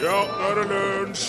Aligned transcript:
Ja, 0.00 0.20
nå 0.24 0.46
er 0.48 0.54
det 0.56 0.62
lunsj! 0.70 1.24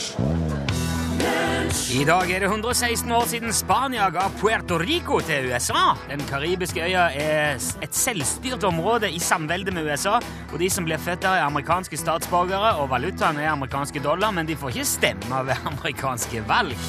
I 1.92 2.06
dag 2.08 2.30
er 2.32 2.40
det 2.40 2.48
116 2.48 3.12
år 3.12 3.26
siden 3.28 3.52
Spania 3.54 4.06
ga 4.16 4.30
Puerto 4.40 4.78
Rico 4.80 5.20
til 5.28 5.50
USA. 5.52 5.92
Den 6.08 6.24
karibiske 6.30 6.80
øya 6.86 7.10
er 7.12 7.60
et 7.84 7.96
selvstyrt 7.96 8.64
område 8.64 9.12
i 9.12 9.20
samvelde 9.20 9.76
med 9.76 9.92
USA, 9.92 10.22
og 10.54 10.56
de 10.60 10.70
som 10.72 10.88
blir 10.88 11.04
født 11.04 11.22
der, 11.26 11.42
er 11.42 11.50
amerikanske 11.50 12.00
statsborgere, 12.00 12.78
og 12.80 12.90
valutaen 12.90 13.44
er 13.44 13.52
amerikanske 13.52 14.00
dollar, 14.00 14.32
men 14.32 14.48
de 14.48 14.56
får 14.56 14.72
ikke 14.72 14.88
stemme 14.88 15.44
ved 15.52 15.68
amerikanske 15.74 16.48
valg. 16.48 16.80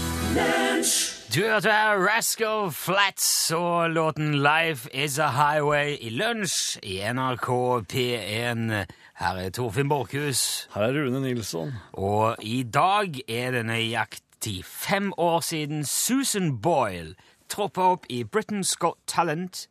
Du 1.35 1.41
hørte 1.43 1.73
her 1.73 1.99
Rascal 1.99 2.71
Flats 2.71 3.51
og 3.51 3.91
låten 3.91 4.35
Life 4.45 4.87
Is 4.95 5.19
A 5.19 5.33
Highway 5.35 5.97
i 6.01 6.15
lunsj 6.15 6.79
i 6.83 7.01
NRK 7.11 7.49
P1. 7.91 8.85
Her 9.23 9.37
er 9.39 9.51
Torfinn 9.51 9.89
Borchhus. 9.89 10.69
Her 10.75 10.83
er 10.83 11.05
Rune 11.05 11.21
Nilsson. 11.21 11.73
Og 11.93 12.37
i 12.43 12.63
dag 12.63 13.21
er 13.29 13.51
det 13.55 13.67
nøyaktig 13.67 14.65
fem 14.67 15.13
år 15.17 15.41
siden 15.41 15.85
Susan 15.87 16.57
Boyle 16.59 17.15
troppa 17.49 17.81
opp 17.93 18.09
i 18.11 18.25
Britain's 18.25 18.75
Got 18.79 18.99
Talent. 19.07 19.69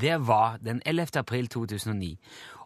Det 0.00 0.26
var 0.26 0.56
den 0.64 0.80
11. 0.86 1.06
april 1.20 1.48
2009. 1.48 2.18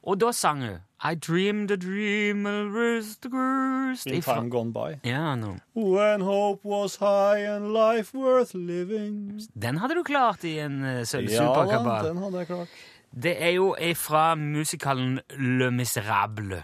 Og 0.03 0.21
da 0.21 0.33
sang 0.33 0.63
hun 0.63 0.79
I 1.03 1.15
dreamed 1.15 1.71
a 1.71 1.77
dream 1.77 2.47
of 2.47 2.71
rest 2.75 3.27
rest 3.27 4.07
In 4.07 4.23
time 4.23 4.51
gone 4.51 4.73
by. 4.73 5.09
Ja, 5.09 5.35
no. 5.35 5.57
When 5.75 6.21
hope 6.21 6.65
was 6.65 6.97
high 6.97 7.43
and 7.55 7.73
life 7.73 8.15
worth 8.15 8.55
living. 8.55 9.41
Den 9.63 9.79
hadde 9.79 9.95
du 9.95 10.03
klart 10.03 10.45
i 10.45 10.59
en 10.59 10.83
uh, 10.83 10.87
Ja 10.89 10.95
da, 10.99 11.05
sølvsuperkabal. 11.05 12.09
den 12.09 12.17
hadde 12.23 12.39
jeg 12.39 12.47
klart. 12.47 12.69
Det 13.13 13.35
er 13.43 13.55
jo 13.57 13.75
fra 13.97 14.35
musikalen 14.35 15.21
Le 15.37 15.71
Miserable. 15.71 16.63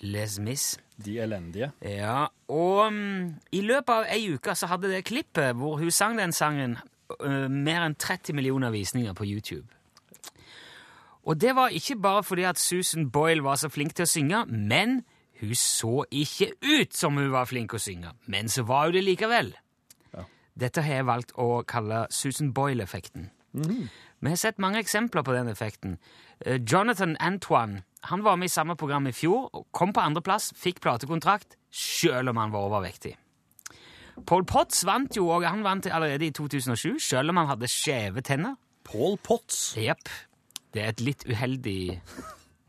Les 0.00 0.38
Mis. 0.38 0.78
De 1.04 1.18
elendige. 1.20 1.70
Ja, 1.82 2.26
og 2.48 2.86
um, 2.86 3.34
i 3.52 3.60
løpet 3.60 3.92
av 3.94 4.08
ei 4.10 4.32
uke 4.34 4.54
så 4.58 4.68
hadde 4.68 4.90
det 4.90 5.04
klippet 5.08 5.54
hvor 5.56 5.78
hun 5.78 5.90
sang 5.90 6.18
den 6.18 6.32
sangen, 6.32 6.76
uh, 7.22 7.46
mer 7.48 7.86
enn 7.86 7.94
30 7.94 8.36
millioner 8.36 8.74
visninger 8.74 9.14
på 9.16 9.24
YouTube. 9.24 9.66
Og 11.24 11.40
det 11.40 11.54
var 11.56 11.68
ikke 11.68 11.96
bare 11.96 12.24
fordi 12.24 12.42
at 12.42 12.58
Susan 12.58 13.10
Boyle 13.10 13.44
var 13.44 13.56
så 13.60 13.68
flink 13.68 13.94
til 13.94 14.08
å 14.08 14.10
synge, 14.10 14.44
men 14.46 15.02
hun 15.40 15.54
så 15.56 16.04
ikke 16.10 16.52
ut 16.60 16.96
som 16.96 17.16
hun 17.16 17.32
var 17.32 17.48
flink 17.48 17.74
å 17.74 17.80
synge. 17.80 18.12
Men 18.26 18.48
så 18.48 18.66
var 18.68 18.88
hun 18.88 18.98
det 18.98 19.04
likevel. 19.04 19.54
Ja. 20.12 20.26
Dette 20.60 20.84
har 20.84 21.00
jeg 21.00 21.08
valgt 21.08 21.32
å 21.38 21.62
kalle 21.68 22.06
Susan 22.10 22.52
Boyle-effekten. 22.56 23.30
Vi 24.20 24.28
har 24.28 24.36
sett 24.36 24.58
mange 24.60 24.80
eksempler 24.82 25.24
på 25.24 25.32
den 25.32 25.48
effekten. 25.48 25.98
Eh, 26.40 26.60
Jonathan 26.60 27.16
Antoine 27.20 27.82
han 28.02 28.22
var 28.24 28.36
med 28.36 28.48
i 28.48 28.52
samme 28.52 28.76
program 28.76 29.06
i 29.06 29.12
fjor, 29.12 29.50
kom 29.76 29.92
på 29.92 30.00
andreplass, 30.00 30.52
fikk 30.56 30.80
platekontrakt, 30.80 31.56
selv 31.70 32.32
om 32.32 32.38
han 32.40 32.52
var 32.52 32.68
overvektig. 32.70 33.16
Paul 34.26 34.44
Potts 34.48 34.84
vant 34.88 35.16
jo, 35.16 35.28
og 35.32 35.44
han 35.44 35.64
vant 35.64 35.86
allerede 35.86 36.26
i 36.28 36.32
2007, 36.32 36.98
selv 37.00 37.32
om 37.32 37.40
han 37.40 37.50
hadde 37.52 37.68
skjeve 37.70 38.24
tenner. 38.24 38.56
Paul 38.84 39.18
Potts. 39.22 39.74
Jepp. 39.76 40.08
Det 40.72 40.82
er 40.82 40.92
et 40.94 41.04
litt 41.04 41.24
uheldig 41.28 42.00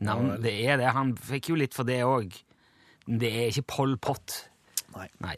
navn. 0.04 0.36
Det 0.42 0.52
er 0.66 0.80
det. 0.80 0.92
Han 0.96 1.14
fikk 1.16 1.52
jo 1.52 1.58
litt 1.60 1.76
for 1.76 1.88
det 1.88 2.02
òg. 2.04 2.34
Det 3.06 3.30
er 3.30 3.50
ikke 3.50 3.68
Paul 3.76 3.96
Pott. 4.02 4.36
Nei. 4.94 5.08
Nei. 5.24 5.36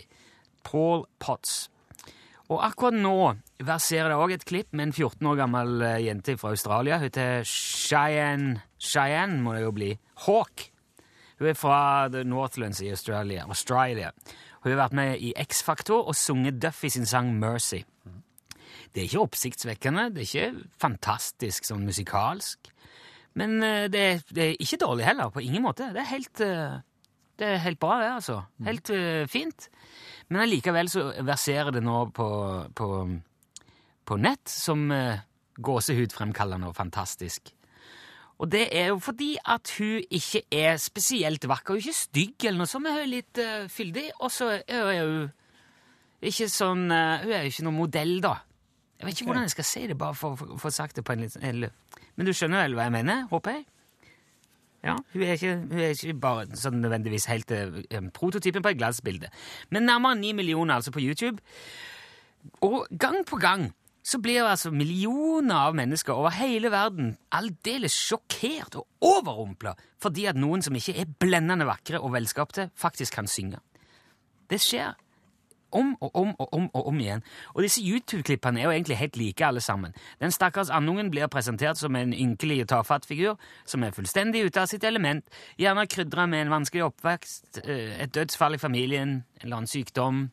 Paul 0.67 1.07
Potts. 1.23 1.69
Og 2.53 2.61
akkurat 2.61 2.97
nå 2.97 3.17
verserer 3.65 4.13
det 4.13 4.21
òg 4.21 4.35
et 4.35 4.45
klipp 4.45 4.75
med 4.77 4.91
en 4.91 4.93
14 4.93 5.31
år 5.31 5.39
gammel 5.41 5.85
eh, 5.87 6.03
jente 6.05 6.37
fra 6.41 6.53
Australia. 6.53 6.99
Hun 7.01 7.09
heter 7.09 7.47
Cheyenne 7.49 8.61
Cheyenne 8.85 9.41
må 9.41 9.55
det 9.57 9.65
jo 9.65 9.73
bli. 9.73 9.95
Hawk. 10.27 10.69
Hun 11.41 11.49
er 11.51 11.57
fra 11.59 11.79
The 12.13 12.25
Northlands 12.29 12.83
i 12.85 12.91
Australia. 12.93 13.47
Australia. 13.49 14.13
Hun 14.63 14.75
har 14.75 14.85
vært 14.85 14.97
med 14.97 15.25
i 15.25 15.33
X-Faktor 15.41 16.07
og 16.09 16.17
sunget 16.17 16.61
Duffy 16.63 16.93
sin 16.93 17.09
sang 17.09 17.33
Mercy. 17.41 17.83
Det 18.95 19.03
er 19.03 19.09
ikke 19.09 19.25
oppsiktsvekkende, 19.25 20.11
det 20.15 20.23
er 20.23 20.29
ikke 20.29 20.69
fantastisk 20.79 21.67
sånn 21.67 21.83
musikalsk. 21.89 22.71
Men 23.41 23.57
eh, 23.67 23.87
det, 23.91 24.05
det 24.31 24.45
er 24.45 24.61
ikke 24.63 24.79
dårlig 24.85 25.09
heller, 25.09 25.33
på 25.35 25.43
ingen 25.43 25.65
måte. 25.65 25.89
Det 25.97 26.05
er 26.05 26.13
helt, 26.13 26.45
eh, 26.45 26.77
det 27.41 27.49
er 27.51 27.63
helt 27.65 27.81
bra, 27.83 27.99
det, 28.03 28.11
altså. 28.21 28.41
Helt 28.67 28.91
uh, 28.95 29.25
fint. 29.31 29.69
Men 30.31 30.45
allikevel 30.45 30.91
så 30.91 31.09
verserer 31.27 31.75
det 31.75 31.83
nå 31.85 32.07
på, 32.15 32.29
på, 32.77 32.89
på 34.07 34.19
nett 34.23 34.51
som 34.51 34.87
uh, 34.95 35.19
gåsehudfremkallende 35.65 36.71
og 36.71 36.77
fantastisk. 36.79 37.53
Og 38.43 38.51
det 38.51 38.65
er 38.75 38.91
jo 38.91 38.99
fordi 39.03 39.37
at 39.47 39.71
hun 39.79 40.03
ikke 40.11 40.43
er 40.51 40.77
spesielt 40.83 41.47
vakker. 41.49 41.75
Hun 41.75 41.79
er 41.79 41.85
ikke 41.87 42.01
stygg 42.01 42.47
eller 42.49 42.65
noe 42.65 42.71
sånt, 42.71 42.87
men 42.87 42.97
hun 42.97 43.05
er 43.05 43.13
litt 43.13 43.43
uh, 43.43 43.67
fyldig. 43.71 44.09
Og 44.21 44.33
så 44.35 44.51
er 44.67 45.05
hun 45.05 45.29
ikke 46.25 46.49
sånn 46.51 46.89
uh, 46.91 47.23
Hun 47.23 47.35
er 47.35 47.45
jo 47.45 47.53
ikke 47.53 47.67
noen 47.69 47.79
modell, 47.79 48.17
da. 48.25 48.39
Jeg 48.95 49.07
vet 49.07 49.15
ikke 49.15 49.25
okay. 49.25 49.29
hvordan 49.29 49.47
jeg 49.47 49.55
skal 49.55 49.67
si 49.69 49.87
det, 49.91 49.99
bare 50.01 50.17
for 50.17 50.55
å 50.55 50.59
få 50.59 50.71
sagt 50.73 50.97
det 50.97 51.05
på 51.05 51.15
en 51.15 51.25
litt 51.25 51.35
eller, 51.43 51.73
Men 52.15 52.29
du 52.29 52.33
skjønner 52.33 52.63
vel 52.65 52.77
hva 52.79 52.87
jeg 52.87 52.95
mener, 52.95 53.25
håper 53.31 53.59
jeg? 53.59 53.65
Ja, 54.85 54.99
hun 55.15 55.23
er 55.25 55.39
ikke, 55.39 55.55
hun 55.71 55.81
er 55.81 55.95
ikke 55.95 56.19
bare 56.21 56.59
sånn 56.61 56.83
nødvendigvis 56.83 57.25
helt 57.31 57.53
eh, 57.57 58.03
prototypen 58.13 58.65
på 58.65 58.75
et 58.75 58.81
glassbilde. 58.81 59.31
Men 59.73 59.89
nærmere 59.89 60.19
ni 60.21 60.35
millioner 60.37 60.77
altså 60.77 60.93
på 60.93 61.01
YouTube. 61.01 61.41
Og 62.61 62.85
gang 63.01 63.23
på 63.25 63.41
gang 63.41 63.71
så 64.05 64.21
blir 64.21 64.45
altså 64.45 64.69
millioner 64.75 65.71
av 65.71 65.77
mennesker 65.79 66.13
over 66.13 66.35
hele 66.37 66.69
verden 66.73 67.15
aldeles 67.33 67.97
sjokkert 67.97 68.77
og 68.77 68.85
overrumpla 69.15 69.73
fordi 70.05 70.27
at 70.29 70.37
noen 70.37 70.61
som 70.61 70.77
ikke 70.77 70.99
er 71.01 71.09
blendende 71.09 71.65
vakre 71.65 72.03
og 72.03 72.13
velskapte, 72.13 72.69
faktisk 72.77 73.17
kan 73.17 73.31
synge. 73.31 73.63
Det 74.53 74.61
skjer 74.61 74.93
om 75.75 75.95
og 76.01 76.17
om 76.17 76.35
og 76.39 76.55
om 76.57 76.69
og 76.73 76.89
om 76.91 77.01
igjen. 77.01 77.25
Og 77.55 77.65
disse 77.67 77.83
YouTube-klippene 77.83 78.63
er 78.63 78.69
jo 78.69 78.75
egentlig 78.75 78.99
helt 79.01 79.19
like 79.21 79.47
alle 79.47 79.61
sammen. 79.65 79.95
Den 80.21 80.35
stakkars 80.35 80.71
andungen 80.71 81.11
blir 81.11 81.31
presentert 81.33 81.81
som 81.81 81.97
en 81.97 82.15
ynkelig 82.15 82.63
og 82.65 82.71
tafatt 82.75 83.09
figur 83.09 83.39
som 83.67 83.85
er 83.85 83.95
fullstendig 83.97 84.45
ute 84.47 84.63
av 84.63 84.71
sitt 84.71 84.85
element, 84.85 85.27
gjerne 85.61 85.87
krydra 85.91 86.27
med 86.31 86.47
en 86.47 86.55
vanskelig 86.59 86.87
oppvekst, 86.89 87.65
eh, 87.65 88.01
et 88.03 88.15
dødsfall 88.15 88.55
i 88.55 88.63
familien, 88.63 89.25
en 89.41 89.43
eller 89.43 89.57
annen 89.63 89.71
sykdom, 89.71 90.29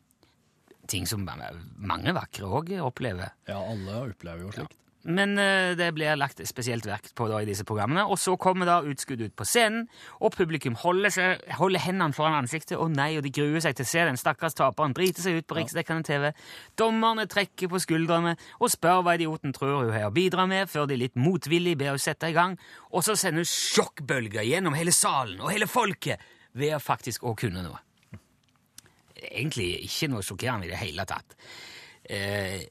ting 0.88 1.06
som 1.06 1.24
mange 1.24 2.14
vakre 2.14 2.48
òg 2.48 2.76
opplever. 2.82 3.34
Ja, 3.48 3.60
alle 3.60 4.04
opplever 4.08 4.46
jo 4.46 4.54
slikt. 4.54 4.78
Men 5.04 5.34
eh, 5.40 5.72
det 5.74 5.88
blir 5.96 6.14
lagt 6.18 6.38
spesielt 6.46 6.86
vekt 6.86 7.14
på 7.18 7.26
da 7.30 7.40
i 7.42 7.46
disse 7.48 7.64
programmene. 7.66 8.04
Og 8.06 8.20
så 8.22 8.36
kommer 8.40 8.68
da 8.68 8.78
utskudd 8.86 9.22
ut 9.24 9.34
på 9.38 9.46
scenen, 9.48 9.88
og 10.22 10.34
publikum 10.36 10.76
holder, 10.78 11.14
seg, 11.14 11.42
holder 11.58 11.82
hendene 11.82 12.14
foran 12.14 12.38
ansiktet. 12.38 12.78
Å 12.78 12.86
nei, 12.90 13.16
og 13.18 13.26
de 13.26 13.32
gruer 13.34 13.64
seg 13.64 13.76
til 13.78 13.86
å 13.86 13.90
se 13.92 14.06
den 14.06 14.20
stakkars 14.20 14.56
taperen 14.58 14.94
drite 14.96 15.24
seg 15.24 15.40
ut 15.40 15.48
på 15.50 15.58
riksdekkende 15.58 16.06
TV. 16.06 16.28
Dommerne 16.78 17.26
trekker 17.30 17.72
på 17.72 17.82
skuldrene 17.82 18.36
og 18.60 18.72
spør 18.72 19.02
hva 19.02 19.16
idioten 19.18 19.54
tror 19.56 19.80
hun 19.82 19.94
har 19.94 20.08
å 20.10 20.14
bidra 20.14 20.46
med, 20.50 20.70
før 20.70 20.86
de 20.90 21.00
litt 21.00 21.18
motvillig 21.18 21.74
ber 21.80 21.94
henne 21.94 22.02
sette 22.02 22.30
i 22.30 22.36
gang. 22.36 22.58
Og 22.94 23.02
så 23.06 23.18
sender 23.18 23.42
hun 23.42 23.50
sjokkbølger 23.50 24.46
gjennom 24.46 24.78
hele 24.78 24.94
salen 24.94 25.42
og 25.42 25.50
hele 25.50 25.70
folket 25.70 26.22
ved 26.58 26.76
å 26.76 26.82
faktisk 26.82 27.24
å 27.26 27.34
kunne 27.38 27.64
noe. 27.64 27.80
Egentlig 29.22 29.72
ikke 29.86 30.10
noe 30.12 30.22
sjokkerende 30.26 30.66
i 30.66 30.72
det 30.72 30.80
hele 30.80 31.06
tatt. 31.08 31.34
Eh, 32.10 32.62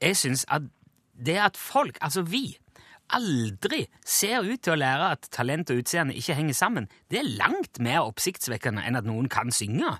jeg 0.00 0.16
syns 0.18 0.46
at 0.50 0.64
det 1.20 1.38
at 1.40 1.60
folk, 1.60 1.98
altså 2.00 2.24
vi, 2.26 2.58
aldri 3.10 3.84
ser 4.06 4.44
ut 4.46 4.60
til 4.62 4.76
å 4.76 4.78
lære 4.78 5.08
at 5.16 5.30
talent 5.34 5.72
og 5.72 5.82
utseende 5.82 6.14
ikke 6.16 6.36
henger 6.38 6.56
sammen, 6.56 6.86
det 7.10 7.20
er 7.20 7.32
langt 7.40 7.80
mer 7.82 8.04
oppsiktsvekkende 8.06 8.84
enn 8.86 8.98
at 8.98 9.08
noen 9.08 9.28
kan 9.32 9.50
synge. 9.54 9.96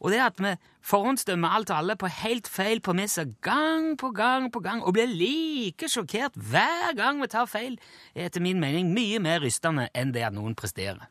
Og 0.00 0.14
det 0.14 0.20
at 0.24 0.38
vi 0.40 0.54
forhåndsdømmer 0.88 1.56
alt 1.56 1.70
og 1.72 1.76
alle 1.76 1.96
på 2.00 2.08
helt 2.22 2.48
feil 2.48 2.80
premisser 2.84 3.34
gang 3.44 3.92
på 4.00 4.12
gang 4.16 4.48
på 4.52 4.62
gang, 4.64 4.80
og 4.80 4.94
blir 4.96 5.10
like 5.12 5.90
sjokkert 5.92 6.36
hver 6.40 6.94
gang 6.96 7.20
vi 7.20 7.28
tar 7.28 7.48
feil, 7.50 7.76
er 8.14 8.30
etter 8.30 8.44
min 8.44 8.60
mening 8.62 8.94
mye 8.96 9.20
mer 9.20 9.42
rystende 9.44 9.90
enn 9.92 10.14
det 10.16 10.24
at 10.24 10.36
noen 10.36 10.56
presterer. 10.56 11.04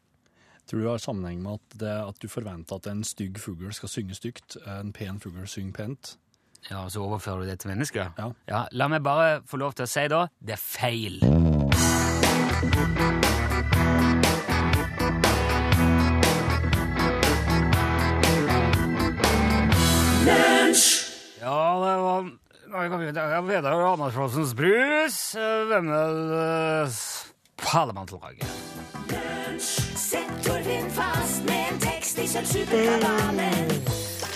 Tror 0.69 0.81
du 0.81 0.89
har 0.89 1.01
sammenheng 1.01 1.41
med 1.41 1.57
at, 1.57 1.77
det, 1.81 1.93
at 2.09 2.17
du 2.21 2.27
forventer 2.29 2.77
at 2.77 2.89
en 2.89 3.05
stygg 3.05 3.39
fugl 3.41 3.71
skal 3.73 3.89
synge 3.89 4.17
stygt, 4.17 4.57
en 4.69 4.93
pen 4.93 5.21
fugl 5.21 5.45
synger 5.49 5.77
pent? 5.77 6.17
Ja, 6.69 6.83
og 6.83 6.91
så 6.91 7.01
overfører 7.05 7.45
du 7.45 7.49
det 7.49 7.59
til 7.63 7.71
mennesker? 7.71 8.11
Ja. 8.47 8.65
La 8.71 8.87
meg 8.91 9.03
bare 9.05 9.39
få 9.47 9.57
lov 9.61 9.73
til 9.77 9.87
å 9.87 9.89
si 9.89 10.07
da, 10.11 10.25
det 10.43 10.57
er 10.57 10.63
feil. 10.63 11.19
Ja, 21.39 21.55
det 21.81 21.95
var 22.03 22.27
Jeg 22.83 22.91
vet 22.91 23.15
det 23.15 23.23
er 23.23 23.41
Vedar 23.41 23.85
Andersfossens 23.93 24.53
brus, 24.53 25.35
eh, 25.35 25.63
Vemmes 25.71 26.99
Pallemanteldraget. 27.57 28.45
Sett 29.59 30.29
Torfinn 30.45 30.91
fast 30.91 31.43
med 31.45 31.71
en 31.71 31.79
tekst 31.79 32.19
i 32.19 32.27
Sølvsuperkabalen. 32.27 33.81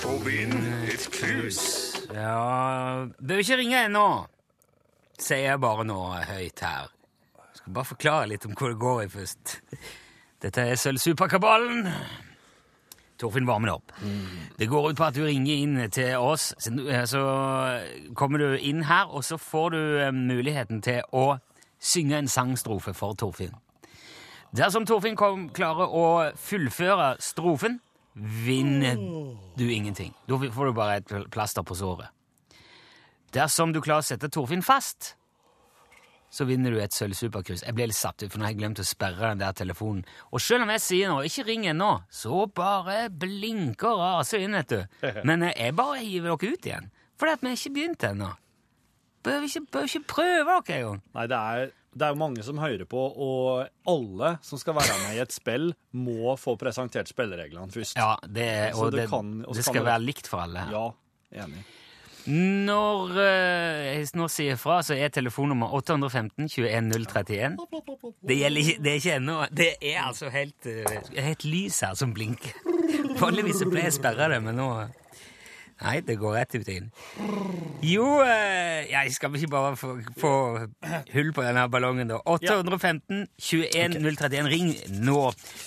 Og 0.10 0.26
vinn 0.26 0.58
et 0.90 1.08
krus. 1.14 1.83
Ja 2.14 3.06
Bør 3.20 3.42
ikke 3.42 3.58
ringe 3.58 3.86
ennå, 3.88 4.08
sier 5.18 5.48
jeg 5.48 5.62
bare 5.64 5.86
nå 5.88 5.98
høyt 6.30 6.62
her. 6.62 6.92
Jeg 7.40 7.62
skal 7.62 7.74
bare 7.74 7.90
forklare 7.90 8.30
litt 8.30 8.46
om 8.46 8.54
hvor 8.58 8.74
det 8.74 8.82
går 8.82 9.02
i 9.06 9.10
først. 9.14 9.56
Dette 10.44 10.68
er 10.68 10.78
Sølvsuperkabalen. 10.78 11.88
Torfinn 13.22 13.48
varmer 13.48 13.70
det 13.70 13.76
opp. 13.78 13.94
Det 14.60 14.68
går 14.70 14.90
ut 14.92 15.00
på 15.00 15.06
at 15.08 15.16
du 15.16 15.24
ringer 15.24 15.56
inn 15.56 15.80
til 15.94 16.18
oss, 16.20 16.52
så 16.60 17.24
eh, 17.70 18.10
kommer 18.20 18.42
du 18.42 18.58
inn 18.58 18.84
her, 18.90 19.08
og 19.10 19.24
så 19.24 19.38
får 19.40 19.70
du 19.74 19.82
eh, 20.02 20.12
muligheten 20.12 20.82
til 20.84 21.02
å 21.16 21.38
synge 21.84 22.20
en 22.20 22.28
sangstrofe 22.32 22.94
for 22.98 23.16
Torfinn. 23.20 23.56
Dersom 24.54 24.86
Torfinn 24.86 25.18
kom, 25.18 25.48
klarer 25.56 25.90
å 25.90 26.06
fullføre 26.38 27.16
strofen, 27.24 27.80
vinner 28.14 28.98
du 29.58 29.66
ingenting. 29.74 30.14
Da 30.28 30.38
får 30.38 30.70
du 30.70 30.78
bare 30.78 31.02
et 31.02 31.14
plaster 31.34 31.66
på 31.66 31.78
såret. 31.78 32.10
Dersom 33.34 33.74
du 33.74 33.82
klarer 33.82 34.04
å 34.04 34.06
sette 34.06 34.30
Torfinn 34.30 34.62
fast, 34.66 35.16
så 36.34 36.46
vinner 36.50 36.74
du 36.74 36.80
et 36.82 36.94
sølvsuperkryss. 36.94 37.62
Jeg 37.66 37.76
ble 37.78 37.88
litt 37.90 37.98
satt 37.98 38.24
ut, 38.24 38.30
for 38.32 38.42
nå 38.42 38.48
har 38.48 38.54
jeg 38.56 38.60
glemt 38.64 38.82
å 38.82 38.86
sperre 38.86 39.34
den 39.34 39.42
der 39.42 39.54
telefonen. 39.58 40.02
Og 40.34 40.42
selv 40.42 40.66
om 40.66 40.72
jeg 40.74 40.82
sier 40.82 41.12
nå, 41.12 41.20
ikke 41.30 41.46
ring 41.46 41.68
ennå, 41.70 41.92
så 42.10 42.48
bare 42.50 43.04
blinker 43.10 44.00
raset 44.02 44.42
inn, 44.46 44.58
vet 44.58 44.74
du. 44.74 44.80
Men 45.30 45.46
eh, 45.46 45.54
jeg 45.58 45.78
bare 45.78 46.02
hiver 46.02 46.34
dere 46.34 46.58
ut 46.58 46.70
igjen. 46.70 46.90
Fordi 47.22 47.36
at 47.36 47.44
vi 47.44 47.52
har 47.52 47.60
ikke 47.60 47.76
begynt 47.78 48.08
ennå. 48.10 48.32
Bør 49.24 49.46
ikke, 49.48 49.62
bør 49.72 49.86
ikke 49.90 50.04
prøve 50.10 50.58
dere 50.66 50.80
engang. 50.80 51.04
Nei, 51.14 51.28
det 51.30 51.42
er, 51.54 51.76
det 51.94 52.08
er 52.08 52.14
jo 52.16 52.20
mange 52.20 52.44
som 52.46 52.58
hører 52.62 52.86
på, 52.90 53.04
og 53.26 53.68
alle 53.90 54.34
som 54.46 54.58
skal 54.62 54.76
være 54.80 54.96
med 55.06 55.18
i 55.18 55.22
et 55.24 55.34
spill, 55.36 55.72
må 55.94 56.34
få 56.42 56.56
presentert 56.60 57.08
spillereglene 57.12 57.70
først. 57.74 57.98
Ja, 58.00 58.16
det, 58.26 58.50
og 58.76 58.92
det 58.92 59.04
det, 59.04 59.10
kan- 59.12 59.40
det 59.46 59.64
skal 59.66 59.86
være 59.86 60.02
likt 60.04 60.28
for 60.32 60.44
alle. 60.48 60.66
Ja, 60.74 60.88
enig. 61.46 61.64
Når 62.26 63.18
eh, 63.20 63.80
jeg 63.98 64.08
nå 64.16 64.30
sier 64.32 64.56
fra, 64.56 64.78
så 64.86 64.96
er 64.96 65.10
telefonnummer 65.12 65.74
815 65.76 66.48
21 66.48 66.94
031. 67.04 67.58
Det, 68.24 68.38
gjelder 68.40 68.70
det 68.80 68.94
er 68.94 69.00
ikke 69.02 69.16
ennå 69.18 69.36
Det 69.52 69.68
er 69.82 69.98
altså 70.06 70.30
helt, 70.32 70.70
eh, 70.72 71.10
helt 71.20 71.44
lys 71.44 71.82
her 71.84 71.98
som 72.00 72.14
blinker. 72.16 72.56
Vanligvis 73.20 73.60
pleier 73.68 73.90
jeg 73.90 73.96
å 73.98 73.98
sperre 74.00 74.30
det, 74.32 74.40
men 74.46 74.56
nå 74.56 74.70
Nei, 75.84 75.98
det 76.08 76.16
går 76.16 76.38
rett 76.38 76.54
ut 76.56 76.70
inn. 76.72 76.86
Jo, 77.84 78.06
eh, 78.24 78.86
jeg 78.88 79.12
skal 79.12 79.34
ikke 79.36 79.50
bare 79.52 79.74
få, 79.76 79.98
få 80.20 80.32
hull 81.12 81.32
på 81.36 81.44
denne 81.44 81.66
ballongen, 81.72 82.08
da. 82.08 82.22
815 82.32 83.26
21 83.36 83.98
031. 84.00 84.48
Ring 84.54 84.72
nå. 85.04 85.18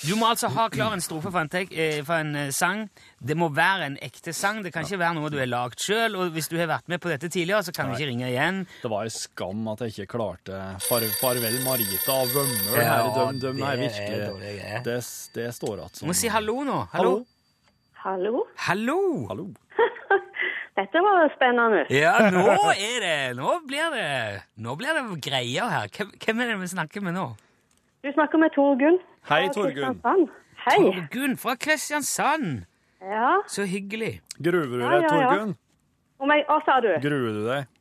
Du 0.07 0.15
må 0.17 0.31
altså 0.31 0.49
ha 0.55 0.69
klar 0.73 0.97
en 0.97 1.05
strofe 1.05 1.29
for 1.29 1.43
en, 1.43 1.53
tek, 1.53 1.75
eh, 1.77 2.01
for 2.07 2.25
en 2.25 2.33
eh, 2.47 2.53
sang. 2.57 2.87
Det 3.21 3.37
må 3.37 3.51
være 3.53 3.91
en 3.91 3.99
ekte 4.05 4.33
sang. 4.37 4.63
Det 4.65 4.73
kan 4.73 4.89
ikke 4.89 5.03
være 5.05 5.19
noe 5.19 5.33
du 5.33 5.37
har 5.41 5.51
lagd 5.53 5.85
sjøl. 5.85 6.17
Og 6.17 6.33
hvis 6.33 6.49
du 6.49 6.57
har 6.63 6.73
vært 6.73 6.89
med 6.89 7.03
på 7.05 7.13
dette 7.13 7.29
tidligere, 7.29 7.67
så 7.69 7.77
kan 7.77 7.93
du 7.93 7.99
ikke 7.99 8.09
ringe 8.15 8.33
igjen. 8.33 8.65
Det 8.81 8.93
var 8.93 9.05
en 9.11 9.17
skam 9.19 9.69
at 9.75 9.85
jeg 9.85 9.95
ikke 9.99 10.17
klarte 10.17 10.65
far, 10.87 11.05
Farvel 11.21 11.61
Marita 11.67 12.17
og 12.17 12.33
Vømmøl. 12.33 12.73
Ja, 12.81 12.99
her. 13.05 13.13
de, 13.37 13.41
de 13.45 13.53
det 13.53 13.69
er 13.69 13.69
er 13.69 13.85
virkelig 13.85 14.19
det. 14.25 14.83
Det, 14.89 14.99
det 15.37 15.49
står 15.61 15.81
igjen 15.83 16.01
Du 16.01 16.05
må 16.09 16.17
si 16.17 16.33
hallo 16.33 16.63
nå. 16.65 16.83
Hallo. 16.97 17.17
Hallo. 17.21 17.25
Hallo? 18.07 18.45
Hallo. 18.57 18.99
Hallo. 19.29 19.49
Dette 20.79 21.01
var 21.05 21.31
spennende. 21.35 21.85
Ja, 21.93 22.15
nå 22.33 22.43
er 22.75 22.99
det 23.05 23.17
Nå 23.39 23.55
blir 23.69 23.93
det 23.95 24.09
Nå 24.61 24.75
blir 24.77 24.97
det 24.99 25.05
greier 25.25 25.71
her. 25.73 25.89
Hvem, 25.97 26.11
hvem 26.25 26.41
er 26.45 26.51
det 26.53 26.57
vi 26.61 26.73
snakker 26.75 27.05
med 27.07 27.17
nå? 27.17 27.29
Du 28.05 28.11
snakker 28.13 28.39
med 28.39 28.53
Torgunn. 28.55 28.99
Hei, 29.29 29.47
Torgunn. 29.55 30.27
Hei. 30.67 30.77
Torgunn 30.83 31.39
fra 31.41 31.57
Kristiansand. 31.59 32.67
Ja. 33.03 33.39
Så 33.51 33.65
hyggelig. 33.69 34.21
Gruer 34.39 34.69
du 34.69 34.77
deg, 34.79 34.85
ja, 34.85 35.01
ja. 35.01 35.09
Torgunn? 35.09 35.57
Om 36.23 36.33
jeg, 36.33 36.45
hva 36.49 36.61
sa 36.69 36.77
du? 36.85 36.93
Gruer 37.03 37.33
du 37.35 37.43
deg? 37.49 37.73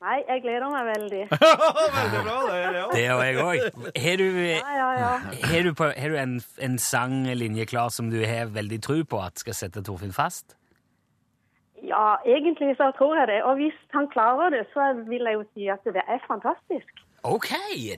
Nei, 0.00 0.16
jeg 0.24 0.40
gleder 0.46 0.70
meg 0.72 0.86
veldig. 0.88 1.22
Veldig 2.00 2.20
bra, 2.24 2.36
det. 2.48 2.60
Ja. 2.60 2.84
Det 2.88 3.00
gjør 3.02 3.18
jeg 3.20 3.40
òg. 3.44 3.80
Har 4.00 4.14
du, 4.16 4.24
Ja, 4.40 4.70
ja, 4.78 4.86
ja. 4.96 5.10
har 5.50 5.66
du, 5.66 5.74
på, 5.76 5.88
har 5.92 6.14
du 6.14 6.16
en, 6.16 6.38
en 6.64 6.78
sanglinje 6.80 7.66
klar 7.68 7.92
som 7.92 8.08
du 8.08 8.16
har 8.24 8.48
veldig 8.54 8.78
tro 8.86 8.96
på 9.04 9.20
at 9.20 9.42
skal 9.44 9.58
sette 9.58 9.82
Torfinn 9.84 10.14
fast? 10.16 10.56
Ja, 11.86 12.16
egentlig 12.26 12.74
så 12.76 12.90
tror 12.98 13.16
jeg 13.18 13.28
det. 13.32 13.42
Og 13.48 13.54
hvis 13.60 13.78
han 13.96 14.08
klarer 14.12 14.50
det, 14.56 14.64
så 14.74 14.92
vil 15.08 15.28
jeg 15.28 15.38
jo 15.38 15.44
si 15.54 15.68
at 15.72 15.84
det 15.84 16.04
er 16.06 16.20
fantastisk. 16.26 17.04
OK! 17.22 17.50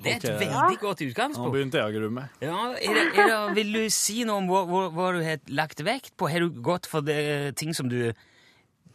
Det 0.03 0.11
er 0.11 0.17
et 0.17 0.25
okay. 0.25 0.39
veldig 0.41 0.79
godt 0.81 1.03
utgangspunkt. 1.07 1.47
Nå 1.47 1.55
begynte 1.55 1.79
jeg 1.79 1.93
å 1.93 1.95
grue 1.95 2.11
meg. 2.11 2.43
Ja, 2.43 2.59
er 2.75 2.99
det, 2.99 3.05
er 3.15 3.31
det, 3.31 3.41
vil 3.59 3.71
du 3.77 3.85
si 3.95 4.23
noe 4.27 4.43
om 4.43 4.51
hva, 4.51 4.65
hva, 4.67 4.83
hva 4.95 5.13
du 5.15 5.23
har 5.23 5.39
lagt 5.55 5.85
vekt 5.87 6.17
på? 6.19 6.31
Har 6.33 6.43
du 6.43 6.63
gått 6.63 6.91
for 6.91 7.07
det, 7.07 7.55
ting 7.61 7.75
som 7.77 7.91
du 7.93 8.11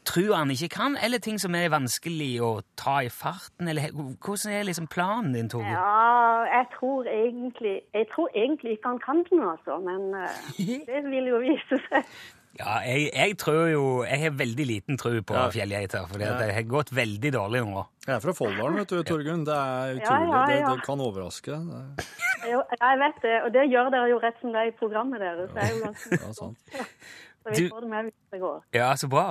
tror 0.08 0.36
han 0.36 0.52
ikke 0.52 0.70
kan, 0.72 0.98
eller 1.04 1.20
ting 1.24 1.40
som 1.40 1.56
er 1.56 1.72
vanskelig 1.72 2.30
å 2.44 2.52
ta 2.80 3.00
i 3.04 3.12
farten? 3.12 3.68
Eller 3.72 3.92
hvordan 3.96 4.54
er 4.56 4.68
liksom 4.68 4.88
planen 4.92 5.36
din, 5.36 5.50
Tove? 5.52 5.68
Ja, 5.68 6.46
jeg 6.48 6.68
tror 6.78 7.08
egentlig 7.12 7.76
Jeg 7.94 8.08
tror 8.14 8.30
egentlig 8.36 8.78
ikke 8.78 8.94
han 8.94 9.02
kan 9.04 9.24
det, 9.28 9.44
altså. 9.44 9.80
Men 9.84 10.14
eh, 10.16 10.88
det 10.90 11.04
vil 11.08 11.32
jo 11.32 11.42
vise 11.44 11.80
seg. 11.88 12.16
Ja, 12.58 12.80
jeg, 12.82 13.12
jeg 13.14 13.36
tror 13.38 13.68
jo 13.70 13.82
Jeg 14.08 14.18
har 14.24 14.32
veldig 14.34 14.66
liten 14.66 14.98
tro 14.98 15.12
på 15.22 15.36
Ja. 15.36 15.50
fjellgeiter, 15.54 16.08
for 16.10 16.18
det 16.18 16.28
har 16.56 16.64
gått 16.66 16.90
veldig 16.96 17.32
dårlig 17.36 17.62
nå. 17.68 17.84
Jeg 18.08 18.16
er 18.16 18.20
fra 18.24 18.34
Folldalen, 18.34 18.78
vet 18.82 18.90
du, 18.90 19.04
Torgunn. 19.04 19.44
Det 19.46 19.54
er 19.54 20.00
utrolig. 20.00 20.30
ja, 20.34 20.46
Det, 20.48 20.60
ja. 20.62 20.72
det 20.74 20.84
kan 20.88 21.00
overraske. 21.06 21.52
Det 21.52 21.82
er, 21.82 22.14
Jo, 22.52 22.62
jeg 22.80 23.00
vet 23.04 23.18
det, 23.22 23.36
og 23.44 23.50
det 23.54 23.66
gjør 23.72 23.90
dere 23.94 24.10
jo 24.10 24.20
rett 24.24 24.40
som 24.42 24.54
det 24.56 24.62
er 24.62 24.72
i 24.72 24.76
programmet 24.80 25.20
deres. 25.22 25.52
Det 25.54 25.64
er 25.64 25.74
jo 25.76 25.84
ganske 25.84 26.20
ja, 26.22 26.32
sant. 26.34 26.58
Så 27.48 27.54
vi 27.56 27.70
får 27.70 27.82
det 27.86 27.90
med 27.90 28.04
hvis 28.10 28.32
det 28.32 28.40
går. 28.42 28.58
Ja, 28.76 28.90
så 29.00 29.08
bra. 29.08 29.28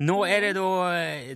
Nå 0.00 0.22
er 0.24 0.40
det 0.40 0.54
da 0.56 0.68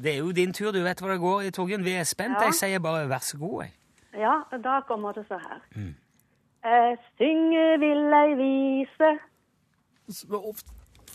Det 0.00 0.08
er 0.14 0.18
jo 0.22 0.30
din 0.32 0.52
tur, 0.56 0.70
du 0.72 0.78
vet 0.82 1.00
hva 1.02 1.10
det 1.12 1.18
går 1.20 1.42
i, 1.44 1.50
Torgunn. 1.52 1.84
Vi 1.84 1.92
er 2.00 2.06
spent. 2.08 2.38
Ja. 2.38 2.46
Jeg 2.48 2.54
sier 2.56 2.80
bare 2.80 3.02
vær 3.10 3.20
så 3.26 3.36
god, 3.42 3.64
jeg. 3.66 3.74
Ja, 4.22 4.38
da 4.64 4.78
kommer 4.88 5.12
det 5.12 5.26
så 5.28 5.36
her. 5.42 5.60
Eh, 6.64 6.94
synge 7.18 7.64
vil 7.82 8.06
jeg 8.14 8.38
vise 8.40 9.10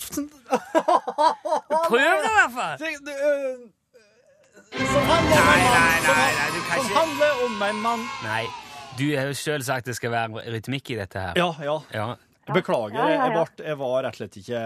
Prøv 1.89 2.00
det 2.00 2.29
i 2.29 2.35
hvert 2.38 2.56
fall! 2.56 2.75
Som 4.69 5.03
handler 5.09 5.38
om 5.41 5.50
Nei, 5.50 5.59
en 5.59 5.73
nei, 5.73 5.73
mann! 5.73 6.01
Som, 6.06 6.15
nei, 6.15 6.31
nei, 6.39 6.50
du 6.53 6.59
kan 6.61 6.77
som 6.77 6.85
ikke 6.85 7.00
handler 7.00 7.44
om 7.45 7.61
en 7.69 7.81
mann! 7.85 8.07
Nei, 8.23 8.44
du 9.00 9.06
har 9.17 9.29
jo 9.31 9.38
sjøl 9.38 9.63
sagt 9.65 9.89
det 9.89 9.95
skal 9.97 10.11
være 10.13 10.44
rytmikk 10.53 10.91
i 10.94 11.00
dette 11.00 11.23
her. 11.23 11.39
Ja, 11.39 11.50
ja. 11.63 11.77
Ja. 11.95 12.07
Beklager, 12.55 12.95
Ja, 12.97 13.05
ja, 13.05 13.15
ja. 13.15 13.25
Jeg, 13.29 13.35
var, 13.37 13.49
jeg 13.69 13.77
var 13.79 14.03
rett 14.05 14.15
og 14.15 14.19
slett 14.19 14.37
ikke 14.41 14.61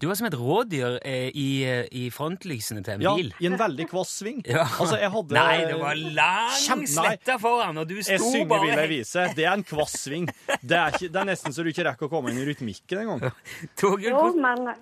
Du 0.00 0.06
var 0.10 0.18
som 0.20 0.28
et 0.28 0.36
rådyr 0.38 0.96
eh, 1.02 1.28
i, 1.34 1.46
eh, 1.68 1.88
i 1.92 2.04
frontlysene 2.14 2.82
til 2.86 2.94
en 2.96 3.04
Ja, 3.06 3.14
bil. 3.18 3.32
i 3.40 3.48
en 3.50 3.56
veldig 3.60 3.86
kvass 3.90 4.14
sving. 4.20 4.42
Ja. 4.54 4.64
Altså, 4.80 4.98
jeg 5.00 5.10
hadde 5.14 5.34
Nei, 5.38 5.56
det 5.70 5.78
var 5.80 6.00
lang 6.20 6.86
slette 6.86 7.38
foran, 7.42 7.78
og 7.82 7.88
du 7.90 7.96
sto 8.02 8.12
bare 8.12 8.18
Jeg 8.18 8.24
synger 8.30 8.48
bare 8.54 8.66
vil 8.68 8.82
jeg 8.84 8.92
vise. 8.94 9.26
Det 9.38 9.44
er 9.48 9.52
en 9.56 9.64
kvass 9.66 9.96
sving. 10.06 10.28
Det 10.62 10.76
er, 10.78 10.94
ikke, 10.94 11.10
det 11.14 11.22
er 11.24 11.30
nesten 11.32 11.54
så 11.56 11.64
du 11.66 11.70
ikke 11.72 11.86
rekker 11.90 12.08
å 12.08 12.12
komme 12.12 12.30
inn 12.34 12.40
i 12.42 12.46
rytmikken 12.50 13.04
engang. 13.04 13.30
Jo, 13.84 13.94
hvordan, 13.98 14.40
men 14.44 14.74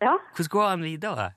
Ja, 0.00 0.14
hvordan 0.34 0.52
går 0.54 0.68
han 0.72 0.84
videre? 0.86 1.30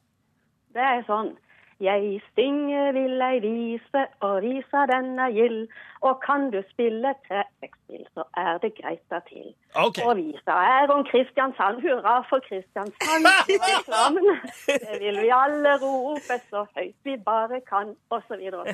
det 0.72 0.80
er 0.88 1.02
sånn. 1.04 1.34
Jeg 1.82 2.22
stinger, 2.32 2.92
vil 2.92 3.14
jeg 3.26 3.42
vise, 3.42 4.02
og 4.26 4.42
visa 4.46 4.80
den 4.94 5.20
er 5.26 5.32
gild. 5.38 5.62
Og 6.08 6.14
kan 6.26 6.42
du 6.54 6.60
spille 6.74 7.14
trekkspill, 7.28 8.06
så 8.16 8.24
er 8.44 8.58
det 8.64 8.72
greit 8.80 9.04
da 9.12 9.20
til. 9.30 9.48
OK. 9.86 9.98
Og 10.06 10.14
visa 10.18 10.54
er 10.78 10.94
om 10.96 11.04
Kristiansand, 11.12 11.82
hurra 11.86 12.16
for 12.30 12.40
Kristiansand. 12.48 13.26
Reklamen, 13.68 14.30
det 14.68 14.98
vil 15.04 15.18
vi 15.26 15.30
alle 15.44 15.74
rope 15.84 16.38
så 16.50 16.66
høyt 16.78 16.98
vi 17.04 17.18
bare 17.32 17.62
kan, 17.72 17.96
og 18.10 18.22
så 18.28 18.38
videre. 18.42 18.66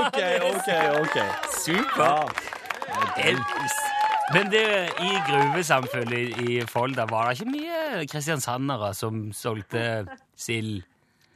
OK, 0.00 0.20
OK. 0.52 0.70
ok. 1.02 1.18
Supert! 1.62 2.36
Ja. 2.88 3.32
Men 4.34 4.46
det, 4.52 4.66
i 5.02 5.10
gruvesamfunnet 5.26 6.18
i, 6.18 6.58
i 6.58 6.60
Folda 6.66 7.06
var 7.10 7.30
det 7.30 7.40
ikke 7.40 7.50
mye 7.50 8.04
kristiansandere 8.12 8.92
som 8.94 9.32
solgte 9.34 10.04
sild? 10.38 10.84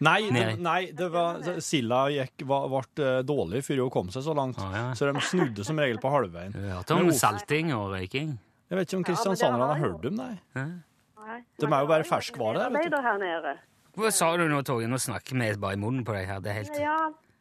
Nei, 0.03 0.31
det, 0.35 0.59
Nei. 0.59 0.81
det 0.97 1.07
var, 1.13 1.39
silda 1.63 2.09
gikk, 2.11 2.43
var, 2.51 2.67
ble 2.73 3.05
eh, 3.05 3.21
dårlig 3.27 3.61
før 3.67 3.85
hun 3.85 3.93
kom 3.95 4.11
seg 4.11 4.25
så 4.27 4.35
langt. 4.37 4.59
ah, 4.59 4.73
ja. 4.75 4.87
Så 4.99 5.07
de 5.07 5.23
snudde 5.23 5.67
som 5.67 5.79
regel 5.79 6.01
på 6.03 6.11
halvveien. 6.11 6.55
Du 6.55 6.65
hørte 6.67 6.99
om 6.99 7.13
salting 7.15 7.71
og 7.77 7.93
røyking? 7.95 8.35
Jeg 8.71 8.81
vet 8.81 8.89
ikke 8.91 8.99
om 8.99 9.07
kristiansanderne 9.07 9.71
har 9.71 9.83
hørt 9.85 10.03
dem, 10.03 10.19
nei. 10.19 10.33
Nei, 10.59 11.39
De 11.61 11.67
er 11.67 11.69
jo 11.69 11.71
bare 11.71 11.89
var 11.89 12.07
ferskvare 12.09 12.65
der, 12.65 12.75
vet 12.75 12.91
du. 12.91 13.63
Hva 13.95 14.11
sa 14.11 14.33
du 14.37 14.49
nå, 14.51 14.63
Torgen, 14.67 14.91
Nå 14.91 14.99
snakker 14.99 15.39
vi 15.39 15.53
bare 15.63 15.77
i 15.77 15.81
munnen 15.81 16.03
på 16.07 16.17
deg 16.17 16.27
her. 16.27 16.41
Det 16.43 16.51
er 16.51 16.59
helt 16.59 16.81
Ja, 16.83 16.97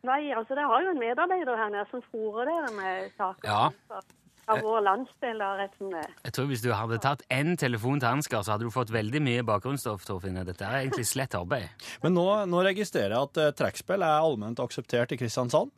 nei, 0.06 0.22
altså 0.38 0.54
det 0.60 0.68
har 0.70 0.84
jo 0.86 0.92
en 0.94 1.02
medarbeider 1.02 1.58
her 1.58 1.72
nede 1.74 1.88
som 1.90 2.04
fôrer 2.12 2.46
dere 2.52 2.70
med 2.78 3.10
saker. 3.18 3.50
Ja. 3.50 4.04
Av 4.52 4.60
vår 4.60 4.82
landsdel, 4.84 5.40
rett 5.60 5.78
som 5.78 5.92
det. 5.94 6.04
Jeg 6.26 6.34
tror 6.36 6.48
Hvis 6.50 6.64
du 6.64 6.72
hadde 6.76 6.98
tatt 7.04 7.22
én 7.32 7.54
telefon 7.60 8.02
til 8.02 8.10
Ansgar, 8.10 8.44
så 8.44 8.56
hadde 8.56 8.68
du 8.68 8.74
fått 8.74 8.92
veldig 8.92 9.22
mye 9.24 9.46
bakgrunnsstoff. 9.48 10.04
Torfinn. 10.08 10.42
Dette 10.44 10.68
er 10.68 10.82
egentlig 10.82 11.06
slett 11.08 11.38
arbeid. 11.40 11.72
Men 12.04 12.18
nå, 12.18 12.26
nå 12.52 12.66
registrerer 12.68 13.16
jeg 13.16 13.30
at 13.30 13.40
uh, 13.40 13.54
trekkspill 13.56 14.04
er 14.04 14.26
allment 14.26 14.60
akseptert 14.60 15.16
i 15.16 15.20
Kristiansand. 15.22 15.72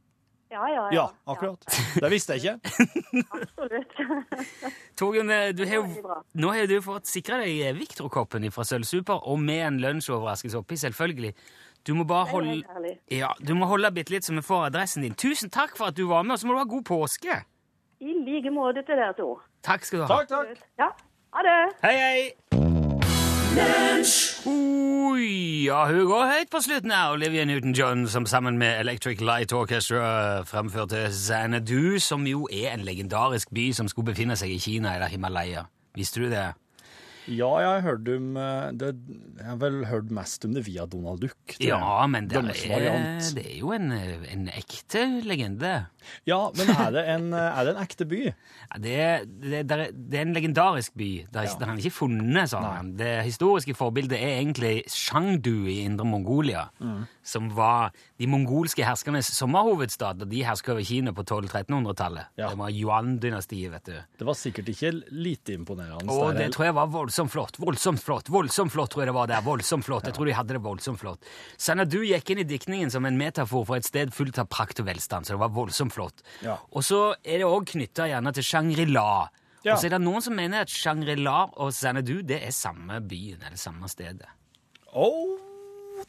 Ja, 0.50 0.70
ja, 0.70 0.84
ja. 0.88 0.90
Ja, 0.94 1.06
akkurat. 1.34 1.66
Det 2.02 2.10
visste 2.10 2.38
jeg 2.38 2.46
ikke. 2.46 3.24
Absolutt. 3.38 3.96
Torgunn, 5.00 5.32
eh, 5.34 5.68
har 5.68 5.88
nå 6.34 6.52
har 6.54 6.70
du 6.70 6.78
fått 6.86 7.10
sikra 7.10 7.42
deg 7.42 7.60
eh, 7.66 7.74
Victor-koppen 7.76 8.46
fra 8.54 8.64
Sølvsuper, 8.64 9.26
og 9.26 9.42
med 9.42 9.66
en 9.66 9.82
lunsjoverraskelse 9.84 10.62
oppi, 10.62 10.78
selvfølgelig. 10.80 11.34
Du 11.86 11.94
må 11.94 12.06
bare 12.08 12.30
holde 12.32 12.94
ja, 13.14 13.34
du 13.38 13.52
må 13.54 13.68
holde 13.70 13.92
bitte 13.94 14.16
litt 14.16 14.26
så 14.26 14.34
vi 14.34 14.46
får 14.46 14.70
adressen 14.72 15.04
din. 15.06 15.18
Tusen 15.18 15.52
takk 15.54 15.76
for 15.78 15.92
at 15.92 15.98
du 15.98 16.08
var 16.10 16.24
med, 16.24 16.38
og 16.38 16.42
så 16.42 16.48
må 16.48 16.56
du 16.56 16.64
ha 16.64 16.70
god 16.70 16.88
påske! 16.88 17.42
I 18.06 18.14
like 18.22 18.52
måte 18.54 18.84
til 18.86 19.00
dere 19.00 19.14
to. 19.18 19.32
Takk 19.66 19.86
skal 19.86 20.00
du 20.00 20.04
ha. 20.06 20.18
Takk, 20.20 20.28
takk. 20.30 20.60
Ja, 20.78 20.92
ha 21.34 21.46
det. 21.48 21.62
Hei, 21.82 21.96
hei! 21.98 22.20
Oi, 24.46 25.30
ja, 25.66 25.80
hun 25.90 26.04
går 26.12 26.28
høyt 26.30 26.52
på 26.54 26.62
slutten 26.62 26.94
her, 26.94 27.16
Olivia 27.16 27.46
Newton-John, 27.50 28.06
som 28.12 28.28
sammen 28.30 28.60
med 28.62 28.80
Electric 28.84 29.24
Light 29.26 29.54
Orchestra 29.58 30.44
fremførte 30.46 31.08
Xanadu, 31.10 31.98
som 32.00 32.28
jo 32.30 32.46
er 32.52 32.76
en 32.76 32.86
legendarisk 32.86 33.50
by 33.56 33.72
som 33.74 33.90
skulle 33.90 34.12
befinne 34.12 34.38
seg 34.38 34.54
i 34.54 34.60
Kina 34.62 34.94
eller 35.00 35.10
Himalaya. 35.10 35.66
Visste 35.98 36.22
du 36.22 36.30
det? 36.30 36.52
Ja, 37.28 37.50
jeg 37.62 37.70
har 37.72 37.82
hørt 37.86 38.08
om 38.14 38.36
eh, 38.38 38.72
det, 38.78 38.92
Jeg 39.40 39.48
har 39.50 39.58
vel 39.62 39.80
hørt 39.90 40.12
mest 40.14 40.46
om 40.46 40.54
det 40.54 40.66
via 40.68 40.86
Donald 40.86 41.22
Duck. 41.24 41.56
Ja, 41.64 42.06
men 42.08 42.28
det 42.30 42.38
er, 42.38 43.20
det 43.36 43.46
er 43.46 43.58
jo 43.60 43.72
en, 43.76 43.90
en 43.92 44.48
ekte 44.54 45.02
legende. 45.26 45.88
Ja, 46.30 46.52
men 46.54 46.70
er 46.70 46.92
det 46.94 47.04
en, 47.16 47.32
er 47.34 47.64
det 47.66 47.74
en 47.76 47.82
ekte 47.84 48.06
by? 48.10 48.22
Ja, 48.76 48.78
det, 48.82 48.94
det, 49.42 49.60
det, 49.70 49.76
er, 49.78 49.92
det 49.94 50.18
er 50.20 50.24
en 50.26 50.34
legendarisk 50.36 50.94
by. 50.98 51.10
Det 51.32 51.42
er, 51.42 51.50
Ja. 51.66 51.74
ikke 51.80 51.92
funnet 51.94 52.50
sånn. 52.52 52.92
Det 53.00 53.12
historiske 53.26 53.74
forbildet 53.78 54.18
er 54.20 54.40
egentlig 54.42 54.84
Shangdu 54.92 55.66
i 55.72 55.80
indre 55.86 56.06
Mongolia, 56.10 56.68
Mm. 56.82 57.06
som 57.26 57.48
var 57.56 57.92
de 58.20 58.28
mongolske 58.30 58.84
herskernes 58.86 59.30
sommerhovedstad, 59.38 60.22
og 60.22 60.30
de 60.30 60.42
herska 60.46 60.74
over 60.76 60.84
Kina 60.86 61.14
på 61.16 61.24
1200-1300-tallet. 61.24 62.28
Ja. 62.38 62.50
Det 62.52 62.60
var 62.60 62.70
Yuan-dynastiet, 62.74 63.72
vet 63.72 63.86
du. 63.90 63.96
Det 64.20 64.28
var 64.28 64.38
sikkert 64.38 64.70
ikke 64.74 64.92
lite 65.12 65.56
imponerende. 65.56 66.10
Og 66.12 66.36
det 66.38 66.52
tror 66.54 66.66
jeg 66.70 66.76
var 66.78 66.86
voldsomt 66.94 67.15
flott. 67.32 67.58
Voldsomt 67.62 68.02
flott, 68.04 68.30
voldsomt 68.30 68.74
flott, 68.74 68.92
tror 68.92 69.06
jeg 69.06 69.10
det 69.12 69.16
var 69.16 69.30
der. 69.32 69.44
Voldsomt 69.46 69.86
flott. 69.88 70.06
Jeg 70.10 70.16
tror 70.18 70.28
de 70.30 70.36
hadde 70.36 70.58
det 70.58 70.62
voldsomt 70.66 71.00
flott. 71.00 71.24
Sanadu 71.58 72.02
gikk 72.04 72.34
inn 72.34 72.44
i 72.44 72.48
diktningen 72.50 72.92
som 72.92 73.08
en 73.08 73.18
metafor 73.20 73.64
for 73.70 73.80
et 73.80 73.88
sted 73.88 74.12
fullt 74.16 74.40
av 74.42 74.50
prakt 74.52 74.82
og 74.84 74.90
velstand, 74.90 75.28
så 75.28 75.36
det 75.36 75.42
var 75.42 75.54
voldsomt 75.56 75.96
flott. 75.96 76.26
Ja. 76.44 76.60
Og 76.76 76.84
så 76.86 77.02
er 77.24 77.42
det 77.42 77.48
òg 77.48 77.70
knytta 77.72 78.10
gjerne 78.12 78.36
til 78.36 78.48
Shangri-La. 78.52 79.08
Ja. 79.66 79.74
Og 79.74 79.80
så 79.80 79.88
er 79.88 79.96
det 79.96 80.02
noen 80.04 80.22
som 80.22 80.36
mener 80.38 80.68
at 80.68 80.70
Shangri-La 80.70 81.38
og 81.56 81.72
Sanadu 81.74 82.20
det 82.28 82.42
er 82.46 82.54
samme 82.54 83.00
byen, 83.02 83.42
eller 83.42 83.58
samme 83.58 83.90
stedet. 83.90 84.30
Åh, 84.94 85.40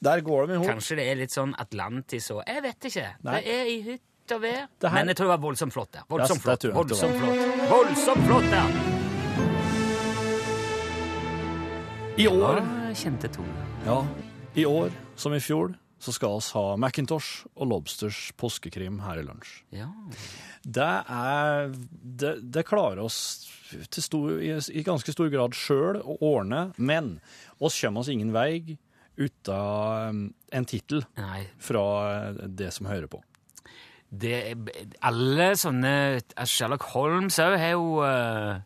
der 0.03 0.21
går 0.21 0.45
det 0.45 0.49
med 0.51 0.59
henne. 0.61 0.75
Kanskje 0.75 0.99
det 0.99 1.07
er 1.11 1.23
litt 1.23 1.35
sånn 1.35 1.55
Atlantis 1.63 2.29
og 2.35 2.43
Jeg 2.47 2.63
vet 2.67 2.91
ikke. 2.91 3.07
Nei. 3.23 3.41
Det 3.41 3.57
er 3.57 3.71
i 3.73 3.79
hytt 3.87 4.37
og 4.37 4.43
vær. 4.43 4.67
Men 4.91 5.15
jeg 5.15 5.19
tror 5.21 5.31
det 5.31 5.35
var 5.37 5.45
voldsomt 5.47 5.77
flott 5.77 5.95
der. 5.95 6.05
Voldsomt 6.11 6.43
det 6.43 6.59
flott. 6.61 6.69
Voldsomt 6.83 7.19
flott. 7.23 7.71
Voldsomt 7.71 8.29
flott 8.29 8.53
der! 8.53 8.96
I 12.17 12.27
år, 12.29 12.61
Ja, 12.63 12.93
kjente 12.97 13.29
tone. 13.29 13.65
ja, 13.85 13.99
i 14.55 14.65
år 14.65 14.91
som 15.17 15.35
i 15.35 15.41
fjor, 15.41 15.75
så 16.01 16.13
skal 16.13 16.37
vi 16.39 16.53
ha 16.55 16.77
Macintosh 16.81 17.47
og 17.57 17.69
Lobsters 17.69 18.31
påskekrim 18.41 19.01
her 19.05 19.19
i 19.21 19.25
lunsj. 19.27 19.63
Ja. 19.73 19.89
Det 20.65 20.89
er 21.09 21.69
Det, 22.17 22.33
det 22.53 22.65
klarer 22.67 23.01
oss 23.05 23.49
til 23.91 24.03
stor, 24.03 24.31
i, 24.41 24.53
i 24.73 24.83
ganske 24.87 25.13
stor 25.13 25.29
grad 25.29 25.53
sjøl 25.55 26.01
å 26.01 26.17
ordne, 26.21 26.73
men 26.79 27.19
oss 27.61 27.79
kommer 27.81 28.01
oss 28.01 28.09
ingen 28.13 28.33
vei 28.33 28.79
uten 29.17 29.55
um, 29.55 30.35
en 30.53 30.65
tittel 30.69 31.03
fra 31.59 32.33
det 32.47 32.73
som 32.73 32.87
hører 32.87 33.09
på. 33.09 33.21
det 34.11 34.55
alle 35.03 35.51
sånne 35.57 36.21
Sherlock 36.47 36.83
Holmes 36.95 37.39
òg 37.43 37.57
har 37.59 37.73
jo 37.75 38.01
uh, 38.05 38.61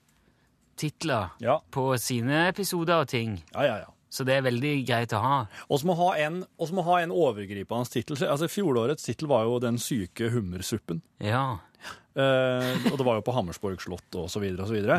titler 0.80 1.32
Ja, 1.44 1.60
på 1.72 1.92
sine 2.00 2.46
episoder 2.48 3.04
og 3.04 3.10
ting, 3.12 3.38
ja, 3.52 3.64
ja. 3.66 3.78
ja. 3.84 3.90
så 4.10 4.26
det 4.28 4.38
er 4.38 4.46
veldig 4.48 4.74
greit 4.88 5.14
å 5.16 5.22
ha. 5.22 5.40
Vi 5.70 5.80
må 5.88 5.96
ha 6.00 6.12
en, 6.24 6.42
må 6.76 6.86
ha 6.88 7.00
en 7.04 7.14
overgripende 7.14 7.92
tittel. 7.92 8.18
Altså, 8.26 8.48
Fjorårets 8.50 9.06
tittel 9.06 9.30
var 9.30 9.48
jo 9.48 9.58
'Den 9.62 9.78
syke 9.78 10.30
hummersuppen'. 10.32 11.02
Ja. 11.24 11.60
Uh, 12.10 12.74
og 12.90 12.96
det 12.98 13.04
var 13.06 13.20
jo 13.20 13.22
på 13.24 13.32
Hammersborg 13.36 13.78
slott 13.80 14.16
og 14.18 14.26
så 14.32 14.42
videre 14.42 14.64
og 14.64 14.72
så 14.72 14.74
videre. 14.74 14.96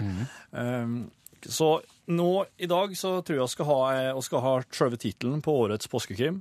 Eh, 0.55 0.93
så 1.41 1.67
nå 2.07 2.29
i 2.57 2.69
dag 2.69 2.93
så 2.97 3.17
tror 3.25 3.38
jeg 3.38 3.43
vi 3.43 3.53
skal 3.55 3.67
ha, 3.67 3.79
jeg 3.97 4.23
skal 4.27 4.43
ha 4.45 4.53
selve 4.71 5.00
tittelen 5.01 5.41
på 5.43 5.55
årets 5.65 5.89
påskekrim, 5.91 6.39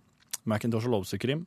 Macintosh 0.49 0.87
og 0.89 0.95
Lobsterkrim, 0.95 1.47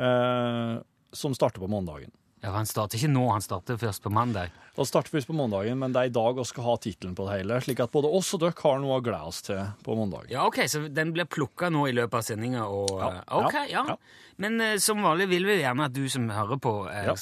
uh, 0.00 0.78
som 1.12 1.34
starter 1.36 1.62
på 1.62 1.70
mandagen. 1.70 2.12
Ja, 2.46 2.52
Han 2.54 2.68
starter 2.68 3.00
ikke 3.00 3.10
nå, 3.10 3.24
han 3.34 3.42
starter 3.42 3.78
først 3.80 4.04
på 4.04 4.12
mandag. 4.14 4.52
Han 4.76 4.86
starter 4.86 5.10
først 5.10 5.26
på 5.26 5.34
mandagen, 5.34 5.78
men 5.80 5.94
det 5.94 6.02
er 6.02 6.10
i 6.10 6.14
dag 6.14 6.36
vi 6.36 6.44
skal 6.46 6.66
ha 6.68 6.74
tittelen 6.84 7.16
på 7.18 7.24
det 7.26 7.40
hele, 7.40 7.58
slik 7.64 7.80
at 7.82 7.90
både 7.94 8.10
oss 8.14 8.28
og 8.36 8.42
dere 8.44 8.54
har 8.60 8.78
noe 8.82 8.98
å 9.00 9.02
glede 9.04 9.30
oss 9.32 9.40
til 9.46 9.62
på 9.82 9.96
mandag. 9.98 10.28
Ja, 10.30 10.44
ok, 10.46 10.60
Så 10.70 10.84
den 10.92 11.10
blir 11.16 11.26
plukka 11.26 11.70
nå 11.72 11.86
i 11.90 11.94
løpet 11.96 12.20
av 12.20 12.26
sendinga? 12.28 12.66
Ja, 12.68 13.10
Ok, 13.40 13.56
ja, 13.72 13.82
ja. 13.88 13.96
Men 14.38 14.60
uh, 14.60 14.76
som 14.78 15.00
vanlig 15.02 15.30
vil 15.32 15.48
vi 15.48 15.58
gjerne 15.62 15.88
at 15.88 15.94
du 15.96 16.04
som 16.12 16.28
hører 16.30 16.60
på, 16.60 16.74
uh, 16.86 17.02
Ja. 17.08 17.14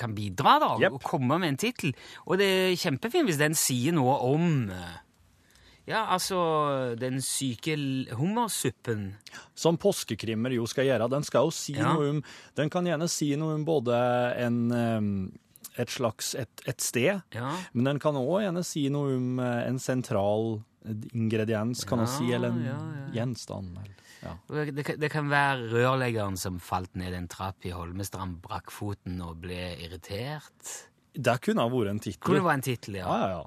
kan 0.00 0.14
bidra 0.14 0.56
da, 0.62 0.72
yep. 0.80 0.92
og 0.96 1.02
komme 1.02 1.38
med 1.42 1.48
en 1.52 1.60
tittel. 1.60 1.92
Og 2.24 2.38
det 2.38 2.46
er 2.46 2.76
kjempefint 2.78 3.26
hvis 3.28 3.42
den 3.42 3.58
sier 3.58 3.92
noe 3.92 4.14
om 4.30 4.70
eh, 4.70 4.94
Ja, 5.86 6.06
altså 6.14 6.96
Den 6.98 7.18
syke 7.20 7.74
hummersuppen. 8.16 9.14
Som 9.54 9.76
påskekrimmer 9.76 10.54
jo 10.56 10.64
skal 10.70 10.86
gjøre. 10.88 11.10
Den 11.12 11.22
skal 11.24 11.44
jo 11.44 11.50
si 11.52 11.74
Ja. 11.76 11.92
noe 11.92 12.10
om 12.10 12.22
Den 12.56 12.70
kan 12.70 12.84
gjerne 12.88 13.08
si 13.08 13.34
noe 13.36 13.54
om 13.54 13.64
både 13.64 13.94
en 14.38 15.32
et 15.76 15.88
slags 15.90 16.34
et, 16.38 16.60
et 16.68 16.80
sted, 16.80 17.20
Ja. 17.34 17.48
men 17.72 17.84
den 17.84 17.98
kan 17.98 18.14
òg 18.14 18.44
gjerne 18.44 18.62
si 18.64 18.88
noe 18.88 19.16
om 19.16 19.40
eh, 19.40 19.66
en 19.66 19.78
sentral 19.82 20.62
ingrediens, 21.12 21.84
kan 21.84 21.98
man 21.98 22.06
si, 22.06 22.28
eller 22.32 22.48
en 22.52 22.64
ja, 22.64 22.74
ja. 22.76 23.06
gjenstand. 23.24 23.78
Eller, 23.78 23.94
ja. 24.22 24.34
Det, 24.70 24.84
kan- 24.86 25.00
det 25.00 25.10
kan 25.10 25.28
være 25.32 25.68
rørleggeren 25.72 26.36
som 26.38 26.60
falt 26.60 26.94
ned 26.94 27.12
en 27.14 27.26
trapp 27.28 27.64
i 27.66 27.72
Holmestrand, 27.74 28.38
brakk 28.44 28.70
foten 28.70 29.20
og 29.24 29.40
ble 29.42 29.76
irritert. 29.82 30.76
Det 31.14 31.40
kunne 31.42 31.64
ha 31.64 31.68
vært 31.72 31.90
en 31.90 31.98
tittel. 32.04 32.20
Kunne 32.20 32.44
være 32.44 32.54
en 32.60 32.66
tittel, 32.68 32.94
Ja, 33.00 33.06
ja. 33.08 33.26
ja, 33.26 33.28
ja. 33.40 33.44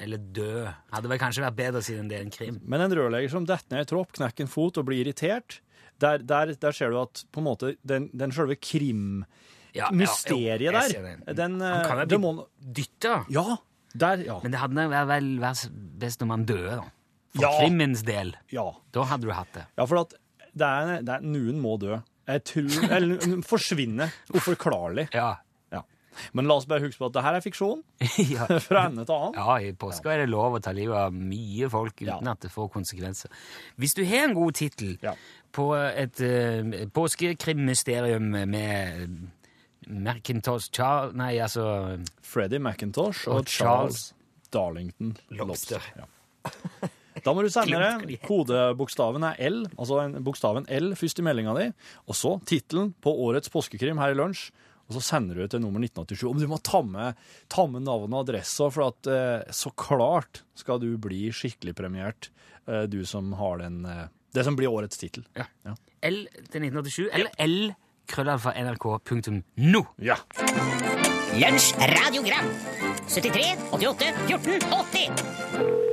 Eller 0.00 0.18
død. 0.34 0.68
Hadde 0.94 1.10
vel 1.12 1.20
kanskje 1.20 1.44
vært 1.44 1.58
bedre 1.58 1.82
siden 1.84 2.08
det 2.10 2.18
er 2.18 2.24
en 2.26 2.32
krim. 2.34 2.60
Men 2.64 2.80
en 2.86 2.94
rørlegger 2.96 3.30
som 3.32 3.46
detter 3.48 3.76
ned 3.76 3.84
i 3.84 3.90
tropp, 3.90 4.12
knekker 4.16 4.46
en 4.46 4.50
fot 4.52 4.78
og 4.80 4.86
blir 4.88 5.02
irritert, 5.04 5.58
der, 6.00 6.22
der, 6.24 6.54
der 6.56 6.72
ser 6.76 6.90
du 6.94 6.96
at 7.02 7.24
på 7.30 7.42
en 7.42 7.48
måte 7.50 7.74
den, 7.86 8.08
den 8.16 8.32
selve 8.32 8.56
krim... 8.56 9.24
Ja, 9.70 9.84
ja, 9.84 9.90
Mysteriet 9.94 10.64
jo, 10.64 10.72
der, 10.74 11.34
den. 11.38 11.60
Han 11.62 11.84
kan 11.86 12.00
jo 12.10 12.16
vel 12.18 12.40
bli 12.40 12.72
dytta. 12.80 13.12
Ja, 13.30 13.44
der, 13.94 14.24
ja. 14.26 14.40
Men 14.42 14.50
det 14.50 14.58
hadde 14.64 14.86
vel 15.12 15.28
vært 15.44 15.68
best 16.02 16.24
når 16.24 16.30
man 16.32 16.46
døde, 16.48 16.72
da. 16.80 16.88
For 17.36 17.44
Ja. 17.44 17.50
krimmens 17.60 18.02
del. 18.02 18.32
ja. 18.50 18.64
Da 18.90 19.04
hadde 19.06 19.28
du 19.28 19.30
hatt 19.36 19.52
det. 19.54 19.62
Ja, 19.78 19.84
for 19.86 20.00
at 20.02 20.16
det 20.50 20.66
er, 20.66 21.04
det 21.06 21.14
er, 21.20 21.22
noen 21.22 21.60
må 21.62 21.76
dø. 21.78 22.00
Jeg 22.26 22.42
tror, 22.50 22.88
eller 22.96 23.36
forsvinne. 23.46 24.08
Uforklarlig. 24.34 25.06
Ja. 25.14 25.36
Men 26.36 26.48
la 26.50 26.56
oss 26.60 26.66
bare 26.70 26.82
huske 26.84 26.98
på 27.00 27.06
at 27.10 27.14
det 27.16 27.22
her 27.24 27.36
er 27.38 27.44
fiksjon. 27.44 27.82
ja. 28.34 28.46
Fra 28.66 28.86
ende 28.88 29.04
til 29.06 29.14
annen. 29.16 29.36
Ja, 29.38 29.56
i 29.62 29.72
påska 29.78 30.12
er 30.14 30.24
det 30.24 30.30
lov 30.32 30.56
å 30.58 30.62
ta 30.64 30.72
livet 30.76 30.96
av 30.98 31.14
mye 31.14 31.68
folk 31.72 31.96
uten 32.02 32.10
Ja. 32.26 32.34
at 32.34 32.40
det 32.46 32.50
får 32.54 32.70
konsekvenser. 32.74 33.30
Hvis 33.80 33.94
du 33.98 34.02
har 34.08 34.28
en 34.28 34.34
god 34.38 34.54
tittel 34.58 34.96
Ja. 35.04 35.14
på 35.54 35.68
et 35.78 36.20
uh, 36.20 36.86
påskekrimmysterium 36.94 38.30
med 38.50 39.18
Macintosh 39.90 40.70
Charles 40.74 41.14
Nei, 41.16 41.34
altså 41.42 41.64
Freddie 42.22 42.60
McIntosh 42.60 43.26
og, 43.28 43.40
Og 43.42 43.48
Charles, 43.48 44.10
Darlington 44.52 45.14
Lobster. 45.38 45.82
Ja. 45.96 46.08
Da 47.24 47.32
må 47.36 47.42
du 47.44 47.50
sende 47.52 47.76
det. 47.82 48.20
Kodebokstaven 48.24 49.24
er 49.26 49.40
L, 49.50 49.64
altså 49.76 49.98
en 50.04 50.18
bokstaven 50.24 50.66
L 50.72 50.92
først 50.96 51.20
i 51.20 51.24
meldinga 51.26 51.52
di, 51.58 51.66
og 52.06 52.16
så 52.16 52.36
tittelen 52.48 52.92
på 53.02 53.12
årets 53.26 53.50
påskekrim 53.52 53.98
her 54.00 54.14
i 54.14 54.18
lunsj. 54.18 54.46
Og 54.90 54.96
så 54.98 55.02
sender 55.06 55.38
du 55.38 55.44
det 55.44 55.52
til 55.54 55.62
nummer 55.62 55.78
1987. 55.86 56.26
Om 56.26 56.40
du 56.42 56.48
må 56.50 56.58
ta 56.66 56.82
med, 56.82 57.18
ta 57.46 57.66
med 57.70 57.86
navn 57.86 58.10
og 58.10 58.24
adresse, 58.24 58.66
for 58.74 58.90
at 58.90 59.10
eh, 59.10 59.52
så 59.54 59.70
klart 59.78 60.42
skal 60.58 60.82
du 60.82 60.88
bli 60.98 61.28
skikkelig 61.30 61.76
premiert, 61.78 62.32
eh, 62.66 62.88
du 62.90 63.04
som 63.06 63.30
har 63.38 63.62
den 63.62 63.84
eh, 63.86 64.08
Det 64.34 64.44
som 64.46 64.54
blir 64.58 64.70
årets 64.70 64.98
tittel. 64.98 65.24
Ja. 65.34 65.46
Ja. 65.66 65.76
L 66.06 66.26
til 66.50 66.66
1987, 66.66 67.08
eller 67.14 67.30
L 67.38 67.72
krøllalfa 68.10 68.52
nrk.no. 68.58 69.82
Ja. 70.02 70.18
Lunsj 71.38 71.74
radiogram 71.78 72.50
73 73.06 73.70
88 73.70 74.10
14 74.26 74.66
80 74.70 75.90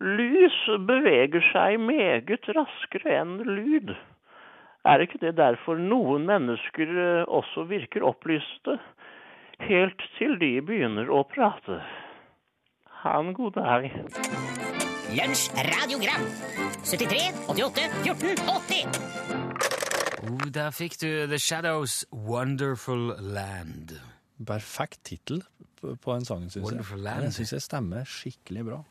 Lys 0.00 0.60
beveger 0.88 1.44
seg 1.52 1.76
meget 1.84 2.48
raskere 2.56 3.18
enn 3.20 3.34
lyd. 3.44 3.92
Er 4.84 5.02
ikke 5.04 5.18
det 5.20 5.34
derfor 5.36 5.76
noen 5.76 6.24
mennesker 6.28 6.88
eh, 6.88 7.24
også 7.28 7.66
virker 7.68 8.04
opplyste, 8.08 8.78
helt 9.60 10.00
til 10.16 10.38
de 10.40 10.54
begynner 10.64 11.10
å 11.12 11.20
prate? 11.28 11.82
Ha 13.02 13.18
en 13.20 13.34
god 13.36 13.58
dag. 13.58 13.90
Lunsj 15.10 15.50
radiogram 15.68 16.24
73 16.86 17.20
88 17.52 17.84
14 18.06 18.48
80 18.56 19.06
Oh, 20.30 20.48
der 20.52 20.72
fikk 20.76 20.98
du 21.00 21.08
The 21.28 21.38
Shadows 21.40 22.04
Wonderful 22.12 23.14
Land. 23.20 23.94
Perfekt 24.46 25.00
tittel 25.08 25.40
på 25.80 26.12
en 26.14 26.24
sang, 26.28 26.44
syns 26.52 26.72
jeg. 26.72 26.84
Land. 27.00 27.24
Den 27.28 27.32
syns 27.36 27.54
jeg 27.56 27.64
stemmer 27.64 28.08
skikkelig 28.08 28.66
bra. 28.68 28.82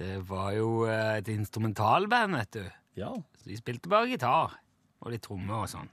Det 0.00 0.16
var 0.28 0.52
jo 0.56 0.86
eh, 0.88 1.18
et 1.20 1.28
instrumentalband, 1.32 2.36
vet 2.40 2.56
du. 2.60 2.64
Ja, 2.98 3.12
Så 3.40 3.48
de 3.52 3.60
spilte 3.60 3.92
bare 3.92 4.08
gitar 4.10 4.56
og 5.02 5.12
litt 5.14 5.24
trommer 5.24 5.64
og 5.64 5.70
sånn. 5.70 5.90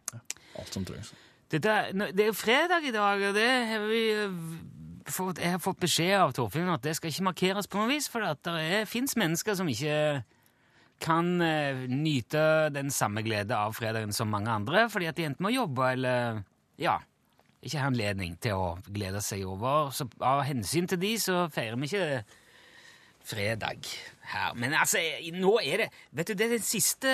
alt 0.60 0.74
som 0.74 0.86
trengs. 0.88 1.14
Dette, 1.52 1.74
det 1.94 2.24
er 2.24 2.32
jo 2.32 2.38
fredag 2.38 2.88
i 2.88 2.94
dag, 2.94 3.22
og 3.30 3.36
det 3.38 3.50
har 3.70 3.84
vi 3.86 4.02
eh, 4.16 4.40
fått, 5.06 5.42
jeg 5.44 5.56
har 5.56 5.62
fått 5.62 5.84
beskjed 5.84 6.16
av 6.18 6.34
Torfinn 6.36 6.72
at 6.74 6.84
det 6.86 6.96
skal 6.98 7.12
ikke 7.12 7.28
markeres 7.30 7.70
på 7.70 7.80
noe 7.80 7.92
vis, 7.92 8.10
for 8.12 8.26
at 8.26 8.42
det 8.48 8.88
fins 8.90 9.14
mennesker 9.20 9.58
som 9.58 9.70
ikke 9.70 10.24
kan 11.04 11.42
eh, 11.44 11.86
nyte 11.92 12.72
den 12.74 12.90
samme 12.94 13.22
glede 13.26 13.58
av 13.58 13.76
fredagen 13.78 14.16
som 14.16 14.32
mange 14.32 14.52
andre, 14.52 14.88
fordi 14.90 15.12
at 15.12 15.20
de 15.20 15.28
enten 15.30 15.46
må 15.46 15.54
jobbe 15.54 15.92
eller 15.92 16.42
ja, 16.82 16.98
ikke 17.66 17.82
har 17.82 17.92
anledning 17.92 18.36
til 18.42 18.58
å 18.58 18.72
glede 18.86 19.22
seg 19.26 19.46
over. 19.50 19.92
Så 19.96 20.08
av 20.24 20.44
hensyn 20.48 20.90
til 20.90 21.02
de 21.02 21.14
så 21.22 21.46
feirer 21.54 21.80
vi 21.82 21.90
ikke 21.90 22.24
fredag 23.26 23.90
her. 24.32 24.54
Men 24.58 24.76
altså, 24.78 25.02
nå 25.34 25.58
er 25.64 25.86
det 25.86 25.90
Vet 26.14 26.30
du, 26.30 26.38
det 26.38 26.46
er 26.46 26.58
den 26.58 26.66
siste 26.66 27.14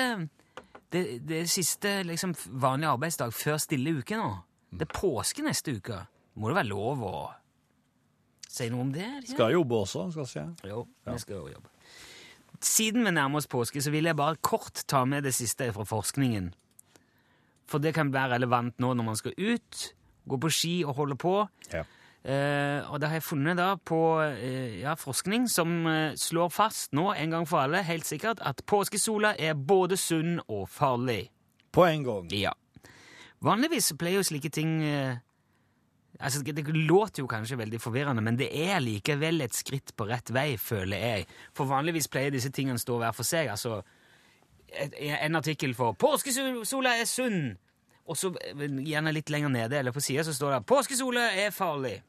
det, 0.92 1.02
det 1.28 1.42
er 1.42 1.50
siste 1.50 1.92
liksom, 2.06 2.34
vanlige 2.60 2.92
arbeidsdag 2.92 3.34
før 3.34 3.60
stille 3.62 3.94
uke 3.98 4.18
nå. 4.18 4.30
Det 4.72 4.86
er 4.88 4.94
påske 4.96 5.44
neste 5.44 5.76
uke. 5.78 6.00
Må 6.40 6.48
det 6.50 6.58
være 6.62 6.70
lov 6.70 7.04
å 7.04 7.14
si 8.52 8.68
noe 8.72 8.84
om 8.86 8.92
det? 8.92 9.08
ikke? 9.22 9.34
Skal 9.34 9.54
jobbe 9.56 9.78
også, 9.84 10.06
skal 10.12 10.26
jeg 10.26 10.32
si. 10.32 10.70
Jo, 10.70 10.84
vi 11.08 11.18
skal 11.20 11.38
jo 11.40 11.52
jobbe. 11.54 11.72
Siden 12.62 13.06
vi 13.06 13.12
nærmer 13.14 13.40
oss 13.40 13.48
påske, 13.50 13.82
så 13.82 13.90
vil 13.90 14.06
jeg 14.06 14.16
bare 14.16 14.38
kort 14.44 14.84
ta 14.88 15.02
med 15.08 15.24
det 15.26 15.32
siste 15.34 15.72
fra 15.74 15.86
forskningen. 15.88 16.52
For 17.68 17.82
det 17.82 17.94
kan 17.96 18.12
være 18.12 18.36
relevant 18.36 18.78
nå 18.82 18.92
når 18.94 19.08
man 19.08 19.18
skal 19.18 19.34
ut, 19.38 19.82
gå 20.28 20.38
på 20.38 20.52
ski 20.52 20.74
og 20.86 20.96
holde 21.00 21.16
på. 21.18 21.34
Ja. 21.72 21.82
Eh, 22.22 22.86
og 22.86 23.00
det 23.02 23.08
har 23.10 23.18
jeg 23.18 23.26
funnet 23.26 23.58
da 23.58 23.72
på 23.82 23.98
eh, 24.22 24.78
ja, 24.84 24.94
forskning 24.94 25.48
som 25.50 25.72
eh, 25.90 26.14
slår 26.14 26.52
fast 26.54 26.92
nå 26.94 27.08
en 27.16 27.34
gang 27.34 27.48
for 27.50 27.64
alle, 27.64 27.80
helt 27.82 28.06
sikkert, 28.06 28.38
at 28.46 28.62
påskesola 28.70 29.34
er 29.42 29.58
både 29.58 29.98
sunn 29.98 30.36
og 30.46 30.68
farlig. 30.70 31.32
På 31.74 31.88
en 31.88 32.04
gang. 32.06 32.30
Ja. 32.30 32.52
Vanligvis 33.42 33.90
pleier 33.98 34.20
jo 34.20 34.28
slike 34.28 34.52
ting 34.54 34.76
eh, 34.86 35.18
altså 36.20 36.42
Det 36.42 36.68
låter 36.68 37.22
jo 37.22 37.26
kanskje 37.26 37.58
veldig 37.58 37.80
forvirrende, 37.80 38.22
men 38.22 38.38
det 38.38 38.50
er 38.54 38.78
likevel 38.78 39.40
et 39.40 39.54
skritt 39.54 39.90
på 39.96 40.06
rett 40.06 40.30
vei, 40.30 40.56
føler 40.56 40.96
jeg. 40.96 41.26
For 41.56 41.66
vanligvis 41.66 42.08
pleier 42.08 42.30
disse 42.30 42.52
tingene 42.54 42.78
stå 42.78 42.98
hver 42.98 43.12
for 43.16 43.26
seg. 43.26 43.48
altså 43.50 43.82
En 45.00 45.36
artikkel 45.36 45.74
for 45.74 45.92
'Påskesola 45.92 46.94
er 47.00 47.04
sunn', 47.04 47.58
og 48.12 48.18
så 48.20 48.30
gjerne 48.60 49.14
litt 49.16 49.32
lenger 49.32 49.52
nede 49.52 49.78
eller 49.80 49.94
på 49.94 50.02
sida 50.04 50.24
så 50.26 50.34
står 50.36 50.58
det 50.58 50.66
'Påskesola 50.68 51.28
er 51.42 51.50
farlig'. 51.50 52.02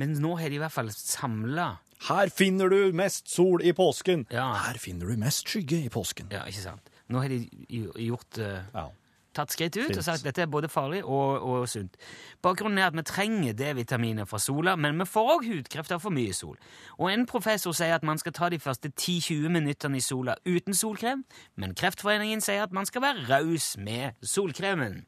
Men 0.00 0.14
nå 0.16 0.36
har 0.40 0.48
de 0.48 0.56
i 0.56 0.62
hvert 0.62 0.72
fall 0.72 0.88
samla 0.90 1.76
Her 2.08 2.32
finner 2.34 2.72
du 2.72 2.92
mest 2.96 3.28
sol 3.30 3.62
i 3.62 3.70
påsken. 3.76 4.24
Ja. 4.32 4.48
Her 4.66 4.78
finner 4.80 5.06
du 5.06 5.16
mest 5.20 5.46
skygge 5.46 5.84
i 5.84 5.90
påsken. 5.92 6.32
Ja, 6.32 6.42
ikke 6.50 6.64
sant? 6.64 6.88
Nå 7.12 7.20
har 7.22 7.28
de 7.28 7.46
gjort 7.70 8.40
uh, 8.40 8.64
Ja. 8.74 8.88
Tatt 9.36 9.52
skritt 9.54 9.76
ut 9.76 9.86
Fint. 9.86 9.98
og 9.98 10.04
sagt 10.04 10.24
dette 10.26 10.42
er 10.44 10.50
både 10.50 10.68
farlig 10.68 11.02
og, 11.04 11.42
og 11.42 11.68
sunt. 11.68 11.96
Bakgrunnen 12.42 12.78
er 12.78 12.90
at 12.90 12.96
vi 12.96 13.04
trenger 13.06 13.56
D-vitaminer 13.56 14.28
fra 14.28 14.40
sola, 14.42 14.76
men 14.76 14.98
vi 15.00 15.06
får 15.08 15.30
òg 15.36 15.46
hudkreft 15.48 15.94
av 15.94 16.02
for 16.04 16.14
mye 16.14 16.34
sol. 16.36 16.58
Og 16.98 17.12
en 17.12 17.26
professor 17.26 17.76
sier 17.76 17.94
at 17.96 18.06
man 18.06 18.20
skal 18.20 18.36
ta 18.36 18.50
de 18.52 18.60
første 18.62 18.92
10-20 18.92 19.48
minuttene 19.52 20.00
i 20.00 20.04
sola 20.04 20.36
uten 20.46 20.76
solkrem, 20.76 21.24
men 21.56 21.74
Kreftforeningen 21.78 22.44
sier 22.44 22.66
at 22.66 22.72
man 22.72 22.88
skal 22.88 23.04
være 23.04 23.26
raus 23.30 23.76
med 23.78 24.18
solkremen. 24.22 25.02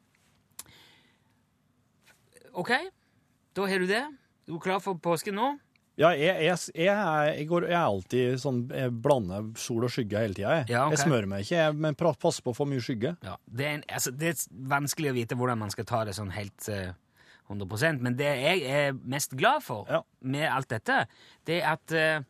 Ok, 2.55 2.71
da 3.55 3.65
har 3.67 3.79
du 3.83 3.87
det. 3.89 4.05
Du 4.47 4.55
er 4.55 4.63
klar 4.63 4.79
for 4.79 4.93
påsken 4.93 5.35
nå? 5.35 5.55
Ja, 5.95 6.09
jeg, 6.11 6.43
jeg, 6.43 6.57
jeg, 6.75 7.47
går, 7.47 7.69
jeg 7.69 7.77
er 7.77 7.85
alltid 7.85 8.39
sånn 8.43 8.57
Jeg 8.67 8.91
blander 8.99 9.45
sol 9.59 9.85
og 9.87 9.93
skygge 9.93 10.19
hele 10.25 10.35
tida. 10.35 10.57
Jeg. 10.59 10.67
Ja, 10.73 10.83
okay. 10.89 10.97
jeg 10.97 11.03
smører 11.05 11.29
meg 11.31 11.45
ikke, 11.45 11.69
men 11.85 11.95
passer 11.95 12.43
på 12.43 12.51
å 12.51 12.57
få 12.57 12.67
mye 12.67 12.83
skygge. 12.83 13.15
Ja, 13.23 13.37
det 13.47 13.67
er, 13.67 13.77
en, 13.77 13.85
altså, 13.87 14.11
det 14.11 14.33
er 14.33 14.43
vanskelig 14.75 15.13
å 15.13 15.15
vite 15.15 15.39
hvordan 15.39 15.61
man 15.63 15.71
skal 15.71 15.87
ta 15.87 16.03
det 16.07 16.17
sånn 16.17 16.33
helt 16.35 16.67
uh, 16.67 16.91
100% 17.47 18.03
men 18.03 18.17
det 18.19 18.31
jeg 18.41 18.63
er 18.65 18.95
mest 19.05 19.35
glad 19.37 19.63
for 19.63 19.87
Ja. 19.91 20.01
med 20.19 20.49
alt 20.49 20.71
dette, 20.73 21.05
det 21.47 21.61
er 21.61 21.75
at 21.77 21.95
uh, 21.95 22.25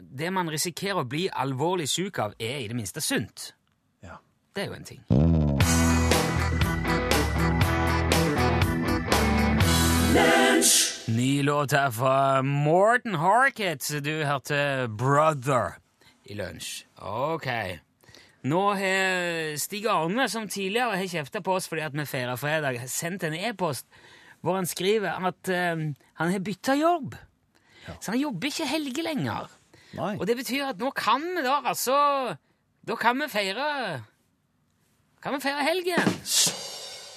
det 0.00 0.32
man 0.34 0.50
risikerer 0.50 1.02
å 1.02 1.08
bli 1.08 1.28
alvorlig 1.30 1.88
syk 1.90 2.18
av, 2.22 2.34
er 2.38 2.62
i 2.62 2.68
det 2.70 2.78
minste 2.78 3.02
sunt. 3.02 3.52
Ja. 4.02 4.18
Det 4.54 4.66
er 4.66 4.70
jo 4.70 4.78
en 4.78 4.90
ting. 4.90 5.23
Ny 10.14 11.42
låt 11.42 11.72
her 11.72 11.90
fra 11.90 12.42
Morten 12.42 13.14
Harket. 13.14 13.88
Du 14.04 14.24
hørte 14.24 14.86
Brother 14.88 15.74
i 16.24 16.36
lunsj. 16.38 16.84
Ok. 17.02 17.48
Nå 18.46 18.60
har 18.78 19.56
Stig 19.58 19.88
Arne, 19.90 20.28
som 20.30 20.46
tidligere 20.48 21.00
har 21.00 21.10
kjefta 21.10 21.42
på 21.42 21.56
oss 21.58 21.66
fordi 21.70 21.82
at 21.86 21.96
vi 21.98 22.06
feirer 22.06 22.38
fredag, 22.38 22.78
sendt 22.92 23.26
en 23.26 23.34
e-post 23.34 23.88
hvor 24.44 24.58
han 24.60 24.68
skriver 24.68 25.18
at 25.24 25.50
eh, 25.50 25.84
han 26.20 26.32
har 26.34 26.44
bytta 26.44 26.76
jobb. 26.78 27.16
Så 27.98 28.12
han 28.12 28.20
jobber 28.20 28.52
ikke 28.52 28.68
helge 28.68 29.04
lenger. 29.04 29.50
Nei. 29.98 30.14
Og 30.18 30.26
det 30.30 30.36
betyr 30.44 30.68
at 30.70 30.82
nå 30.82 30.92
kan 30.96 31.24
vi 31.36 31.42
da 31.44 31.60
altså 31.62 31.96
Da 32.86 32.96
kan 32.98 33.18
vi 33.22 33.28
feire 33.30 34.02
Kan 35.22 35.36
vi 35.36 35.40
feire 35.40 35.66
helgen. 35.66 36.14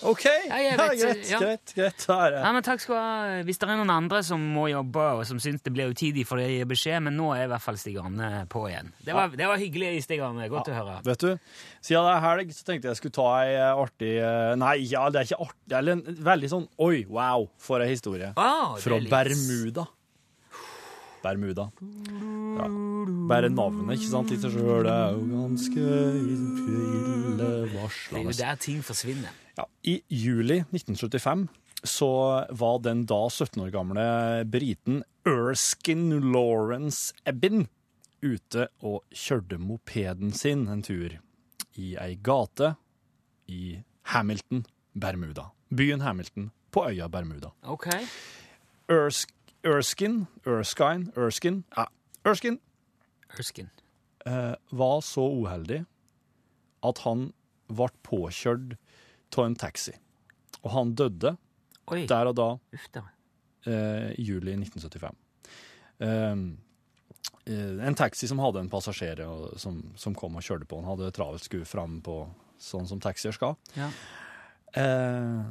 OK! 0.06 0.26
Ja, 0.26 0.58
ja, 0.62 0.74
greit, 0.78 1.24
ja. 1.30 1.40
greit, 1.42 1.72
greit. 1.74 2.04
Da 2.06 2.18
er 2.28 2.36
det. 2.36 2.42
Ja, 2.44 2.52
men 2.54 2.66
takk 2.66 2.82
skal 2.84 2.96
du 2.96 3.00
ha. 3.02 3.40
Hvis 3.48 3.58
det 3.62 3.68
er 3.68 3.80
noen 3.80 3.94
andre 3.94 4.22
som 4.26 4.44
må 4.54 4.68
jobbe, 4.70 5.06
og 5.18 5.24
som 5.30 5.40
syns 5.42 5.64
det 5.66 5.74
blir 5.74 5.94
utidig 5.94 6.26
for 6.30 6.42
å 6.42 6.46
gi 6.46 6.62
beskjed, 6.70 7.02
men 7.08 7.18
nå 7.18 7.32
er 7.34 7.48
i 7.48 7.50
hvert 7.52 7.64
fall 7.64 7.80
Stig 7.82 7.98
Arne 8.02 8.46
på 8.52 8.68
igjen. 8.70 8.92
Det 9.02 9.16
var, 9.18 9.34
det 9.34 9.50
var 9.50 9.62
hyggelig, 9.62 10.04
Stig 10.06 10.22
Arne. 10.22 10.50
Godt 10.54 10.70
å 10.70 10.78
høre. 10.78 11.00
Vet 11.08 11.26
du, 11.26 11.32
siden 11.82 12.08
det 12.08 12.14
er 12.14 12.24
helg, 12.28 12.54
så 12.54 12.70
tenkte 12.70 12.92
jeg 12.92 13.02
skulle 13.02 13.18
ta 13.18 13.28
ei 13.42 13.52
eh, 13.56 13.84
artig 13.86 14.14
eh, 14.22 14.54
Nei, 14.62 14.76
ja, 14.86 15.08
det 15.14 15.24
er 15.24 15.32
ikke 15.32 15.50
artig. 15.50 15.78
Eller 15.82 15.98
en 15.98 16.24
veldig 16.30 16.54
sånn 16.54 16.68
Oi, 16.84 17.04
wow, 17.10 17.50
for 17.62 17.84
ei 17.84 17.90
historie. 17.92 18.34
Ah, 18.38 18.78
Fra 18.82 19.02
er 19.02 19.10
Bermuda. 19.12 19.88
Bermuda. 21.24 21.70
Ja. 22.58 22.68
Bare 23.28 23.50
navnet, 23.52 23.98
ikke 23.98 24.10
sant? 24.10 24.32
I 24.32 24.40
seg 24.42 24.52
sjøl 24.56 24.88
er 24.90 25.16
jo 25.16 25.22
ganske 25.30 25.86
illevarslende. 26.22 28.12
Det 28.12 28.20
er 28.20 28.24
jo 28.26 28.36
der 28.42 28.60
ting 28.64 28.84
forsvinner. 28.86 29.32
Ja, 29.58 29.66
I 29.84 30.02
juli 30.10 30.62
1975 30.72 31.48
så 31.88 32.10
var 32.58 32.80
den 32.84 33.06
da 33.10 33.22
17 33.30 33.62
år 33.64 33.72
gamle 33.74 34.06
briten 34.50 35.04
Erskine 35.28 36.20
Lawrence 36.22 37.14
Ebbin 37.28 37.68
ute 38.24 38.68
og 38.82 39.04
kjørte 39.14 39.60
mopeden 39.62 40.34
sin 40.34 40.66
en 40.72 40.82
tur 40.86 41.20
i 41.78 41.94
ei 42.02 42.16
gate 42.26 42.74
i 43.48 43.78
Hamilton, 44.14 44.66
Bermuda. 44.98 45.52
Byen 45.70 46.02
Hamilton 46.02 46.52
på 46.72 46.88
øya 46.90 47.08
Bermuda. 47.12 47.52
Ok. 47.64 47.88
Ersk, 48.90 49.30
Erskine, 49.68 50.28
Erskine, 50.46 51.12
Erskine, 51.16 51.64
ja, 51.76 51.88
Erskine 52.28 52.60
Erskine 53.38 53.70
eh, 54.26 54.56
var 54.70 55.02
så 55.06 55.26
uheldig 55.42 55.84
at 56.88 57.02
han 57.06 57.30
ble 57.68 57.90
påkjørt 58.08 58.78
av 59.36 59.44
en 59.44 59.58
taxi. 59.60 59.94
Og 60.64 60.72
han 60.72 60.94
døde 60.98 61.36
Oi, 61.92 62.06
der 62.10 62.30
og 62.32 62.38
da 62.38 62.48
eh, 63.68 64.14
i 64.16 64.24
juli 64.28 64.56
1975. 64.56 65.20
Eh, 66.00 66.10
eh, 67.52 67.86
en 67.90 67.98
taxi 67.98 68.30
som 68.30 68.42
hadde 68.44 68.64
en 68.64 68.72
passasjer 68.72 69.24
som, 69.60 69.82
som 70.00 70.16
kom 70.18 70.40
og 70.40 70.46
kjørte 70.46 70.70
på. 70.70 70.80
Han 70.82 70.92
hadde 70.94 71.14
travelt 71.16 71.46
skulle 71.46 71.68
fram 71.68 72.00
på 72.06 72.22
sånn 72.62 72.88
som 72.90 73.02
taxier 73.04 73.36
skal. 73.36 73.58
Ja. 73.78 73.92
Eh, 74.78 75.42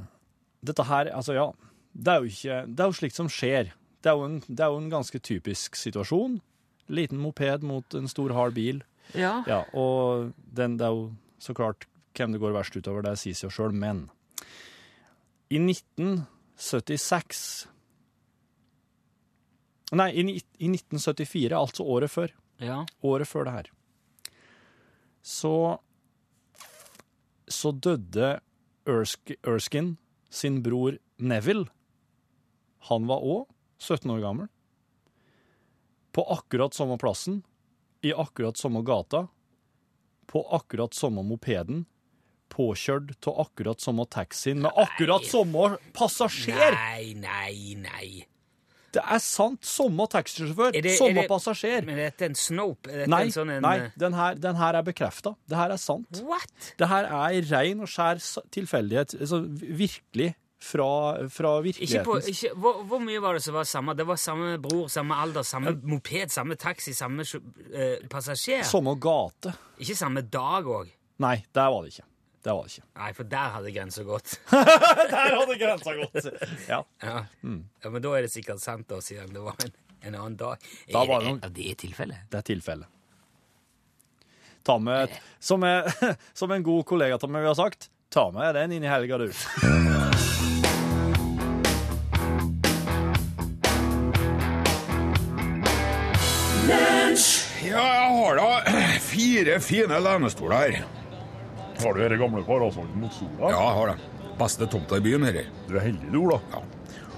dette 0.67 0.87
her, 0.89 1.13
altså 1.15 1.37
ja, 1.37 1.51
det 1.93 2.13
er 2.13 2.23
jo 2.23 2.33
ikke, 2.33 2.63
det 2.69 2.83
er 2.83 2.91
jo 2.91 2.99
slikt 3.01 3.19
som 3.19 3.31
skjer. 3.33 3.73
Det 4.07 4.12
er 4.12 4.21
jo 4.21 4.27
en, 4.29 4.38
det 4.47 4.62
er 4.62 4.71
jo 4.71 4.79
en 4.79 4.92
ganske 4.92 5.19
typisk 5.19 5.75
situasjon. 5.75 6.38
Liten 6.95 7.19
moped 7.19 7.64
mot 7.66 7.97
en 7.99 8.07
stor, 8.07 8.31
hard 8.37 8.55
bil. 8.55 8.85
Ja. 9.19 9.40
Ja, 9.51 9.64
og 9.75 10.31
den, 10.55 10.77
det 10.79 10.87
er 10.87 10.95
jo 10.95 11.09
så 11.42 11.55
klart 11.59 11.88
hvem 12.14 12.33
det 12.33 12.40
går 12.40 12.55
verst 12.55 12.77
utover, 12.79 13.03
det 13.03 13.16
sier 13.21 13.35
seg 13.37 13.51
jo 13.51 13.55
sjøl, 13.59 13.75
men 13.75 14.07
i 15.53 15.59
1976 15.62 17.42
Nei, 19.95 20.09
i, 20.19 20.23
i 20.59 20.69
1974, 20.73 21.53
altså 21.55 21.85
året 21.87 22.11
før, 22.11 22.33
ja. 22.59 22.81
året 23.07 23.29
før 23.31 23.47
det 23.47 23.53
her, 23.55 23.69
så 25.23 25.53
så 27.47 27.71
døde 27.71 28.40
Ersk, 28.90 29.31
Erskine 29.47 29.95
sin 30.31 30.59
bror 30.64 30.99
Neville. 31.23 31.69
Han 32.90 33.07
var 33.07 33.23
òg 33.23 33.47
17 33.79 34.11
år 34.11 34.23
gammel. 34.25 34.49
På 36.17 36.25
akkurat 36.33 36.75
samme 36.75 36.97
plassen, 36.99 37.43
i 38.03 38.12
akkurat 38.15 38.57
samme 38.57 38.83
gata, 38.87 39.27
på 40.27 40.43
akkurat 40.57 40.95
samme 40.95 41.23
mopeden, 41.27 41.85
påkjørt 42.53 43.27
av 43.27 43.41
akkurat 43.47 43.83
samme 43.83 44.07
taxien 44.07 44.62
med 44.62 44.73
akkurat 44.79 45.27
samme 45.27 45.77
passasjer! 45.97 46.77
Nei, 46.79 47.12
nei, 47.19 47.75
nei. 47.81 48.09
Det 48.97 49.03
er 49.03 49.21
sant! 49.21 49.61
Samme 49.67 50.07
taxisjåfør, 50.09 50.79
samme 50.97 51.27
passasjer. 51.29 51.85
Men 51.85 51.99
er 51.99 52.11
dette 52.11 52.31
en 52.31 52.39
snope? 52.39 52.89
Er 52.89 53.03
dette 53.03 53.12
Nei, 53.12 53.23
en 53.27 53.35
sånn 53.35 53.53
en, 53.59 53.67
nei 53.67 53.91
den, 54.01 54.17
her, 54.17 54.39
den 54.41 54.57
her 54.57 54.79
er 54.79 54.87
bekrefta. 54.87 55.35
Det 55.51 55.59
her 55.59 55.75
er 55.75 55.83
sant. 55.83 56.23
What? 56.25 56.73
Det 56.81 56.89
her 56.89 57.11
er 57.11 57.51
rein 57.51 57.83
og 57.85 57.91
skjær 57.93 58.23
tilfeldighet. 58.57 59.19
Altså, 59.21 59.43
virkelig 59.83 60.33
fra, 60.62 61.29
fra 61.29 61.51
Ikke 61.61 62.01
på, 62.05 62.16
virkeligheten. 62.16 62.33
ikke, 62.33 62.51
hvor, 62.57 62.83
hvor 62.88 63.01
mye 63.05 63.21
var 63.23 63.37
det 63.37 63.42
som 63.45 63.55
var 63.55 63.64
samme? 63.69 63.95
Det 63.99 64.07
var 64.09 64.16
samme 64.16 64.57
bror, 64.62 64.88
samme 64.88 65.14
alder, 65.23 65.45
samme 65.45 65.75
moped, 65.85 66.33
samme 66.33 66.57
taxi, 66.57 66.95
samme 66.97 67.27
eh, 67.73 68.07
passasjer? 68.11 68.62
Samme 68.64 68.95
gate. 69.01 69.53
Ikke 69.79 69.97
samme 69.99 70.23
dag 70.23 70.64
òg? 70.66 70.90
Nei, 71.23 71.37
der 71.55 71.71
var 71.73 71.85
det 71.85 71.92
ikke. 71.95 72.07
Det 72.47 72.55
var 72.55 72.66
det 72.69 72.77
ikke. 72.77 72.87
Nei, 73.03 73.12
for 73.19 73.29
der 73.37 73.55
hadde 73.57 73.73
grensa 73.75 74.03
gått. 74.07 74.37
Der 75.12 75.33
hadde 75.35 75.57
grensa 75.59 75.95
gått! 75.99 76.29
Ja. 76.69 76.81
Ja. 77.03 77.16
ja, 77.83 77.90
Men 77.90 78.03
da 78.05 78.12
er 78.14 78.23
det 78.27 78.31
sikkert 78.33 78.62
sant, 78.62 78.87
da, 78.88 79.01
siden 79.03 79.33
det 79.35 79.42
var 79.42 79.59
en, 79.66 79.73
en 80.07 80.14
annen 80.14 80.37
dag. 80.38 80.62
Da 80.92 81.03
Er 81.03 81.11
var 81.11 81.25
det, 81.27 81.33
det 81.42 81.51
er 81.51 81.57
det 81.59 81.79
tilfellet? 81.83 82.29
Det 82.31 82.38
er 82.38 82.47
tilfellet. 82.53 82.92
Ta 84.66 84.79
med 84.83 85.09
et, 85.09 85.19
som, 85.42 85.62
er, 85.66 85.90
som 86.38 86.55
en 86.55 86.62
god 86.66 86.87
kollega 86.87 87.19
av 87.19 87.31
meg 87.31 87.42
vi 87.45 87.51
har 87.51 87.59
sagt, 87.59 87.90
ta 88.14 88.29
med 88.35 88.55
den 88.55 88.79
inn 88.79 88.87
i 88.87 88.90
helga, 88.95 89.19
du. 89.19 89.31
Ja, 97.67 97.83
jeg 97.83 98.13
har 98.21 98.39
da 98.39 98.83
fire 99.03 99.59
fine 99.65 99.99
lenestoler 100.03 100.57
her. 100.63 100.85
Har 101.83 101.97
du 101.97 102.01
denne 102.01 102.19
gamle 102.21 102.45
parasollen 102.47 102.95
mot 103.03 103.13
sola? 103.13 103.51
Ja, 103.51 103.57
jeg 103.59 103.75
har 103.79 103.93
det. 103.93 104.13
Beste 104.37 104.69
tomta 104.71 104.99
i 105.01 105.05
byen, 105.05 105.25
her. 105.27 105.43
Du 105.69 105.77
er 105.77 105.87
heldig, 105.89 106.11
du, 106.13 106.19
Ola. 106.27 106.39
Ja. 106.53 106.63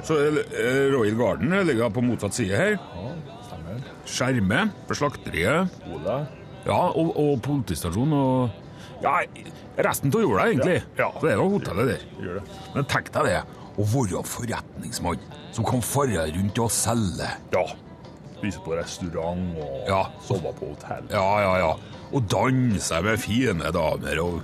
Så 0.07 0.17
eh, 0.23 0.85
Royal 0.95 1.19
Garden 1.19 1.55
ligger 1.67 1.91
på 1.95 2.03
motsatt 2.07 2.37
side 2.39 2.59
her. 2.59 2.77
Ja, 2.79 3.13
stemmer. 3.49 3.83
Skjerme 4.09 4.61
for 4.89 5.01
slakteriet. 5.03 5.79
Ole. 5.93 6.19
Ja, 6.67 6.81
og, 6.89 7.13
og 7.19 7.39
politistasjon 7.45 8.15
og 8.17 8.65
Ja, 9.03 9.19
resten 9.79 10.11
av 10.11 10.25
jorda, 10.25 10.49
egentlig. 10.51 10.81
Ja, 10.99 11.05
ja. 11.07 11.11
Så 11.15 11.27
det 11.27 11.35
er 11.35 11.43
jo 11.43 11.51
hotellet 11.55 11.91
der. 11.93 12.07
Gjør 12.23 12.41
det. 12.41 12.47
Men 12.75 12.89
tenk 12.91 13.13
deg 13.15 13.29
det, 13.29 13.43
å 13.79 13.87
være 13.93 14.23
forretningsmann 14.27 15.21
som 15.55 15.67
kan 15.69 15.85
fare 15.87 16.25
rundt 16.35 16.59
og 16.65 16.73
selge. 16.75 17.29
Ja. 17.55 17.67
Spise 18.39 18.61
på 18.65 18.77
restaurant 18.79 19.59
og 19.59 19.89
Ja. 19.91 20.03
sove 20.23 20.53
på 20.59 20.69
hotell. 20.73 21.09
Ja, 21.11 21.27
ja, 21.43 21.55
ja. 21.59 21.73
Og 22.15 22.23
danse 22.31 23.01
med 23.05 23.19
fine 23.21 23.73
damer 23.75 24.21
og 24.23 24.41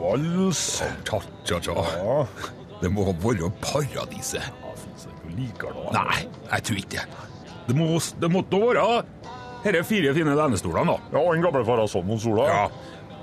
Vals. 0.00 0.82
cha-cha-cha. 1.04 1.74
Ja. 2.00 2.24
Det 2.80 2.90
må 2.92 3.04
være 3.12 3.50
paradiset. 3.62 4.42
Ja, 4.42 4.72
det 4.74 5.12
ikke 5.12 5.36
liker 5.38 5.76
det? 5.76 5.92
Nei, 5.92 6.24
jeg 6.50 6.62
tror 6.66 6.76
ikke 6.80 6.90
det. 6.96 7.04
Det, 7.68 7.76
må, 7.76 7.86
det 8.20 8.30
måtte 8.32 8.60
være 8.60 9.04
disse 9.64 9.84
fire 9.88 10.12
fine 10.14 10.34
lenestolene, 10.36 10.92
da. 10.92 10.98
Ja, 11.14 11.22
og 11.22 11.36
en 11.36 11.42
gamle 11.46 11.64
parasoll 11.64 12.04
mot 12.04 12.20
sola. 12.20 12.48
Ja, 12.50 12.64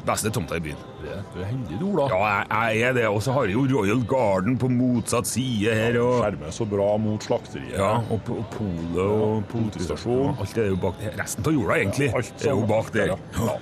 Beste 0.06 0.32
tomta 0.34 0.58
i 0.58 0.64
byen. 0.66 0.78
Det- 1.04 1.18
Du 1.34 1.40
er 1.42 1.46
heldig, 1.46 1.78
du, 1.80 1.86
Ola. 1.92 2.08
Ja, 2.10 2.20
jeg, 2.28 2.48
jeg 2.80 2.82
er 2.90 2.94
det. 2.94 3.04
Og 3.08 3.22
så 3.24 3.32
har 3.36 3.46
jeg 3.46 3.54
jo 3.54 3.66
Royal 3.72 4.02
Garden 4.10 4.58
på 4.58 4.68
motsatt 4.70 5.28
side 5.28 5.74
her. 5.76 6.00
og... 6.02 6.24
Skjermer 6.24 6.52
så 6.56 6.66
bra 6.70 6.88
mot 6.98 7.24
slakteriet. 7.24 7.78
Ja, 7.78 7.92
og, 8.10 8.22
og 8.34 8.46
polet 8.52 9.02
og 9.06 9.44
politistasjon. 9.52 10.36
Alt 10.42 10.58
er 10.58 10.68
jo 10.72 10.80
bak 10.82 11.00
der. 11.02 11.16
Resten 11.22 11.46
av 11.48 11.54
jorda, 11.54 11.78
egentlig, 11.80 12.10
Ja, 12.10 12.18
alt 12.18 12.46
er 12.46 12.50
jo 12.56 12.66
bak 12.68 12.92
der. 12.94 13.14
ja. 13.14 13.58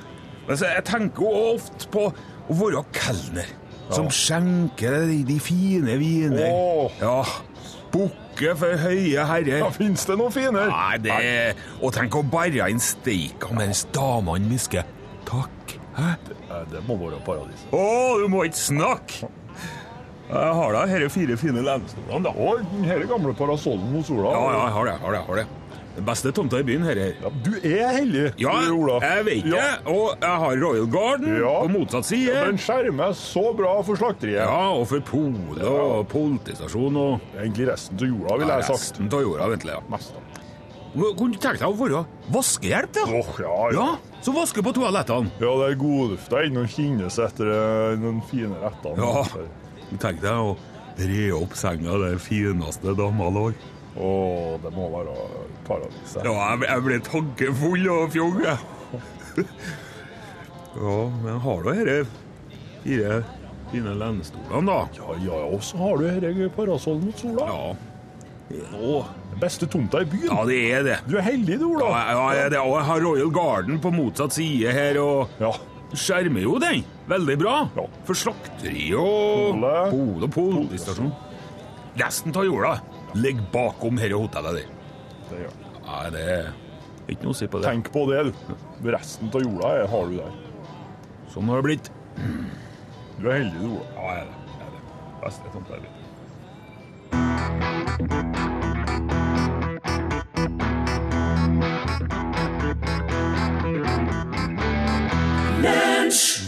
Men 0.48 0.58
så 0.58 0.66
jeg 0.72 0.84
tenker 0.88 1.22
jo 1.28 1.44
ofte 1.56 1.90
på 1.94 2.08
å 2.10 2.56
være 2.64 2.84
kelner. 2.96 3.52
Som 3.94 4.08
skjenker 4.14 5.00
de, 5.10 5.20
de 5.26 5.40
fine 5.42 5.96
viner. 6.02 6.50
Åh. 6.54 6.92
Ja. 7.02 7.20
Bukke 7.94 8.56
for 8.58 8.78
høye 8.78 9.24
herrer. 9.26 9.60
Ja, 9.64 9.70
Fins 9.74 10.06
det 10.06 10.18
noen 10.20 10.32
finere? 10.34 10.70
Nei, 10.70 10.98
det 11.02 11.56
Og 11.82 11.94
tenk 11.96 12.14
å 12.18 12.22
bære 12.26 12.68
inn 12.70 12.80
steika 12.82 13.50
mens 13.58 13.84
damene 13.96 14.46
hvisker 14.52 14.86
takk. 15.30 15.76
Hæ? 16.00 16.16
Eh, 16.50 16.66
Det 16.72 16.82
må 16.88 16.98
være 17.02 17.20
paradis. 17.26 17.68
Å, 17.76 17.84
du 18.22 18.28
må 18.32 18.46
ikke 18.48 18.62
snakke! 18.64 19.30
Jeg 20.30 20.52
har 20.54 20.74
da 20.76 20.84
disse 20.86 21.08
fire 21.10 21.36
fine 21.42 21.62
lenestolene, 21.66 22.22
da. 22.28 22.34
Og 22.38 22.60
den 22.86 23.08
gamle 23.10 23.32
parasollen 23.34 23.96
hos 23.98 24.12
Ola. 24.14 24.30
Ja, 24.36 24.42
ja, 24.54 24.60
jeg 24.68 24.74
har 24.76 24.86
det. 24.86 24.92
jeg 24.94 25.02
har 25.02 25.12
det, 25.16 25.20
jeg 25.20 25.28
har 25.32 25.40
det. 25.42 25.48
Den 25.96 26.06
beste 26.06 26.32
tomta 26.38 26.60
i 26.62 26.64
byen 26.68 26.84
her. 26.86 27.00
her. 27.02 27.16
Ja, 27.24 27.30
Du 27.44 27.50
er 27.58 27.90
heldig, 27.96 28.26
Ja, 28.40 28.52
Ola 28.70 28.76
Ola. 28.78 29.00
jeg 29.08 29.26
vet 29.26 29.44
det. 29.44 29.56
Ja. 29.58 29.72
Og 29.90 30.14
jeg 30.22 30.44
har 30.44 30.56
Royal 30.62 30.86
Garden 30.94 31.34
Ja. 31.42 31.56
på 31.64 31.72
motsatt 31.74 32.06
side. 32.06 32.30
Ja, 32.36 32.46
Den 32.46 32.58
skjermer 32.62 33.12
så 33.18 33.56
bra 33.58 33.74
for 33.82 33.96
slakteriet. 33.98 34.46
Ja, 34.46 34.70
og 34.70 34.86
for 34.88 35.02
polet 35.02 35.64
og 35.66 36.08
politistasjon 36.14 36.96
og 36.96 37.20
Egentlig 37.36 37.68
resten 37.72 37.98
av 37.98 38.08
jorda, 38.14 38.38
ville 38.38 38.54
ja, 38.54 38.58
jeg 38.62 38.70
sagt. 38.70 38.80
resten 39.02 39.10
av 39.12 39.22
jorda, 39.26 39.50
ventelig. 39.50 39.74
Ja. 39.74 39.82
Mest 39.90 40.14
da. 40.14 40.20
Kunne 40.94 41.34
du 41.34 41.38
tenke 41.40 41.58
deg 41.58 41.68
å 41.68 41.76
være 41.82 42.06
vaskehjelp, 42.38 42.94
da? 42.94 43.02
Åh, 43.10 43.34
ja, 43.42 43.58
ja. 43.74 43.80
Ja, 43.82 43.90
så 44.22 44.34
vasker 44.36 44.66
på 44.66 44.74
toalettene. 44.76 45.32
Ja, 45.40 45.54
det 45.62 45.72
er 45.72 45.80
godlufta 45.80 46.44
inn 46.48 46.60
og 46.60 46.70
kinnes 46.74 47.20
etter 47.24 47.52
eh, 47.54 47.98
noen 48.02 48.22
fine 48.30 48.60
retter. 48.62 49.00
Ja. 49.00 49.26
Tenk 50.00 50.22
deg 50.24 50.30
å 50.30 50.56
re 51.00 51.26
opp 51.38 51.56
senga 51.58 51.98
det 52.04 52.14
fineste 52.24 52.96
dama 53.00 53.30
lår. 53.34 53.56
Å, 54.00 54.10
det 54.64 54.72
må 54.76 54.88
være 54.94 55.16
paradis. 55.68 56.16
Ja, 56.20 56.34
jeg, 56.34 56.66
jeg 56.68 56.86
ble 56.86 57.00
tankefull 57.08 57.90
og 57.96 58.12
fjong, 58.14 58.42
jeg. 58.46 59.46
Ja, 60.80 60.96
men 61.24 61.40
har 61.44 61.64
du 61.66 61.70
disse 61.74 62.04
fire 62.84 63.22
fine 63.72 63.94
lenestolene, 63.98 64.62
da? 64.66 64.80
Ja, 64.98 65.16
ja, 65.26 65.40
og 65.50 65.64
så 65.66 65.80
har 65.82 66.00
du 66.00 66.08
denne 66.24 66.50
parasollen 66.54 67.10
mot 67.10 67.22
sola. 67.22 67.48
Ja. 67.50 67.89
Den 68.50 69.40
beste 69.40 69.68
tomta 69.70 70.02
i 70.02 70.06
byen. 70.10 70.30
ja, 70.32 70.44
det 70.50 70.60
er 70.74 70.84
det. 70.84 70.96
Du 71.08 71.18
er 71.18 71.22
heldig, 71.22 71.60
du, 71.62 71.66
Ola. 71.76 71.90
ja, 72.12 72.24
ja, 72.34 72.50
det. 72.50 72.60
Og 72.60 72.76
jeg 72.80 72.86
har 72.88 73.02
Royal 73.06 73.30
Garden 73.32 73.80
på 73.80 73.92
motsatt 73.94 74.34
side 74.34 74.72
her, 74.74 74.98
og 75.02 75.30
Ja. 75.40 75.52
skjermer 75.94 76.42
jo 76.42 76.58
den. 76.60 76.84
Veldig 77.08 77.38
bra. 77.40 77.70
Ja. 77.76 77.86
For 78.06 78.14
slakteri 78.14 78.92
og 78.98 79.60
Pole. 79.62 80.24
og 80.24 80.32
politistasjon. 80.34 81.14
Resten 82.00 82.36
av 82.36 82.46
jorda 82.46 82.82
ligger 83.16 83.44
bakom 83.52 83.96
dette 83.98 84.14
hotellet 84.18 84.54
der. 84.54 84.66
det 85.30 85.40
gjør 85.40 85.54
det. 85.60 85.70
Ja, 85.86 86.10
det 86.10 86.26
er 86.30 86.54
ikke 87.10 87.24
noe 87.24 87.34
å 87.34 87.36
si 87.36 87.48
på 87.48 87.62
det. 87.62 87.70
Tenk 87.70 87.92
på 87.92 88.06
det, 88.10 88.34
du. 88.34 88.92
Resten 88.92 89.30
av 89.34 89.42
jorda 89.42 89.76
er, 89.82 89.88
har 89.88 90.06
du 90.10 90.18
der. 90.18 90.32
Sånn 91.34 91.48
har 91.50 91.62
det 91.62 91.64
blitt. 91.70 91.90
Du 93.20 93.30
er 93.30 93.40
heldig, 93.44 93.62
du, 93.62 93.68
Ola. 93.78 93.86
Ja, 93.96 94.02
jeg 94.14 94.22
er 94.22 94.26
det. 94.26 94.38
Jeg 94.58 94.68
er 94.68 94.72
det. 94.74 94.84
Beste 95.24 95.54
tomta 95.54 95.74
i 95.78 95.80
byen. 95.86 95.96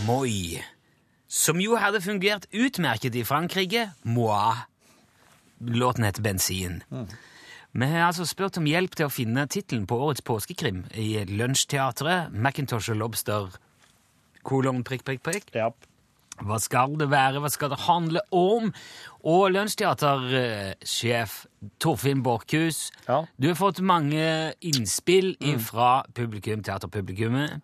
Moi. 0.06 0.62
Som 1.28 1.62
jo 1.62 1.78
hadde 1.80 2.02
fungert 2.04 2.46
utmerket 2.54 3.16
i 3.16 3.24
Frankrike. 3.24 3.92
Moi. 4.04 4.56
Låten 5.60 6.04
heter 6.04 6.22
Bensin. 6.22 6.82
Vi 7.72 7.86
har 7.86 8.10
altså 8.10 8.26
spurt 8.26 8.58
om 8.60 8.68
hjelp 8.68 8.98
til 8.98 9.08
å 9.08 9.14
finne 9.14 9.46
tittelen 9.48 9.86
på 9.88 9.96
årets 10.04 10.24
påskekrim 10.28 10.84
i 11.00 11.24
Lunsjteatret, 11.30 12.34
Macintosh 12.34 12.92
og 12.92 13.00
Lobster, 13.00 13.54
kolon, 14.44 14.84
prikk, 14.84 15.06
prikk, 15.08 15.24
prikk. 15.24 15.54
Ja. 15.56 15.70
Hva 16.42 16.58
skal 16.62 16.96
det 16.98 17.08
være, 17.12 17.40
hva 17.44 17.50
skal 17.54 17.70
det 17.74 17.80
handle 17.86 18.22
om? 18.34 18.72
Og 19.30 19.52
Lunsjteatersjef 19.54 21.36
Torfinn 21.80 22.24
Borchhus, 22.26 22.90
Ja. 23.08 23.26
du 23.40 23.48
har 23.52 23.56
fått 23.60 23.80
mange 23.82 24.54
innspill 24.62 25.36
fra 25.62 26.04
publikum, 26.14 26.64
teaterpublikummet. 26.64 27.62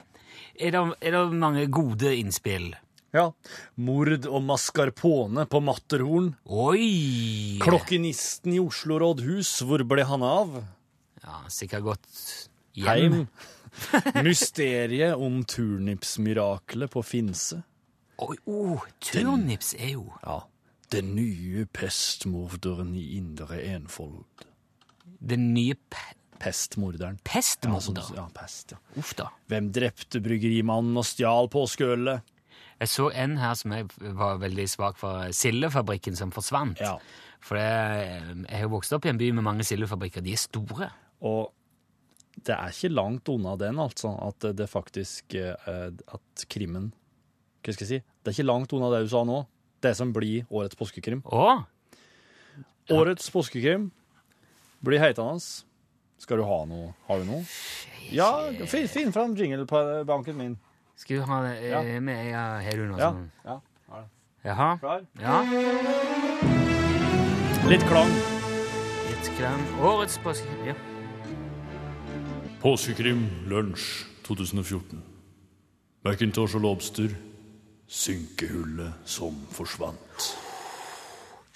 Er 0.60 0.72
det, 0.72 0.84
er 1.02 1.12
det 1.12 1.24
mange 1.34 1.66
gode 1.70 2.14
innspill? 2.18 2.74
ja. 3.14 3.32
Mord 3.78 4.26
og 4.28 4.44
mascarpone 4.44 5.48
på 5.50 5.62
Matterhorn. 5.64 6.36
Oi! 6.46 7.58
Klokkenisten 7.64 8.54
i 8.54 8.60
Oslo 8.60 9.00
rådhus, 9.00 9.62
hvor 9.66 9.82
ble 9.88 10.04
han 10.06 10.22
av? 10.22 10.64
Ja, 11.24 11.40
sikkert 11.50 11.84
gått 11.84 12.06
hjem. 12.78 12.86
Heim. 12.86 13.28
Mysteriet 14.28 15.16
om 15.18 15.42
turnipsmirakelet 15.44 16.92
på 16.94 17.02
Finse. 17.04 17.64
Oi, 18.20 18.36
oh, 18.50 18.82
turnips 19.00 19.74
er 19.78 19.92
jo 19.94 20.06
Ja. 20.26 20.40
Den 20.90 21.16
nye 21.16 21.66
pestmorderen 21.66 22.96
i 22.96 23.18
Indre 23.18 23.60
Enfold. 23.76 24.24
den 25.20 25.54
nye 25.54 25.74
pe 25.90 26.14
Pestmorderen. 26.40 27.16
Ja, 27.18 27.32
pestmorder. 27.32 28.02
sånn- 28.04 28.16
ja, 28.16 28.28
pest, 28.34 28.72
ja. 28.72 28.78
Uff 28.96 29.16
da. 29.16 29.32
Hvem 29.50 29.72
drepte 29.74 30.22
bryggerimannen 30.22 30.96
og 30.96 31.04
stjal 31.04 31.48
påskeølet? 31.50 32.22
Jeg 32.80 32.88
så 32.90 33.08
en 33.12 33.38
her 33.38 33.56
som 33.56 33.72
jeg 33.72 33.88
var 34.14 34.38
veldig 34.38 34.68
svak 34.70 34.98
for. 34.98 35.24
Sildefabrikken 35.34 36.16
som 36.16 36.30
forsvant. 36.32 36.78
Ja. 36.80 37.00
For 37.42 37.56
det, 37.56 38.46
jeg 38.52 38.60
har 38.60 38.68
vokst 38.70 38.94
opp 38.94 39.06
i 39.06 39.10
en 39.10 39.18
by 39.18 39.32
med 39.32 39.44
mange 39.44 39.64
sildefabrikker. 39.66 40.22
De 40.22 40.32
er 40.32 40.38
store. 40.38 40.92
Og 41.24 41.52
det 42.44 42.54
er 42.54 42.70
ikke 42.70 42.94
langt 42.94 43.28
unna 43.30 43.56
den, 43.58 43.76
altså, 43.80 44.14
at 44.28 44.56
det 44.56 44.70
faktisk 44.70 45.34
eh, 45.34 45.90
At 46.14 46.46
krimmen 46.48 46.94
Hva 47.64 47.74
skal 47.74 47.86
jeg 47.86 47.90
si? 47.90 48.00
Det 48.24 48.32
er 48.32 48.36
ikke 48.38 48.48
langt 48.48 48.74
unna 48.74 48.90
det 48.94 49.04
du 49.08 49.10
sa 49.12 49.24
nå. 49.28 49.42
Det 49.82 49.96
som 49.98 50.12
blir 50.14 50.46
årets 50.50 50.76
påskekrim. 50.80 51.22
Å! 51.26 51.66
Årets 52.96 53.30
påskekrim 53.34 53.90
blir 54.86 55.00
heitende. 55.04 55.42
Skal 56.18 56.38
du 56.42 56.44
ha 56.48 56.62
noe? 56.66 56.94
Har 57.08 57.20
du 57.22 57.26
noe? 57.30 57.44
Ja, 58.10 58.30
finn, 58.72 58.88
finn 58.90 59.12
fram 59.14 59.36
jinglebanken 59.38 60.38
min. 60.40 60.56
Skal 60.98 61.20
du 61.20 61.24
ha 61.30 61.42
det 61.44 61.70
Ja. 61.70 61.82
eh, 61.84 62.00
med 62.02 62.32
ja, 62.32 62.60
Har 62.64 62.72
du 62.72 62.88
noe 62.88 62.98
Ja. 63.00 63.12
sånn? 63.12 63.30
ja. 63.46 63.60
Jaha? 64.46 64.78
Klar? 64.80 65.06
Ja. 65.20 65.42
Litt 67.68 67.84
klang. 67.90 68.12
Litt 69.10 69.30
klang. 69.38 69.62
Årets 69.84 70.18
påskekrim. 70.24 70.68
Ja. 70.68 70.76
Påskekrim 72.62 73.26
lunsj 73.50 74.06
2014. 74.24 75.02
Macintosh 76.04 76.56
og 76.56 76.62
Lobster. 76.64 77.10
Synkehullet 77.88 79.08
som 79.08 79.36
forsvant. 79.56 80.26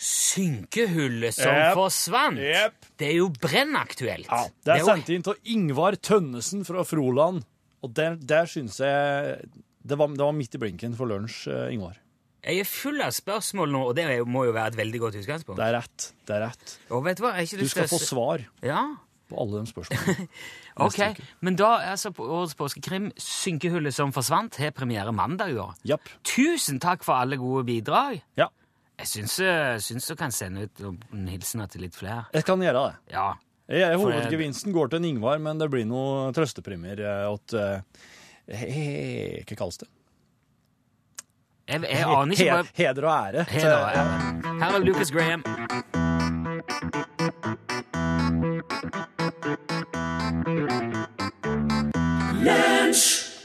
Synkehullet 0.02 1.36
som 1.36 1.52
yep. 1.52 1.74
forsvant. 1.78 2.40
Yep. 2.40 2.92
Det 2.98 3.10
er 3.10 3.18
jo 3.20 3.28
brennaktuelt. 3.36 4.30
Ja, 4.32 4.46
det 4.66 4.78
er 4.78 4.86
sendt 4.88 5.12
inn 5.12 5.26
til 5.28 5.52
Ingvar 5.54 6.00
Tønnesen 6.00 6.64
fra 6.66 6.86
Froland. 6.88 7.44
Og 7.82 7.92
der, 7.98 8.16
der 8.16 8.48
syns 8.50 8.80
jeg 8.82 9.36
det 9.82 9.98
var, 9.98 10.14
det 10.14 10.24
var 10.24 10.34
midt 10.38 10.56
i 10.56 10.62
blinken 10.62 10.96
for 10.98 11.10
lunsj, 11.10 11.44
eh, 11.52 11.68
Ingvar. 11.76 12.00
Jeg 12.42 12.64
er 12.64 12.66
full 12.70 13.02
av 13.06 13.14
spørsmål 13.14 13.70
nå, 13.70 13.84
og 13.92 13.96
det 13.98 14.08
må 14.26 14.48
jo 14.48 14.54
være 14.56 14.74
et 14.74 14.78
veldig 14.80 15.02
godt 15.04 15.20
utgangspunkt. 15.20 15.60
Det 15.60 15.68
er 15.68 15.76
rett. 15.78 16.08
Det 16.26 16.36
er 16.38 16.44
rett. 16.48 16.76
Og 16.90 17.04
vet 17.06 17.20
du 17.20 17.26
hva? 17.26 17.36
Jeg 17.36 17.44
har 17.44 17.50
ikke 17.50 17.60
Du 17.60 17.66
lyst 17.66 17.78
til 17.78 17.86
skal 17.86 17.92
få 17.92 18.02
svar 18.02 18.46
Ja, 18.66 18.84
på 19.32 19.40
alle 19.42 19.62
de 19.64 19.72
spørsmålene. 19.72 20.28
ok. 20.88 21.22
Men 21.48 21.58
da, 21.60 21.70
er 21.82 21.94
altså, 21.96 22.12
på 22.16 22.28
årets 22.28 22.56
påskekrim, 22.60 23.10
Synkehullet 23.18 23.96
som 23.96 24.12
forsvant, 24.16 24.60
har 24.62 24.72
premiere 24.78 25.12
mandag, 25.16 25.56
i 25.56 25.60
år. 25.64 25.74
Yep. 25.88 26.12
Tusen 26.36 26.80
takk 26.84 27.04
for 27.08 27.18
alle 27.24 27.40
gode 27.42 27.64
bidrag. 27.72 28.20
Ja, 28.40 28.50
Jeg 29.02 29.08
syns, 29.10 29.40
eh, 29.42 29.80
du 30.06 30.16
kan 30.20 30.32
sende 30.36 30.68
ut 30.68 30.82
noen 30.84 31.24
hilsener 31.32 31.68
til 31.72 31.82
litt 31.88 31.96
flere. 31.98 32.28
jeg 32.36 32.46
kan 32.46 32.62
gjøre 32.62 32.84
det. 32.92 33.16
Ja. 33.16 33.32
Jeg, 33.72 33.80
jeg, 33.88 33.98
hovedgevinsten 34.04 34.74
går 34.76 34.90
til 34.92 35.00
en 35.00 35.06
Ingvar, 35.14 35.40
men 35.40 35.58
det 35.58 35.70
blir 35.72 35.86
noe 35.88 36.30
trøstepremier 36.36 37.00
eh, 37.00 37.56
eh, 37.56 38.62
he- 38.62 39.44
Hva 39.48 39.56
kalles 39.64 39.78
det? 39.82 39.88
Jeg, 41.72 41.82
jeg 41.88 42.04
aner 42.04 42.36
ikke 42.36 42.64
Heder 42.76 43.08
og 43.08 43.14
ære. 43.16 43.46
Her 43.48 43.72
er- 43.72 44.60
her 44.60 44.76
er 44.76 44.80
Lucas 44.84 45.12
Graham. 45.16 45.44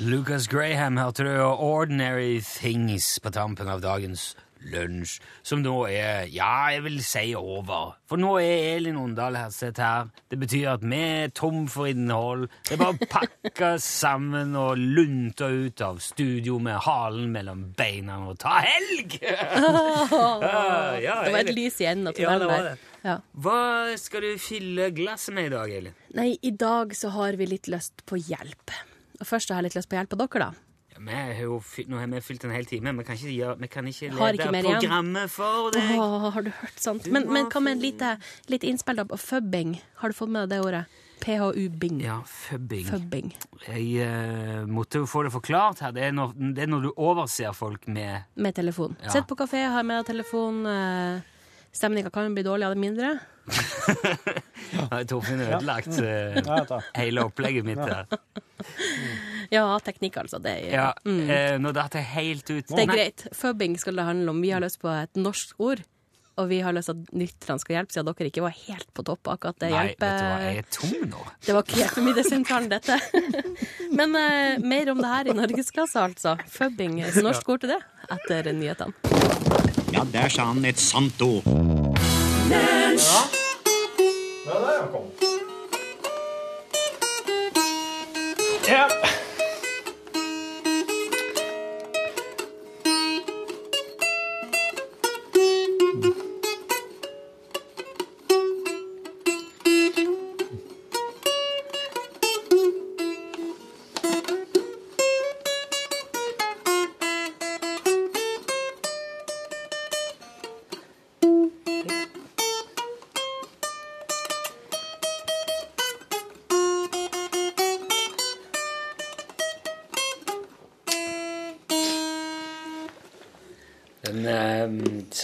Lucas 0.07 0.47
Graham 0.47 1.01
hørte 1.01 1.25
du, 1.27 1.33
og 1.43 1.59
Ordinary 1.67 2.37
Things 2.39 3.17
på 3.19 3.31
tampen 3.35 3.67
av 3.67 3.81
dagens 3.83 4.37
lunsj, 4.71 5.17
som 5.47 5.65
nå 5.65 5.73
er, 5.91 6.29
ja, 6.31 6.69
jeg 6.71 6.85
vil 6.85 7.01
si 7.03 7.25
over. 7.35 7.97
For 8.07 8.23
nå 8.23 8.37
er 8.39 8.77
Elin 8.77 9.01
Ondal 9.01 9.35
her, 9.39 9.51
sett 9.55 9.81
her. 9.83 10.07
Det 10.31 10.39
betyr 10.39 10.69
at 10.77 10.87
vi 10.87 11.01
er 11.03 11.35
tom 11.35 11.67
for 11.71 11.91
innhold. 11.91 12.47
Det 12.69 12.77
er 12.77 12.83
bare 12.85 12.95
å 12.95 13.11
pakke 13.17 13.73
sammen 13.83 14.55
og 14.59 14.79
lunte 14.79 15.51
ut 15.51 15.83
av 15.83 15.99
studio 16.05 16.61
med 16.63 16.79
halen 16.87 17.35
mellom 17.35 17.69
beina 17.75 18.23
og 18.31 18.39
ta 18.47 18.61
helg! 18.63 19.19
Ah, 20.47 20.95
ja, 21.03 21.21
Det 21.27 21.33
var 21.35 21.43
et 21.43 21.57
lys 21.57 21.81
i 21.83 21.87
enden 21.91 22.13
av 22.13 22.15
tunnelen 22.17 22.51
var 22.51 22.67
der. 22.71 22.83
Ja. 23.07 23.21
Hva 23.43 23.61
skal 23.99 24.23
du 24.23 24.43
fylle 24.43 24.93
glasset 24.95 25.35
med 25.35 25.51
i 25.51 25.57
dag, 25.59 25.73
Elin? 25.83 26.03
Nei, 26.15 26.35
i 26.47 26.53
dag 26.55 26.95
så 26.95 27.11
har 27.17 27.39
vi 27.41 27.49
litt 27.51 27.71
lyst 27.73 28.07
på 28.07 28.19
hjelp. 28.23 28.75
Og 29.21 29.27
først 29.27 29.53
har 29.53 29.61
jeg 29.61 29.71
litt 29.71 29.79
lyst 29.79 29.91
på 29.91 29.99
hjelp 29.99 30.17
av 30.17 30.25
dere, 30.25 30.49
da. 30.49 30.67
Ja, 30.97 31.03
vi 31.05 31.17
har 31.17 31.41
jo 31.45 31.57
fylt, 31.61 31.89
nå 31.93 31.99
har 32.01 32.09
vi 32.09 32.21
fylt 32.25 32.45
en 32.49 32.55
hel 32.57 32.69
time. 32.69 32.93
Vi 33.01 33.05
kan 33.05 33.19
ikke, 33.19 33.33
ja, 33.35 33.55
vi 33.61 33.69
kan 33.69 33.89
ikke 33.89 34.13
lede 34.13 34.37
ikke 34.39 34.53
mer 34.53 34.69
igjen. 34.69 34.79
programmet 34.81 35.33
for 35.33 35.73
deg. 35.75 35.91
Åh, 36.01 36.29
har 36.37 36.47
du 36.47 36.53
hørt 36.61 36.81
sånt? 36.81 37.09
Men, 37.13 37.29
men 37.33 37.51
hva 37.53 37.61
med 37.65 37.79
et 37.79 37.85
lite, 37.91 38.15
litt 38.53 38.65
innspill 38.65 39.05
på 39.11 39.19
fubbing? 39.21 39.77
Har 40.01 40.13
du 40.13 40.17
fått 40.17 40.33
med 40.33 40.49
deg 40.49 40.57
det 40.57 40.65
ordet? 40.65 40.87
PHU-bing. 41.21 42.01
Ja, 42.05 42.21
fubbing. 42.29 42.85
Fubbing. 42.87 43.31
Jeg 43.67 44.09
uh, 44.09 44.67
måtte 44.69 45.01
jo 45.03 45.09
få 45.09 45.25
det 45.27 45.33
forklart 45.35 45.81
her. 45.85 45.95
Det 45.97 46.05
er, 46.09 46.13
når, 46.17 46.35
det 46.55 46.67
er 46.67 46.71
når 46.71 46.89
du 46.89 46.91
overser 46.93 47.57
folk 47.57 47.89
med 47.89 48.29
Med 48.35 48.55
telefon. 48.55 48.97
Ja. 49.03 49.17
Sett 49.17 49.29
på 49.29 49.37
kafé, 49.39 49.65
har 49.73 49.85
med 49.87 50.03
deg 50.03 50.13
telefon. 50.13 50.65
Uh, 50.69 51.25
Stemninga 51.77 52.11
kan 52.13 52.35
bli 52.35 52.45
dårlig 52.45 52.69
av 52.69 52.77
det 52.77 52.81
mindre. 52.81 53.17
Har 54.91 55.05
Torfinn 55.07 55.43
ødelagt 55.45 55.93
uh, 56.01 56.39
Ja, 56.41 56.81
hele 56.97 57.27
opplegget 57.29 57.67
mitt 57.69 57.79
der? 57.79 58.09
Ja, 59.55 59.67
teknikk, 59.79 60.17
altså. 60.19 60.41
Det 60.43 60.53
er, 60.59 60.71
Ja, 60.75 60.87
mm. 61.07 61.31
eh, 61.31 61.53
nå 61.63 61.71
datt 61.77 61.95
jeg 61.95 62.09
helt 62.17 62.49
ut. 62.51 62.67
det 62.67 62.81
er 62.83 62.89
Nei, 62.91 62.97
greit. 62.97 63.27
Fubbing 63.37 63.77
skal 63.79 63.95
det 64.01 64.07
handle 64.09 64.33
om. 64.33 64.41
Vi 64.43 64.51
har 64.51 64.65
lyst 64.65 64.81
på 64.83 64.91
et 64.91 65.15
norsk 65.21 65.55
ord. 65.63 65.85
Og 66.37 66.51
vi 66.51 66.59
har 66.61 66.75
lyst 66.77 66.91
til 66.91 66.99
at 66.99 67.15
lytterne 67.17 67.63
skal 67.63 67.75
hjelpe, 67.79 67.95
siden 67.95 68.09
dere 68.11 68.29
ikke 68.29 68.43
var 68.45 68.53
helt 68.53 68.91
på 68.93 69.05
topp 69.09 69.31
akkurat 69.33 69.57
det 69.63 69.71
Nei, 69.73 69.79
hjelpe... 69.87 70.11
vet 70.11 70.19
du 70.19 70.27
hva, 70.27 70.35
jeg 70.45 70.59
er 70.59 70.67
tom 70.77 71.07
nå. 71.15 71.23
Det 71.47 71.55
var 71.57 71.65
ikke 71.65 71.79
hjelpemiddelsentralen, 71.81 72.69
dette. 72.75 72.99
Men 73.99 74.13
eh, 74.21 74.59
mer 74.61 74.93
om 74.93 75.01
det 75.01 75.15
her 75.15 75.31
i 75.33 75.37
norgesklasse, 75.39 76.03
altså. 76.11 76.37
Fubbing. 76.53 77.01
Så 77.15 77.25
norsk 77.25 77.49
ord 77.55 77.65
til 77.65 77.73
det 77.73 77.81
etter 78.19 78.53
nyhetene. 78.53 78.93
Ja, 79.97 80.05
der 80.13 80.29
sa 80.29 80.51
han 80.51 80.61
et 80.69 80.83
sant 80.83 81.25
ord. 81.25 81.49
Ja. 82.53 83.25
tap. 88.67 89.16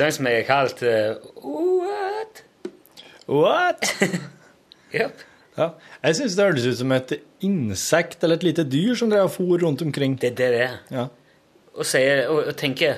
Sang 0.02 0.14
som 0.18 0.26
jeg 0.28 0.42
har 0.42 0.48
kalt 0.48 0.82
uh, 0.82 0.90
What? 1.42 2.42
What? 3.28 3.82
Yep. 4.92 5.22
Ja. 5.56 5.66
Jeg 6.02 6.16
syns 6.18 6.34
det 6.36 6.44
høres 6.44 6.66
ut 6.68 6.76
som 6.76 6.90
et 6.92 7.12
insekt 7.44 8.24
eller 8.24 8.36
et 8.36 8.44
lite 8.44 8.64
dyr 8.68 8.92
som 8.96 9.12
og 9.16 9.30
for 9.32 9.56
rundt 9.62 9.80
omkring. 9.84 10.18
Det 10.20 10.32
er 10.32 10.36
det 10.36 10.48
det 10.52 10.60
er. 10.66 10.74
Ja, 10.92 11.04
Og, 11.72 11.86
sier, 11.88 12.28
og, 12.28 12.44
og 12.50 12.56
tenker 12.60 12.94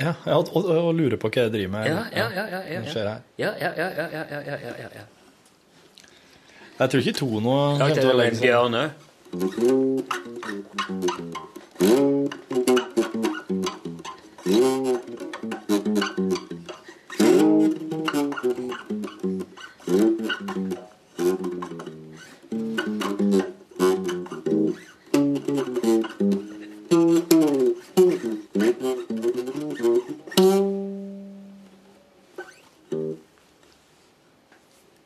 ja, 0.00 0.12
ja 0.26 0.36
og, 0.36 0.50
og, 0.52 0.68
og 0.68 0.94
lurer 0.94 1.16
på 1.16 1.28
hva 1.32 1.46
jeg 1.46 1.52
driver 1.54 1.72
med. 1.72 1.86
Ja, 1.88 2.04
ja, 2.12 2.28
ja. 2.36 2.44
ja, 2.52 2.60
ja, 2.68 2.80
ja. 2.84 3.16
Ja, 3.38 3.50
ja, 3.60 3.70
ja, 3.80 3.88
ja, 4.12 4.56
ja, 4.60 4.88
ja. 4.92 5.04
Jeg 6.78 6.90
tror 6.90 7.00
ikke 7.00 7.12
Tono 7.18 7.78
Ja, 7.78 7.88
det 7.94 8.04
legge 8.04 8.34
en 8.34 8.40
bjørn 8.44 8.74
òg. 8.82 8.90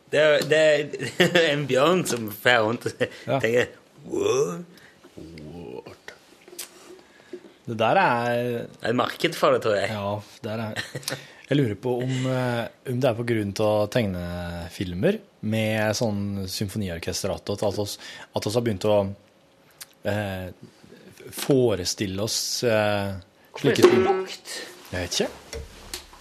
Det 0.09 0.21
er, 0.21 0.45
det 0.49 0.59
er 0.59 0.89
en 1.53 1.67
bjørn 1.69 2.05
som 2.09 2.31
fer 2.33 2.63
rundt 2.65 2.87
og 2.89 2.93
tenker 3.43 3.67
What? 4.09 6.15
Det 7.69 7.77
der 7.77 7.97
er 8.01 8.39
Det 8.39 8.81
er 8.81 8.89
et 8.95 8.97
marked 8.97 9.35
for 9.37 9.53
det, 9.53 9.61
tror 9.65 9.75
jeg. 9.77 9.91
Ja, 9.93 10.21
der 10.47 10.59
er 10.69 10.73
Jeg 11.49 11.57
lurer 11.59 11.77
på 11.81 11.95
om, 12.05 12.15
eh, 12.29 12.65
om 12.93 12.99
det 13.01 13.09
er 13.09 13.17
på 13.17 13.25
grunn 13.29 13.53
av 13.65 13.87
tegnefilmer 13.93 15.17
med 15.49 15.97
sånn 15.97 16.45
symfoniorkester 16.51 17.33
at 17.33 17.49
oss, 17.65 17.97
at 18.37 18.49
har 18.53 18.65
begynt 18.67 18.85
å 18.85 18.99
eh, 20.05 20.49
forestille 21.33 22.21
oss 22.25 22.65
eh, 22.69 23.17
slike 23.57 23.81
ting. 23.81 24.05
lukt? 24.05 24.45
Jeg 24.93 25.07
vet 25.07 25.17
ikke. 25.17 25.65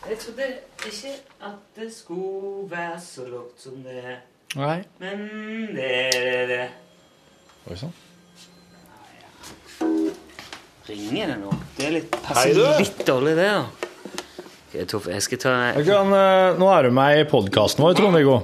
Jeg 0.08 0.16
trodde 0.24 0.48
ikke 0.86 1.14
at 1.48 1.60
det 1.76 1.88
skulle 1.94 2.70
være 2.72 3.00
så 3.02 3.26
lukt 3.28 3.62
som 3.62 3.80
det 3.86 3.98
er. 4.04 4.20
Nei. 4.58 4.78
Men 5.02 5.24
det 5.76 5.90
er 6.16 6.48
det. 6.52 6.66
Oi 7.68 7.76
sann. 7.82 7.94
Ringer 10.88 11.34
det 11.34 11.40
nå? 11.42 11.52
Det 11.76 11.86
er 11.90 11.92
litt, 11.98 12.16
Hei, 12.16 12.22
passer 12.30 12.54
du. 12.56 12.64
litt 12.80 13.02
dårlig, 13.08 13.34
det. 13.36 13.50
da. 13.52 13.66
Ok, 14.68 14.78
Toff, 14.92 15.08
jeg 15.12 15.22
skal 15.26 15.42
ta 15.44 15.52
Jeg 15.76 15.86
kan, 15.88 16.14
eh, 16.16 16.58
nå 16.60 16.70
er 16.72 16.88
du 16.88 16.92
med 16.96 17.20
i 17.20 17.28
podkasten 17.28 17.84
vår, 17.84 17.98
Trond-Viggo. 18.00 18.38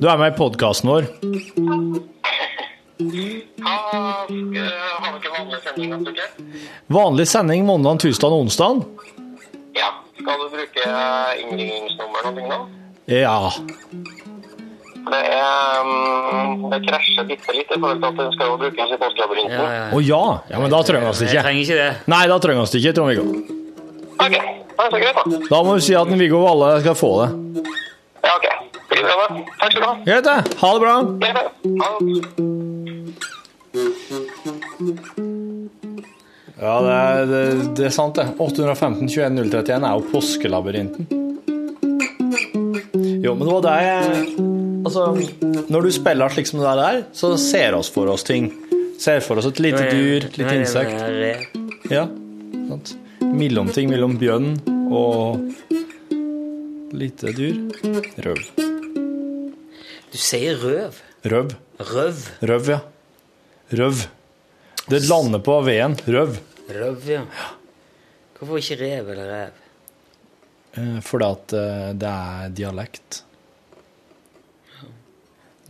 Du 0.00 0.08
er 0.08 0.16
med 0.20 0.32
i 0.32 0.36
podkasten 0.38 0.88
vår. 0.88 1.10
Vanlig 6.92 7.26
sending 7.28 7.66
mandag, 7.66 8.00
tirsdag 8.02 8.32
og 8.32 8.46
onsdag. 8.46 8.82
Ja. 10.22 10.28
Skal 10.28 10.38
du 10.38 10.46
bruke 10.54 10.82
innringningsnummer 11.42 12.20
noe 12.30 12.48
da? 12.48 12.58
Ja. 13.10 13.50
Det 15.02 15.18
er 15.34 15.82
um, 15.82 16.70
Det 16.70 16.78
krasjer 16.86 17.24
bitte 17.26 17.52
litt 17.56 17.70
i 17.74 17.78
forhold 17.80 17.98
til 17.98 18.06
at 18.06 18.16
den 18.20 18.30
skal 18.36 18.46
jo 18.52 18.56
brukes 18.60 18.92
i 18.94 18.98
postlabyrinten. 19.00 19.58
Å 19.58 19.98
ja. 20.06 20.22
ja, 20.52 20.56
men 20.62 20.70
da 20.70 20.82
trenger 20.86 21.08
vi 21.08 21.10
oss 21.10 21.22
ikke. 21.24 21.34
Jeg 21.34 21.42
trenger 21.48 21.62
ikke 21.64 21.78
det. 21.80 21.92
Nei, 22.14 22.22
da 22.30 22.36
trenger 22.44 22.60
vi 22.60 22.66
oss 22.68 22.76
ikke, 22.78 22.92
Trond-Viggo. 22.98 23.24
Ok, 24.22 24.30
det 24.30 24.38
er 24.86 24.90
så 24.94 24.98
greit 25.02 25.16
da. 25.18 25.22
Da 25.48 25.58
må 25.66 25.70
du 25.74 25.82
si 25.82 25.94
at 25.98 26.06
Viggo 26.12 26.20
Viggo 26.22 26.38
Valle 26.44 26.68
skal 26.84 26.96
få 26.98 27.10
det. 27.24 27.28
Ja, 28.22 28.32
ok. 28.36 28.46
Blir 28.92 29.02
bra 29.08 29.14
da. 29.18 29.26
Takk 29.58 29.70
skal 29.74 29.82
du 29.82 29.86
ha. 29.88 29.94
Greit, 30.06 30.24
det. 30.30 30.38
Ha 30.62 30.68
det 30.70 30.80
bra. 30.86 30.94
Ja, 31.26 31.32
ha 31.82 31.88
det. 35.18 35.31
Ja, 36.62 36.76
det 36.78 36.94
er, 36.94 37.24
det, 37.26 37.42
det 37.74 37.86
er 37.88 37.94
sant, 37.94 38.14
det. 38.14 38.28
815 38.38 39.08
21 39.08 39.34
031 39.50 39.86
er 39.88 39.96
jo 39.98 40.04
påskelabyrinten. 40.12 41.08
Jo, 43.22 43.32
men 43.34 43.46
det 43.46 43.54
var 43.56 43.64
det 43.66 43.78
jeg 43.82 44.50
Altså, 44.82 45.02
når 45.70 45.86
du 45.86 45.90
spiller 45.94 46.32
slik 46.34 46.48
som 46.50 46.58
det 46.58 46.72
der, 46.78 46.96
så 47.14 47.32
ser 47.38 47.76
oss 47.78 47.90
for 47.94 48.10
oss 48.10 48.24
ting. 48.26 48.48
Ser 48.98 49.22
for 49.22 49.38
oss 49.38 49.46
et 49.46 49.60
lite 49.62 49.84
dyr, 49.90 50.26
et 50.26 50.38
lite 50.40 50.56
insekt. 50.58 50.98
Ja, 51.90 52.08
sant. 52.66 52.94
Mellomting 53.22 53.90
mellom 53.92 54.16
bjørn 54.18 54.56
og 54.90 55.38
lite 56.98 57.30
dyr. 57.38 57.62
Røv. 58.26 58.42
Du 60.12 60.18
sier 60.18 60.58
røv. 60.60 60.98
Røv. 61.30 61.54
Røv. 61.92 62.26
Røv, 62.42 62.72
ja. 62.74 62.80
Røv. 63.78 64.06
Det 64.90 65.04
lander 65.06 65.46
på 65.46 65.60
veden. 65.64 65.94
Røv. 66.10 66.42
Røv, 66.70 67.02
ja. 67.08 67.20
Hvorfor 68.38 68.56
ikke 68.58 68.78
rev 68.84 69.08
eller 69.14 69.28
rev? 69.32 69.60
Eh, 70.78 70.98
Fordi 71.04 71.24
at 71.28 71.52
eh, 71.58 71.88
det 72.00 72.08
er 72.08 72.48
dialekt. 72.56 73.22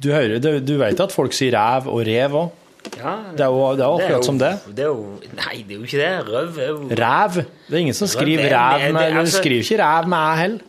Du, 0.02 0.08
hører, 0.10 0.38
du, 0.42 0.48
du 0.66 0.74
vet 0.80 1.00
at 1.04 1.12
folk 1.14 1.34
sier 1.36 1.54
ræv 1.54 1.86
og 1.92 2.02
rev 2.06 2.34
òg? 2.40 2.58
Ja, 2.98 3.12
Det 3.38 3.44
er 3.44 3.50
jo, 3.54 3.58
det 3.78 3.84
er 3.84 3.86
jo 3.86 3.98
akkurat 4.00 4.26
som 4.26 4.38
det. 4.40 4.50
Det 4.74 4.82
er 4.82 4.88
jo, 4.90 5.04
nei, 5.38 5.60
det 5.68 5.76
er 5.76 5.78
jo 5.78 5.84
ikke 5.86 6.00
det. 6.00 6.10
Røv 6.26 6.56
er 6.58 6.68
jo 6.72 6.78
Ræv. 6.98 7.36
Det 7.68 7.76
er 7.76 7.78
ingen 7.84 7.94
som 7.94 8.08
skriver 8.10 8.48
er- 8.48 8.56
ræv 8.56 8.92
med 8.92 9.02
altså, 9.02 9.18
altså- 9.20 9.38
skriver 9.38 9.62
ikke 9.62 9.78
ræv 9.84 10.08
med 10.10 10.18
æ 10.18 10.36
heller. 10.40 10.68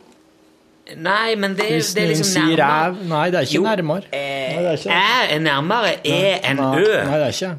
Nei, 0.96 1.34
men 1.40 1.54
det, 1.56 1.64
er- 1.64 1.72
Hvis 1.78 1.94
det 1.94 2.02
er 2.02 2.06
noen 2.06 2.12
liksom 2.12 2.30
sier 2.30 2.56
nærmere. 2.56 2.84
ræv 2.84 3.08
Nei, 3.08 3.26
det 3.30 3.34
er 3.34 3.40
ikke 3.48 3.54
Jo, 3.54 3.62
nærmere. 3.62 4.02
eh, 4.12 4.56
Nei, 4.56 4.64
er 4.64 4.72
ikke 4.72 4.90
er 5.34 5.38
nærmere 5.40 5.92
E 6.04 6.18
enn 6.50 6.58
Ø. 6.60 6.64
Nei, 6.64 7.18
det 7.18 7.26
er 7.26 7.26
ikke 7.32 7.54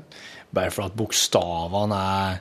Bare 0.53 0.71
for 0.71 0.83
at 0.85 0.91
bokstavene 0.97 1.95
er 1.95 2.35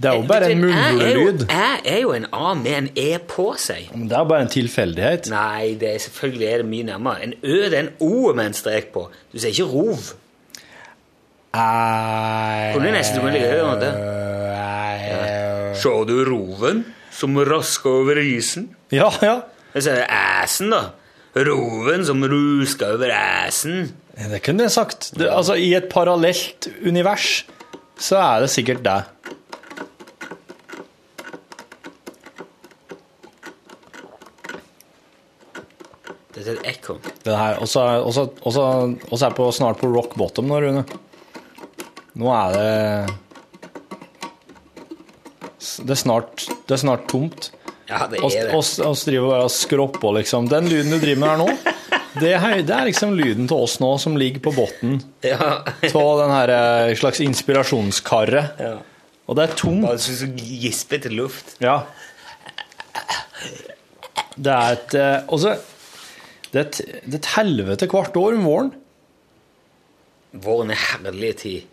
Det 0.00 0.08
er 0.10 0.14
jo 0.16 0.22
Eh, 0.22 0.28
bare 0.28 0.50
en 0.50 0.64
er 0.64 0.66
mumlelyd. 0.66 1.44
Æ 1.50 1.68
er 1.84 1.98
jo 2.02 2.12
en 2.12 2.26
A 2.32 2.54
med 2.54 2.72
en 2.78 2.88
E 2.96 3.18
på 3.28 3.54
seg. 3.58 3.90
Men 3.94 4.08
Det 4.08 4.16
er 4.18 4.24
bare 4.24 4.42
en 4.42 4.48
tilfeldighet. 4.48 5.30
Nei, 5.30 5.74
det 5.80 5.94
er, 5.94 5.98
selvfølgelig 5.98 6.46
er 6.48 6.56
det 6.62 6.66
mye 6.66 6.82
nærmere. 6.82 7.22
En 7.24 7.34
Ø 7.42 7.56
det 7.70 7.74
er 7.74 7.80
en 7.86 7.92
O 8.00 8.32
med 8.32 8.46
en 8.46 8.52
strek 8.54 8.92
på. 8.92 9.08
Du 9.32 9.38
sier 9.38 9.50
ikke 9.52 9.68
rov. 9.72 9.98
Kunne 11.52 12.92
nesten 12.94 13.20
du 13.20 13.28
ligge 13.28 13.60
det. 13.82 13.92
Så 15.82 15.92
du 16.08 16.16
roven 16.24 16.84
som 17.12 17.36
rasker 17.36 17.90
over 17.90 18.20
isen? 18.22 18.70
Ja, 18.92 19.10
ja. 19.22 19.40
Jeg 19.74 19.86
sier 19.86 20.04
æsen, 20.08 20.70
da. 20.72 20.82
Roven 21.36 22.04
som 22.08 22.24
rusker 22.28 22.94
over 22.96 23.12
æsen. 23.12 23.90
Det 24.16 24.42
kunne 24.44 24.66
jeg 24.66 24.70
sagt. 24.74 25.12
Det, 25.16 25.28
altså, 25.32 25.54
I 25.56 25.74
et 25.74 25.88
parallelt 25.92 26.68
univers 26.86 27.44
så 28.02 28.18
er 28.18 28.40
det 28.44 28.50
sikkert 28.50 28.82
det. 28.84 28.98
Dette 36.42 36.56
er 36.56 36.58
et 36.60 36.68
ekko. 36.74 36.96
Det 37.22 37.36
her, 37.38 37.58
og 37.62 37.68
så 37.70 37.84
så- 38.12 38.28
så- 38.42 38.52
så 38.52 39.22
er 39.22 39.28
jeg 39.28 39.36
på, 39.38 39.46
snart 39.54 39.78
på 39.80 39.90
rock 39.94 40.16
bottom 40.18 40.48
nå, 40.50 40.58
Rune. 40.62 40.84
Nå 42.18 42.28
er 42.34 42.52
det 42.52 43.14
Det 45.86 45.90
er 45.94 46.00
snart, 46.00 46.46
det 46.66 46.74
er 46.74 46.80
snart 46.82 47.06
tomt. 47.08 47.50
Ja, 47.88 48.06
det 48.10 48.18
er 48.18 48.48
det. 48.48 48.54
oss, 48.56 48.78
oss 48.80 49.04
driver 49.04 49.28
bare 49.30 49.44
og 49.46 49.50
skropper, 49.54 50.12
liksom. 50.18 50.48
Den 50.50 50.66
lyden 50.68 50.90
du 50.90 50.98
driver 50.98 51.20
med 51.20 51.28
her 51.28 51.36
nå, 51.38 51.48
det 52.20 52.32
er, 52.34 52.62
det 52.66 52.74
er 52.74 52.84
liksom 52.88 53.14
lyden 53.16 53.46
til 53.48 53.56
oss 53.62 53.78
nå 53.80 53.92
som 54.00 54.16
ligger 54.16 54.40
på 54.42 54.52
bunnen 54.56 55.02
Ja. 55.22 55.62
av 55.62 56.18
den 56.22 56.30
her 56.34 56.48
eh, 56.88 56.94
slags 56.98 57.20
inspirasjonskarret. 57.20 58.58
ja. 58.60 58.78
Og 59.30 59.36
det 59.38 59.44
er 59.48 59.54
tomt. 59.54 59.84
Bare 59.86 60.00
så, 60.02 60.12
så 60.18 60.26
gispete 60.34 61.08
luft. 61.14 61.54
Ja. 61.62 61.84
Det 64.36 64.50
er 64.52 64.72
et 64.74 64.96
Og 65.28 65.36
også, 65.38 65.52
det, 66.52 66.60
er 66.60 66.66
et, 66.66 66.80
det 67.04 67.16
er 67.16 67.20
et 67.20 67.30
helvete 67.36 67.88
hvert 67.90 68.16
år 68.20 68.36
om 68.38 68.46
våren. 68.46 68.72
Våren 70.42 70.72
er 70.72 70.80
herlig 70.80 71.32
tid. 71.42 71.68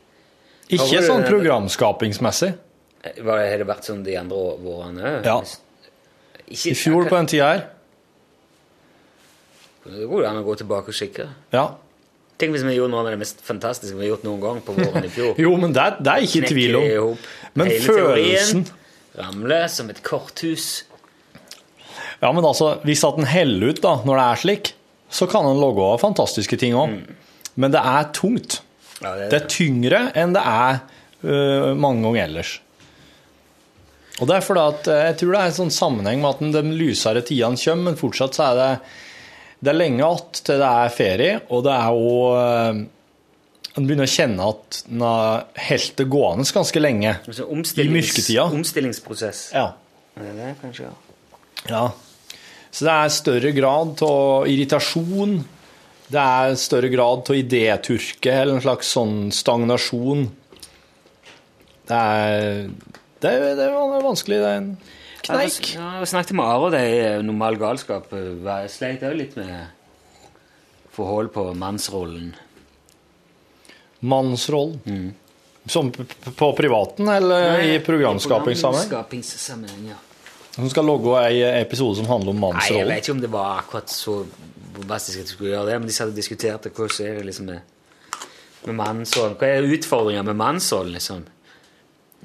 Ikke 0.70 1.02
sånn 1.04 1.26
programskapingsmessig. 1.28 2.54
Har 3.24 3.44
det 3.60 3.68
vært 3.68 3.88
sånn 3.88 4.04
de 4.06 4.16
andre 4.20 4.56
vårene 4.62 5.12
òg? 5.18 5.28
Ja. 5.28 5.38
I 6.50 6.74
fjor 6.78 7.08
på 7.08 7.16
den 7.16 7.30
tida 7.30 7.52
her. 7.54 7.68
Det 9.90 10.08
går 10.10 10.28
an 10.28 10.42
å 10.42 10.44
gå 10.46 10.56
tilbake 10.60 10.92
og 10.92 10.98
kikke. 10.98 11.28
Ja. 11.56 11.70
Tenk 12.40 12.54
hvis 12.56 12.64
vi 12.64 12.76
gjorde 12.78 12.94
noe 12.94 13.04
av 13.04 13.10
det 13.12 13.20
mest 13.20 13.42
fantastiske 13.44 13.98
vi 13.98 14.06
har 14.06 14.14
gjort 14.14 14.28
noen 14.28 14.44
gang 14.44 14.60
på 14.64 14.76
våren 14.78 15.06
i 15.08 15.12
fjor. 15.12 15.34
Jo, 15.44 15.56
men 15.60 15.74
det, 15.76 15.88
det 16.04 16.14
er 16.14 16.28
ikke 16.28 16.52
tvil 16.52 16.78
om. 16.80 17.16
Men 17.60 17.72
følelsen 17.84 18.68
teorien, 18.68 18.68
Ramle 19.20 19.64
som 19.72 19.90
et 19.92 20.00
korthus. 20.06 20.68
Ja, 22.22 22.32
men 22.36 22.44
altså, 22.46 22.74
hvis 22.84 23.04
at 23.08 23.16
den 23.16 23.26
heller 23.32 23.70
ut 23.74 23.82
da, 23.82 23.96
når 24.06 24.20
det 24.20 24.26
er 24.28 24.42
slik, 24.44 24.72
så 25.10 25.26
kan 25.32 25.46
den 25.48 25.60
logge 25.62 25.82
av 25.82 26.02
fantastiske 26.02 26.58
ting 26.60 26.76
òg. 26.78 26.98
Men 27.56 27.72
det 27.74 27.80
er 27.82 28.10
tungt. 28.14 28.60
Ja, 29.02 29.14
det 29.16 29.26
er 29.26 29.30
Det 29.32 29.38
er 29.42 29.48
tyngre 29.48 30.02
enn 30.20 30.34
det 30.36 30.42
er 30.44 30.82
uh, 31.24 31.74
mange 31.80 32.04
ganger 32.04 32.26
ellers. 32.28 32.58
Og 34.20 34.28
det 34.28 34.36
er 34.36 34.44
fordi 34.44 34.60
at 34.68 34.88
øh, 34.92 35.02
jeg 35.08 35.16
tror 35.22 35.32
det 35.32 35.40
er 35.40 35.48
en 35.48 35.56
sånn 35.56 35.72
sammenheng 35.72 36.20
med 36.20 36.30
at 36.34 36.40
den- 36.44 36.52
de 36.52 36.76
lysere 36.76 37.22
tidene 37.24 37.56
kommer, 37.56 37.84
men 37.86 37.96
fortsatt 37.96 38.36
så 38.36 38.50
er 38.50 38.56
det 38.60 38.72
det 39.64 39.70
er 39.72 39.78
lenge 39.80 40.04
att 40.04 40.42
til 40.44 40.58
det 40.60 40.68
er 40.68 40.90
ferie, 40.90 41.40
og 41.50 41.64
det 41.64 41.72
er 41.72 41.88
jo 41.96 42.88
En 43.78 43.86
begynner 43.88 44.08
å 44.08 44.12
kjenne 44.12 44.46
at 44.50 44.84
en 44.92 45.02
har 45.06 45.46
helt 45.56 45.96
det 45.96 46.10
gående 46.10 46.44
ganske 46.52 46.80
lenge. 46.82 47.14
Altså, 47.28 47.44
I 47.46 47.54
omstillings, 47.56 47.94
mørketida. 48.10 48.44
Omstillingsprosess. 48.52 49.52
Ja. 49.54 49.68
Det 50.18 50.26
Er 50.26 50.34
det 50.34 50.38
det, 50.48 50.56
kanskje? 50.62 50.84
Ja. 50.84 51.70
Ja. 51.70 51.84
Så 52.72 52.86
det 52.86 52.94
er 52.94 53.10
større 53.14 53.52
grad 53.56 54.02
av 54.06 54.48
irritasjon. 54.48 55.40
Det 56.10 56.22
er 56.22 56.56
større 56.58 56.90
grad 56.94 57.30
av 57.30 57.38
idéturke, 57.38 58.32
eller 58.34 58.56
en 58.58 58.64
slags 58.66 58.92
sånn 58.96 59.16
stagnasjon. 59.34 60.28
Det 61.90 61.98
er 61.98 62.70
Det 63.20 63.30
er, 63.34 63.56
det 63.58 63.66
er 63.68 64.04
vanskelig. 64.06 64.38
Det 64.40 64.50
er 64.54 64.60
en 64.62 64.70
kneik. 65.26 65.72
Ja, 65.76 65.88
jeg 66.00 66.08
snakket 66.14 66.38
med 66.40 66.46
Are, 66.46 66.70
det 66.72 66.84
er 67.04 67.24
normal 67.26 67.58
galskap. 67.60 68.10
Jeg 68.14 68.70
sleit 68.74 69.02
òg 69.04 69.18
litt 69.20 69.36
med 69.36 69.68
forhold 70.96 71.34
på 71.36 71.50
mannsrollen. 71.58 72.32
Mannsrollen. 74.00 75.16
Som 75.70 75.92
p- 75.92 76.04
p- 76.08 76.32
på 76.32 76.48
privaten, 76.58 77.08
eller 77.12 77.60
i 77.62 77.80
programskapingssammenheng? 77.84 78.88
Programskapingssammenheng, 78.90 79.90
ja. 79.92 79.98
Som 80.60 80.70
skal 80.72 80.88
logge 80.88 81.16
ei 81.24 81.42
episode 81.62 81.96
som 82.02 82.08
handler 82.10 82.34
om 82.34 82.42
Nei, 82.52 82.70
jeg 82.76 82.88
vet 82.88 83.06
ikke 83.06 83.16
om 83.16 83.22
det 83.24 83.32
var 83.32 83.62
akkurat 83.62 83.92
så 83.94 84.22
bombastisk 84.76 85.22
at 85.22 85.30
de 85.30 85.34
skulle 85.34 85.54
gjøre 85.54 85.68
det, 85.70 85.78
men 85.80 85.90
de 85.90 85.96
hadde 85.96 86.16
diskutert 86.16 86.66
det. 86.66 86.74
som 86.76 87.06
er 87.06 87.20
det 87.20 87.26
liksom 87.30 87.46
med, 87.46 87.62
med 88.66 88.76
mannsrollen? 88.76 89.38
Hva 89.40 89.48
er 89.48 89.70
utfordringer 89.78 90.26
med 90.28 90.36
mannsrollen, 90.36 90.98
liksom? 90.98 91.24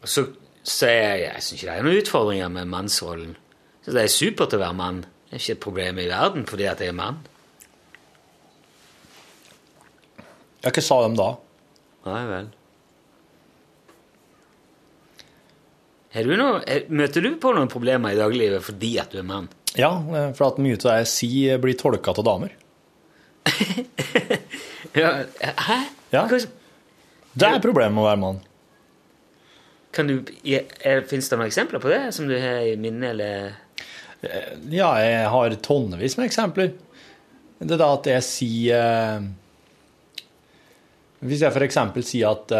Og 0.02 0.08
så 0.10 0.26
sier 0.64 0.98
jeg 0.98 1.22
jeg 1.22 1.42
syns 1.42 1.62
ikke 1.62 1.70
det 1.70 1.78
er 1.78 1.86
noen 1.86 2.02
utfordringer 2.02 2.50
med 2.56 2.72
mannsrollen. 2.72 3.36
Så 3.84 3.94
det 3.94 4.02
er 4.02 4.12
supert 4.12 4.56
å 4.56 4.60
være 4.60 4.78
mann. 4.80 5.00
Det 5.28 5.38
er 5.38 5.42
ikke 5.42 5.56
et 5.56 5.64
problem 5.64 6.02
i 6.02 6.10
verden 6.10 6.46
fordi 6.48 6.68
at 6.70 6.82
jeg 6.82 6.90
er 6.90 6.98
mann. 6.98 7.22
Ja, 10.64 10.72
hva 10.72 10.82
sa 10.82 11.00
de 11.04 11.16
da? 11.20 11.30
Nei 12.08 12.20
vel. 12.30 12.52
Du 16.22 16.36
noe, 16.38 16.60
er- 16.70 16.84
møter 16.94 17.22
du 17.26 17.32
på 17.42 17.50
noen 17.56 17.66
problemer 17.72 18.12
i 18.14 18.18
dagliglivet 18.20 18.62
fordi 18.62 18.92
at 19.02 19.10
du 19.10 19.18
er 19.18 19.26
mann? 19.26 19.48
Ja, 19.74 19.90
eh, 20.14 20.28
for 20.38 20.52
at 20.52 20.60
mye 20.62 20.76
av 20.78 20.84
det 20.86 20.92
jeg 21.00 21.10
sier, 21.10 21.58
blir 21.58 21.74
tolka 21.74 22.14
av 22.14 22.24
damer. 22.24 22.54
Ja, 24.94 25.08
hæ? 25.42 25.76
Ja. 26.14 26.22
Det 27.34 27.48
er 27.48 27.58
problemet 27.64 27.96
med 27.96 28.04
å 28.04 28.06
være 28.06 28.20
mann. 28.22 28.36
Kan 29.94 30.06
du, 30.06 30.20
Fins 31.10 31.26
det 31.30 31.38
noen 31.38 31.48
eksempler 31.50 31.82
på 31.82 31.90
det 31.90 31.98
som 32.14 32.28
du 32.30 32.36
har 32.38 32.62
i 32.62 32.76
minne, 32.78 33.10
eller 33.10 33.56
Ja, 34.70 34.92
jeg 35.02 35.26
har 35.34 35.56
tonnevis 35.66 36.14
med 36.18 36.28
eksempler. 36.30 36.70
Det 37.58 37.74
er 37.74 37.80
da 37.82 37.90
at 37.96 38.06
jeg 38.10 38.22
sier 38.26 38.78
eh, 38.78 39.26
Hvis 41.26 41.42
jeg 41.42 41.54
eksempel 41.66 42.06
sier 42.06 42.30
at 42.34 42.54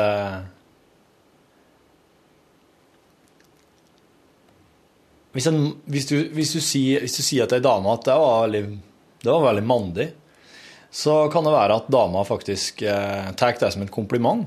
hvis, 5.35 5.47
en, 5.51 5.63
hvis, 5.91 6.07
du, 6.11 6.19
hvis, 6.35 6.53
du 6.55 6.61
sier, 6.63 7.03
hvis 7.03 7.17
du 7.19 7.25
sier 7.27 7.49
til 7.51 7.59
ei 7.59 7.65
dame 7.65 7.91
at 7.91 8.07
det 8.07 8.19
var 8.19 8.45
veldig, 8.47 8.65
det 9.25 9.33
var 9.33 9.49
veldig 9.49 9.65
mandig, 9.67 10.09
så 10.95 11.25
kan 11.33 11.43
det 11.47 11.55
være 11.57 11.79
at 11.81 11.89
dama 11.91 12.23
faktisk 12.27 12.85
eh, 12.87 13.33
tar 13.35 13.57
det 13.59 13.73
som 13.75 13.83
et 13.83 13.95
kompliment. 13.95 14.47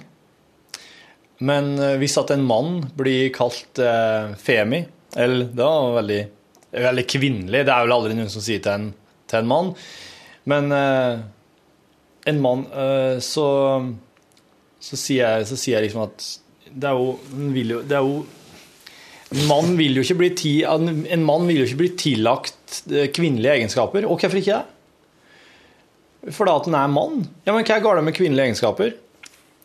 Men 1.43 1.73
eh, 1.75 1.97
hvis 1.99 2.15
at 2.21 2.31
en 2.31 2.45
mann 2.47 2.79
blir 2.95 3.33
kalt 3.35 3.81
eh, 3.83 4.31
femi, 4.39 4.85
eller 5.17 5.49
det 5.51 5.65
var 5.65 5.97
veldig, 5.99 6.21
veldig 6.71 7.05
kvinnelig, 7.11 7.65
det 7.67 7.73
er 7.73 7.83
vel 7.83 7.95
aldri 7.97 8.15
noen 8.15 8.31
som 8.31 8.45
sier 8.45 8.63
til 8.63 8.77
en, 8.77 8.87
til 9.27 9.41
en 9.41 9.51
mann, 9.51 9.73
men 10.47 10.71
eh, 10.71 11.19
en 12.31 12.41
mann, 12.43 12.63
eh, 12.71 13.19
så, 13.19 13.47
så, 14.79 14.95
sier 14.95 15.25
jeg, 15.25 15.49
så 15.51 15.59
sier 15.59 15.81
jeg 15.81 15.89
liksom 15.89 16.07
at 16.07 16.27
det 16.67 16.89
er 16.89 16.95
jo, 16.99 17.13
det 17.83 17.95
er 17.95 18.07
jo 18.07 18.21
mann 19.47 19.75
vil 19.77 19.97
jo 19.97 20.05
ikke 20.05 20.19
bli, 20.21 20.29
ti, 20.39 20.53
en 20.63 21.25
mann 21.27 21.47
vil 21.49 21.61
jo 21.61 21.67
ikke 21.67 21.81
bli 21.81 21.89
tillagt 21.99 22.81
eh, 22.91 23.09
kvinnelige 23.13 23.57
egenskaper. 23.59 24.07
Og 24.07 24.21
hvorfor 24.21 24.39
ikke 24.39 24.61
det? 24.61 26.31
Fordi 26.35 26.53
at 26.53 26.65
han 26.67 26.77
er 26.79 26.91
mann. 26.91 27.27
Ja, 27.45 27.53
men 27.53 27.63
hva 27.67 27.77
er 27.77 27.83
galt 27.83 28.03
med 28.03 28.15
kvinnelige 28.15 28.49
egenskaper? 28.49 28.95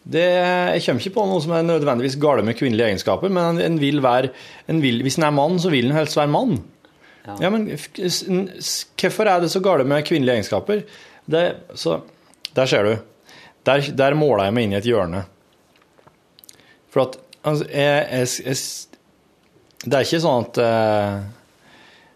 Det, 0.03 0.23
jeg 0.23 0.83
kommer 0.83 1.05
ikke 1.05 1.15
på 1.15 1.25
noe 1.31 1.43
som 1.43 1.55
er 1.55 1.67
nødvendigvis 1.67 2.19
galt 2.23 2.47
med 2.47 2.59
kvinnelige 2.59 2.89
egenskaper, 2.91 3.31
men 3.31 3.61
en 3.63 3.79
vil 3.79 4.03
være, 4.03 4.33
en 4.71 4.83
vil, 4.83 4.99
hvis 5.07 5.19
en 5.21 5.29
er 5.29 5.35
mann, 5.35 5.61
så 5.63 5.71
vil 5.71 5.91
en 5.91 5.97
helst 5.97 6.19
være 6.19 6.31
mann. 6.33 6.57
Ja. 7.23 7.37
Ja, 7.45 7.51
men 7.55 7.69
hvorfor 7.71 9.31
er 9.31 9.45
det 9.45 9.51
så 9.53 9.63
galt 9.63 9.87
med 9.87 10.07
kvinnelige 10.07 10.41
egenskaper? 10.41 10.83
Det, 11.31 11.45
så, 11.79 12.01
der 12.57 12.67
ser 12.67 12.89
du. 12.89 12.97
Der, 13.67 13.85
der 13.95 14.19
måler 14.19 14.49
jeg 14.49 14.57
meg 14.57 14.67
inn 14.67 14.75
i 14.75 14.81
et 14.81 14.89
hjørne. 14.91 15.23
For 16.91 17.07
at 17.07 17.21
altså, 17.47 17.69
jeg, 17.71 18.09
jeg, 18.11 18.29
jeg, 18.47 18.57
Det 19.83 19.99
er 19.99 20.07
ikke 20.07 20.23
sånn 20.23 20.45
at 20.45 20.59
eh, 20.63 21.15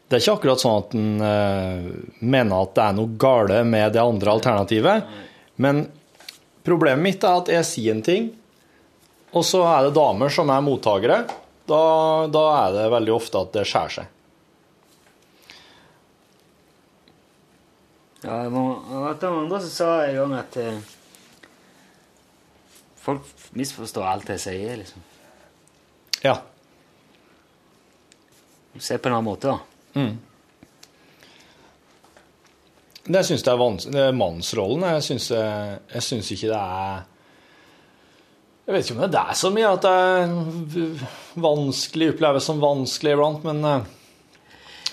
Det 0.06 0.16
er 0.16 0.22
ikke 0.22 0.34
akkurat 0.38 0.62
sånn 0.62 0.82
at 0.84 0.92
en 0.94 1.22
eh, 1.26 1.86
mener 2.22 2.62
at 2.62 2.74
det 2.76 2.84
er 2.84 2.98
noe 2.98 3.14
gale 3.18 3.62
med 3.66 3.96
det 3.96 4.02
andre 4.02 4.34
alternativet. 4.36 5.14
Men 5.62 5.86
problemet 6.66 7.02
mitt 7.02 7.26
er 7.26 7.40
at 7.40 7.50
jeg 7.50 7.66
sier 7.66 7.96
en 7.96 8.04
ting, 8.06 8.28
og 9.34 9.42
så 9.44 9.64
er 9.66 9.86
det 9.86 9.96
damer 9.96 10.30
som 10.32 10.50
er 10.54 10.62
mottakere. 10.64 11.24
Da, 11.66 11.80
da 12.30 12.44
er 12.60 12.76
det 12.76 12.90
veldig 12.94 13.16
ofte 13.16 13.42
at 13.42 13.56
det 13.56 13.66
skjærer 13.66 13.96
seg. 13.96 14.12
Ja, 18.22 18.42
det 18.42 18.50
var 18.50 19.14
det 19.20 19.26
var 19.26 19.42
andre 19.42 19.60
som 19.60 19.70
sa 19.70 19.90
en 20.06 20.16
gang 20.16 20.32
at 20.38 20.56
eh, 20.58 20.78
folk 22.98 23.26
misforstår 23.58 24.06
alt 24.06 24.30
jeg 24.34 24.42
sier, 24.42 24.78
liksom. 24.80 25.02
Ja. 26.24 26.40
Se 28.82 28.98
på 28.98 29.08
en 29.08 29.16
annen 29.16 29.28
måte, 29.28 29.52
da. 29.52 29.58
Mm. 29.96 30.14
Det 33.06 33.22
syns 33.22 33.44
jeg 33.44 33.52
er 33.52 33.60
vanskelig. 33.60 33.94
Det 33.94 34.06
mannsrollen. 34.18 34.86
Jeg 34.96 35.04
syns, 35.06 35.28
jeg 35.30 36.02
syns 36.02 36.32
ikke 36.34 36.50
det 36.50 36.62
er 36.62 37.04
Jeg 38.66 38.74
vet 38.74 38.88
ikke 38.88 38.96
om 38.96 39.12
det 39.14 39.20
er 39.20 39.36
så 39.38 39.50
mye 39.54 39.68
at 39.76 39.84
det 39.84 39.92
er 39.94 41.04
vanskelig, 41.38 42.08
oppleves 42.16 42.48
som 42.48 42.62
vanskelig 42.62 43.12
iblant, 43.14 43.44
men 43.46 43.62
eh, 43.62 43.84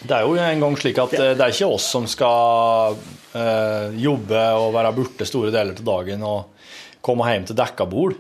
det 0.03 0.13
er 0.13 0.27
jo 0.27 0.35
en 0.37 0.61
gang 0.61 0.77
slik 0.77 0.99
at 1.01 1.15
eh, 1.17 1.31
det 1.33 1.41
er 1.41 1.55
ikke 1.55 1.71
oss 1.73 1.87
som 1.95 2.05
skal 2.11 2.99
eh, 3.33 3.97
jobbe 4.03 4.43
og 4.59 4.75
være 4.75 4.93
borte 4.93 5.25
store 5.25 5.49
deler 5.53 5.73
av 5.73 5.89
dagen 5.89 6.25
og 6.27 6.69
komme 7.03 7.31
hjem 7.31 7.47
til 7.49 7.57
dekka 7.57 7.87
bord 7.89 8.17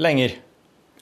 lenger. 0.00 0.38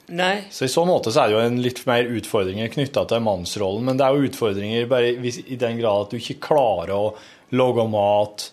Nei. 0.06 0.44
Så 0.50 0.64
i 0.64 0.70
så 0.70 0.84
måte 0.86 1.10
så 1.10 1.24
er 1.24 1.30
det 1.30 1.34
jo 1.34 1.42
en 1.42 1.62
litt 1.62 1.80
mer 1.88 2.06
utfordringer 2.06 2.70
knytta 2.70 3.02
til 3.10 3.24
mannsrollen, 3.26 3.88
men 3.88 3.98
det 3.98 4.06
er 4.06 4.14
jo 4.14 4.28
utfordringer 4.28 4.86
bare 4.90 5.10
i 5.18 5.58
den 5.58 5.80
grad 5.80 6.06
at 6.06 6.14
du 6.14 6.20
ikke 6.20 6.38
klarer 6.46 6.94
å 6.94 7.08
lage 7.58 7.86
mat, 7.90 8.48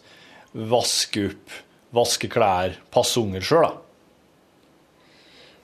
vaske 0.53 1.27
opp, 1.29 1.57
vaske 1.93 2.29
klær, 2.33 2.79
passe 2.93 3.21
unger 3.21 3.45
sjøl, 3.45 3.67
da. 3.67 3.73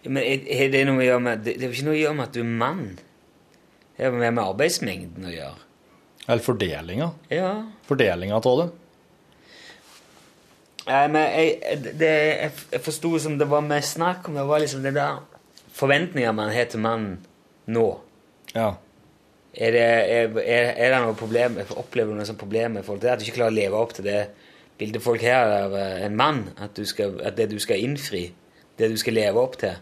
Ja, 0.03 0.11
Men 0.13 0.23
er 0.23 0.69
det 0.71 0.85
noe 0.87 1.01
å 1.01 1.03
gjøre 1.03 1.23
med 1.25 1.41
Det 1.43 1.57
det 1.59 1.65
er 1.65 1.73
jo 1.73 1.75
ikke 1.75 1.87
noe 1.89 1.97
å 1.97 2.03
gjøre 2.03 2.15
med 2.15 2.29
at 2.29 2.35
du 2.37 2.39
er 2.39 2.51
mann. 2.61 2.85
Det 3.97 4.05
har 4.05 4.13
mer 4.15 4.31
med 4.31 4.45
arbeidsmengden 4.45 5.25
å 5.27 5.33
gjøre. 5.33 5.65
Eller 6.29 6.45
fordelinga. 6.45 7.09
Ja. 7.33 7.49
Fordelinga 7.89 8.37
av 8.37 8.61
det. 8.61 8.67
Nei, 10.85 11.01
men 11.11 11.25
jeg, 11.33 11.81
det, 11.99 12.13
jeg, 12.13 12.53
jeg 12.71 12.83
forsto 12.85 13.11
som 13.25 13.35
det 13.41 13.49
var 13.49 13.65
mer 13.65 13.83
snakk 13.85 14.29
om 14.29 14.37
Det 14.39 14.45
var 14.47 14.61
liksom 14.63 14.85
det 14.85 14.93
der 14.95 15.19
forventninger 15.79 16.35
man 16.35 16.51
har 16.53 16.69
til 16.69 16.83
mannen 16.83 17.17
nå. 17.71 17.87
Ja. 18.53 18.73
Er 19.59 19.73
det, 19.73 19.81
er, 19.81 20.35
er, 20.45 20.91
det 20.93 20.97
noe 21.01 21.15
problem 21.17 21.55
Opplever 21.81 22.13
du 22.13 22.19
noe 22.19 22.27
sånt 22.27 22.39
problem 22.39 22.77
med 22.77 22.85
folk? 22.85 23.01
Det 23.01 23.09
at 23.09 23.21
du 23.21 23.25
ikke 23.25 23.39
klarer 23.39 23.53
å 23.53 23.57
leve 23.57 23.79
opp 23.79 23.95
til 23.97 24.05
det 24.05 24.19
bildet 24.79 25.03
folk 25.03 25.23
har 25.25 25.49
av 25.65 25.73
eh, 25.77 26.05
en 26.05 26.15
mann? 26.17 26.43
At, 26.61 26.77
du 26.77 26.85
skal, 26.87 27.17
at 27.25 27.37
det 27.39 27.49
du 27.51 27.57
skal 27.61 27.81
innfri, 27.83 28.27
det 28.79 28.91
du 28.93 28.97
skal 28.99 29.17
leve 29.17 29.41
opp 29.41 29.57
til? 29.59 29.73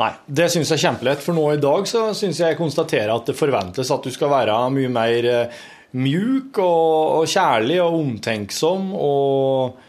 Nei, 0.00 0.10
det 0.26 0.48
syns 0.52 0.72
jeg 0.72 0.80
er 0.80 0.84
kjempelett, 0.86 1.22
for 1.24 1.36
nå 1.36 1.44
i 1.52 1.60
dag 1.62 1.86
så 1.90 2.08
syns 2.16 2.40
jeg 2.40 2.54
jeg 2.54 2.60
konstaterer 2.60 3.12
at 3.14 3.28
det 3.28 3.38
forventes 3.38 3.92
at 3.92 4.08
du 4.08 4.12
skal 4.14 4.32
være 4.32 4.56
mye 4.74 4.92
mer 4.92 5.30
eh, 5.30 5.62
mjuk 5.92 6.58
og, 6.64 7.22
og 7.22 7.28
kjærlig 7.28 7.78
og 7.84 7.98
omtenksom 8.00 8.94
og, 8.96 9.82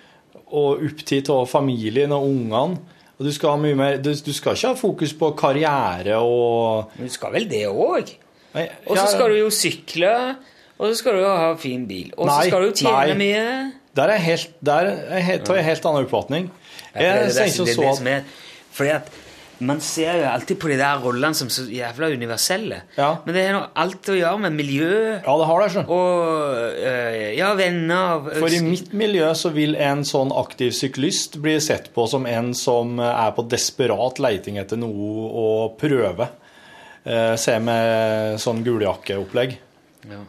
og 0.52 0.84
opptatt 0.90 1.32
av 1.34 1.48
familien 1.50 2.12
og 2.16 2.28
ungene. 2.28 2.93
Og 3.24 3.30
du 3.30 3.32
skal, 3.32 3.54
ha 3.54 3.60
mye 3.62 3.76
mer, 3.80 4.02
du, 4.04 4.10
du 4.12 4.34
skal 4.36 4.58
ikke 4.58 4.74
ha 4.74 4.76
fokus 4.76 5.14
på 5.16 5.30
karriere 5.40 6.18
og 6.20 6.90
Men 6.98 7.08
du 7.08 7.14
skal 7.14 7.32
vel 7.32 7.46
det 7.48 7.62
òg? 7.72 8.10
Og 8.52 8.98
så 9.00 9.06
skal 9.14 9.32
du 9.32 9.38
jo 9.38 9.48
sykle, 9.54 10.12
og 10.76 10.90
så 10.90 10.98
skal 11.00 11.16
du 11.16 11.22
jo 11.24 11.30
ha 11.32 11.54
fin 11.56 11.86
bil. 11.88 12.12
Og 12.18 12.28
så 12.28 12.50
skal 12.50 12.66
du 12.66 12.68
jo 12.68 12.76
tjene 12.82 13.14
nei. 13.14 13.16
mye. 13.22 13.46
Der 13.96 14.12
er 14.12 14.20
helt, 14.26 14.52
der 14.60 14.92
er 14.92 15.24
helt, 15.24 15.46
tar 15.48 15.62
jeg 15.62 15.70
helt 15.70 15.88
annen 15.88 16.04
oppfatning. 16.04 16.52
Jeg, 16.92 17.00
jeg, 17.00 17.14
det, 17.14 17.24
det, 17.24 17.30
det, 17.32 17.46
er 17.46 17.88
det 17.88 17.96
som 18.02 18.12
er 18.12 18.28
Fordi 18.74 18.92
at 18.98 19.23
man 19.60 19.80
ser 19.82 20.18
jo 20.20 20.26
alltid 20.28 20.58
på 20.60 20.68
de 20.68 20.78
der 20.80 21.00
rollene 21.04 21.36
som 21.38 21.48
så 21.54 21.64
jævla 21.70 22.10
universelle. 22.14 22.82
Men 22.98 23.34
det 23.36 23.44
har 23.48 23.54
noe 23.58 23.70
alt 23.76 24.10
å 24.10 24.18
gjøre 24.18 24.40
med 24.40 24.54
miljø 24.58 24.90
Ja, 25.24 25.36
det 25.40 25.46
har 25.50 25.62
det, 25.64 25.70
skjønn. 25.76 25.88
og 25.88 26.58
øh, 26.90 27.38
ja, 27.38 27.54
venner 27.56 28.16
og- 28.18 28.32
For 28.40 28.48
i 28.58 28.60
mitt 28.66 28.92
miljø 28.94 29.30
så 29.38 29.52
vil 29.54 29.76
en 29.76 30.04
sånn 30.04 30.32
aktiv 30.36 30.72
syklist 30.72 31.38
bli 31.42 31.60
sett 31.60 31.94
på 31.94 32.08
som 32.10 32.26
en 32.26 32.54
som 32.54 33.00
er 33.00 33.32
på 33.38 33.48
desperat 33.48 34.20
leiting 34.20 34.58
etter 34.58 34.78
noe 34.78 35.30
å 35.30 35.78
prøve. 35.80 36.30
Eh, 37.06 37.36
Se 37.36 37.60
med 37.60 38.40
sånn 38.40 38.64
guljakkeopplegg. 38.64 39.58
Ja. 40.10 40.20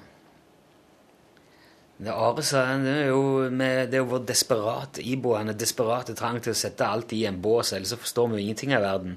Det 1.97 2.11
Are 2.11 2.43
sa, 2.43 2.65
det 2.83 2.91
er 3.05 3.13
jo 3.13 3.51
med, 3.55 3.93
det 3.93 4.01
er 4.01 4.09
vår 4.09 4.25
desperate, 4.27 5.03
iboende 5.07 5.55
desperate 5.55 6.17
trang 6.19 6.41
til 6.43 6.51
å 6.51 6.59
sette 6.59 6.87
alt 6.87 7.13
i 7.15 7.23
en 7.29 7.39
bås, 7.43 7.71
ellers 7.73 7.93
så 7.95 8.01
forstår 8.01 8.33
vi 8.33 8.41
jo 8.41 8.47
ingenting 8.49 8.75
av 8.75 8.83
verden. 8.83 9.15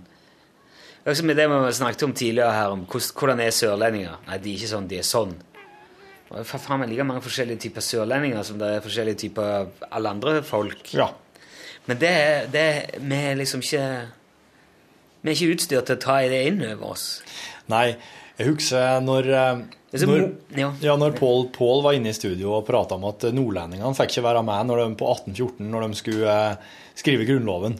Det 1.07 1.09
er 1.09 1.15
også 1.15 1.25
med 1.25 1.39
det 1.39 1.47
vi 1.49 1.71
snakket 1.73 2.03
om 2.05 2.13
tidligere 2.13 2.53
her, 2.53 2.75
om 2.75 2.83
hvordan, 2.85 3.41
er 3.41 3.55
sørlendinger. 3.55 4.19
Nei, 4.27 4.37
de 4.43 4.51
er 4.51 4.59
ikke 4.59 4.69
sånn, 4.73 4.89
de 4.91 4.99
er 4.99 5.07
sånn. 5.07 5.33
Det 6.27 6.41
er 6.43 6.49
faen 6.51 6.81
meg 6.81 6.91
like 6.91 7.05
mange 7.07 7.23
forskjellige 7.23 7.63
typer 7.65 7.85
sørlendinger 7.87 8.43
som 8.45 8.59
det 8.61 8.69
er 8.75 8.83
forskjellige 8.83 9.21
typer 9.23 9.87
alle 9.87 10.11
andre 10.11 10.41
folk. 10.45 10.91
Ja. 10.93 11.07
Men 11.87 12.01
det, 12.01 12.13
det 12.51 12.67
vi 12.99 13.19
er 13.23 13.39
liksom 13.39 13.63
ikke 13.63 13.83
Vi 15.23 15.31
er 15.31 15.35
ikke 15.37 15.55
utstyrt 15.55 15.87
til 15.87 15.95
å 15.95 16.01
ta 16.03 16.17
i 16.21 16.27
det 16.29 16.41
inn 16.51 16.59
over 16.67 16.91
oss. 16.91 17.05
Nei, 17.71 17.95
jeg 18.37 18.51
husker 18.51 19.01
når, 19.01 19.29
eh, 19.33 19.61
når, 20.03 20.25
ja. 20.59 20.69
ja, 20.83 20.95
når 20.99 21.15
Pål 21.17 21.47
Pål 21.55 21.83
var 21.85 21.97
inne 21.97 22.11
i 22.11 22.17
studio 22.17 22.57
og 22.59 22.67
prata 22.67 22.97
om 22.99 23.07
at 23.09 23.25
nordlendingene 23.33 23.97
fikk 23.97 24.13
ikke 24.17 24.25
være 24.27 24.43
med 24.45 24.69
når 24.69 24.83
de, 24.83 24.87
på 24.99 25.09
1814 25.15 25.71
når 25.73 25.87
de 25.87 25.99
skulle 26.01 26.35
eh, 26.35 26.75
skrive 26.97 27.25
Grunnloven. 27.29 27.79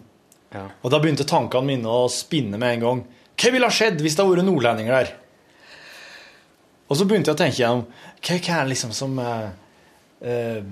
Ja. 0.55 0.66
Og 0.82 0.91
da 0.93 0.99
begynte 1.03 1.28
tankene 1.28 1.68
mine 1.74 1.91
å 1.91 2.08
spinne 2.12 2.58
med 2.62 2.78
en 2.78 2.86
gang. 2.86 3.01
Hva 3.38 3.53
ville 3.53 3.70
ha 3.70 3.74
skjedd 3.74 4.01
hvis 4.01 4.16
det 4.18 4.24
hadde 4.24 4.38
vært 4.38 4.47
nordlendinger 4.47 4.95
der? 4.97 5.16
Og 6.88 6.95
så 6.97 7.05
begynte 7.05 7.34
jeg 7.34 7.36
å 7.38 7.41
tenke 7.41 7.60
gjennom 7.60 7.84
hva, 7.88 8.38
er 8.38 8.64
det 8.64 8.72
liksom 8.72 8.93
som 8.95 9.18
eh, 9.22 9.49
eh, 10.26 10.70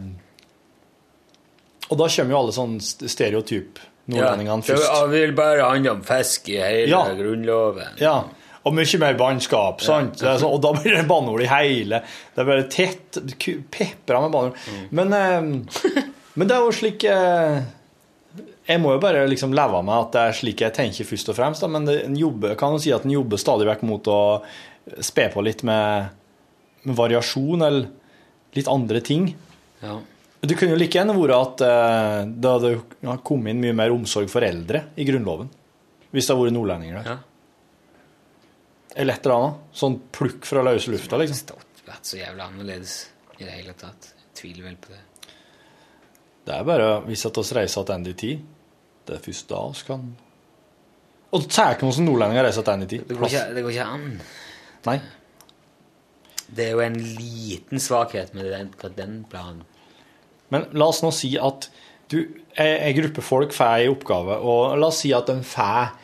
Og 1.91 1.99
da 1.99 2.07
kommer 2.09 2.33
jo 2.33 2.39
alle 2.39 2.55
sånn 2.55 2.79
stereotyp 2.81 3.83
nordlendingene 4.09 4.63
Ja, 4.63 4.67
først. 4.71 4.89
det 5.11 5.21
vil 5.27 5.35
bare 5.37 5.67
handle 5.69 5.97
om 5.97 6.03
fisk 6.07 6.49
i 6.53 6.57
hele 6.61 6.89
Ja. 6.89 7.03
Grunnloven. 7.17 7.99
Ja, 8.01 8.15
og 8.65 8.73
mye 8.73 8.99
mer 9.01 9.17
bannskap, 9.19 9.81
sant? 9.85 10.21
Er 10.25 10.39
sånn, 10.41 10.55
og 10.57 10.61
da 10.63 10.71
blir 10.73 10.95
det 10.97 11.05
banneord 11.09 11.43
i 11.45 11.49
hele. 11.49 12.01
Det 12.33 12.41
er 12.41 12.47
bare 12.49 12.67
tett, 12.71 13.19
pepra 13.73 14.21
med 14.23 14.33
banneord. 14.33 14.69
Men, 14.95 15.13
eh, 15.13 15.99
men 16.37 16.49
det 16.49 16.55
er 16.55 16.65
jo 16.65 16.73
slik 16.73 17.05
eh, 17.09 17.59
Jeg 18.65 18.81
må 18.81 18.95
jo 18.95 19.03
bare 19.03 19.27
liksom 19.29 19.53
leve 19.55 19.83
med 19.85 19.95
at 19.95 20.15
det 20.15 20.23
er 20.23 20.39
slik 20.39 20.63
jeg 20.65 20.73
tenker 20.73 21.05
først 21.05 21.29
og 21.29 21.37
fremst, 21.37 21.61
da, 21.61 21.69
men 21.69 21.85
det, 21.85 21.99
en 22.07 22.17
jobber, 22.17 22.55
kan 22.57 22.73
jo 22.73 22.81
si 22.81 22.93
at 22.95 23.05
en 23.05 23.13
jobber 23.13 23.41
stadig 23.41 23.69
vekk 23.69 23.85
mot 23.85 24.09
å 24.09 24.21
spe 25.05 25.27
på 25.33 25.45
litt 25.45 25.61
med, 25.65 26.09
med 26.85 26.97
variasjon 26.97 27.67
eller 27.69 27.87
litt 28.57 28.71
andre 28.71 29.01
ting. 29.05 29.29
Ja. 29.83 29.99
Det 30.45 30.57
kunne 30.57 30.73
jo 30.75 30.81
like 30.81 30.97
gjerne 30.97 31.13
vært 31.17 31.37
at 31.37 31.63
eh, 31.65 32.17
det 32.33 32.57
hadde 32.57 33.19
kommet 33.25 33.53
inn 33.53 33.61
mye 33.61 33.77
mer 33.77 33.93
omsorg 33.93 34.29
for 34.31 34.45
eldre 34.45 34.87
i 34.97 35.05
Grunnloven. 35.05 35.53
Hvis 36.09 36.25
det 36.25 36.33
hadde 36.33 36.47
vært 36.47 36.57
nordlendinger 36.57 36.99
der. 37.01 37.13
Ja. 37.13 37.34
Eller 38.95 39.17
et 39.17 39.25
eller 39.27 39.35
annet. 39.35 39.63
Sånn 39.75 39.97
plukk 40.15 40.47
fra 40.47 40.63
løse 40.63 40.91
lufta, 40.93 41.19
liksom. 41.19 41.59
vært 41.85 42.07
så 42.07 42.19
jævla 42.19 42.47
annerledes 42.49 42.95
i 43.37 43.43
det 43.43 43.51
hele 43.51 43.75
tatt. 43.77 44.11
Jeg 44.15 44.37
tviler 44.39 44.69
vel 44.69 44.77
på 44.79 44.93
det. 44.93 45.01
Det 46.45 46.53
er 46.53 46.67
bare 46.67 46.89
hvis 47.07 47.25
at 47.27 47.41
oss 47.41 47.51
reiser 47.57 47.85
tilbake 47.87 48.13
i 48.13 48.19
tid. 48.21 48.45
Det 49.05 49.17
er 49.17 49.21
først 49.21 49.51
da 49.51 49.59
oss 49.69 49.83
kan 49.85 50.07
Og 51.35 51.43
det 51.43 51.61
er 51.61 51.75
ikke 51.75 51.87
noen 51.89 52.07
nordlendinger 52.07 52.47
reiser 52.47 52.65
tilbake 52.65 52.87
i 52.87 52.91
tid. 52.93 53.05
Det 53.09 53.17
går, 53.19 53.31
ikke, 53.31 53.45
det 53.57 53.63
går 53.65 53.75
ikke 53.75 53.87
an. 53.97 54.09
Nei. 54.85 54.97
Det 56.45 56.67
er 56.67 56.75
jo 56.77 56.83
en 56.85 56.99
liten 57.17 57.81
svakhet 57.81 58.35
med 58.37 58.51
den, 58.53 58.71
den 58.95 59.17
planen. 59.29 59.65
Men 60.53 60.69
la 60.77 60.87
oss 60.93 61.01
nå 61.03 61.09
si 61.13 61.33
at 61.41 61.67
du, 62.13 62.19
er 62.53 62.85
ei 62.85 62.93
gruppe 62.95 63.23
folk 63.25 63.53
får 63.55 63.81
ei 63.81 63.89
oppgave, 63.89 64.37
og 64.37 64.77
la 64.77 64.91
oss 64.91 65.01
si 65.03 65.11
at 65.17 65.27
de 65.27 65.39
får 65.43 65.95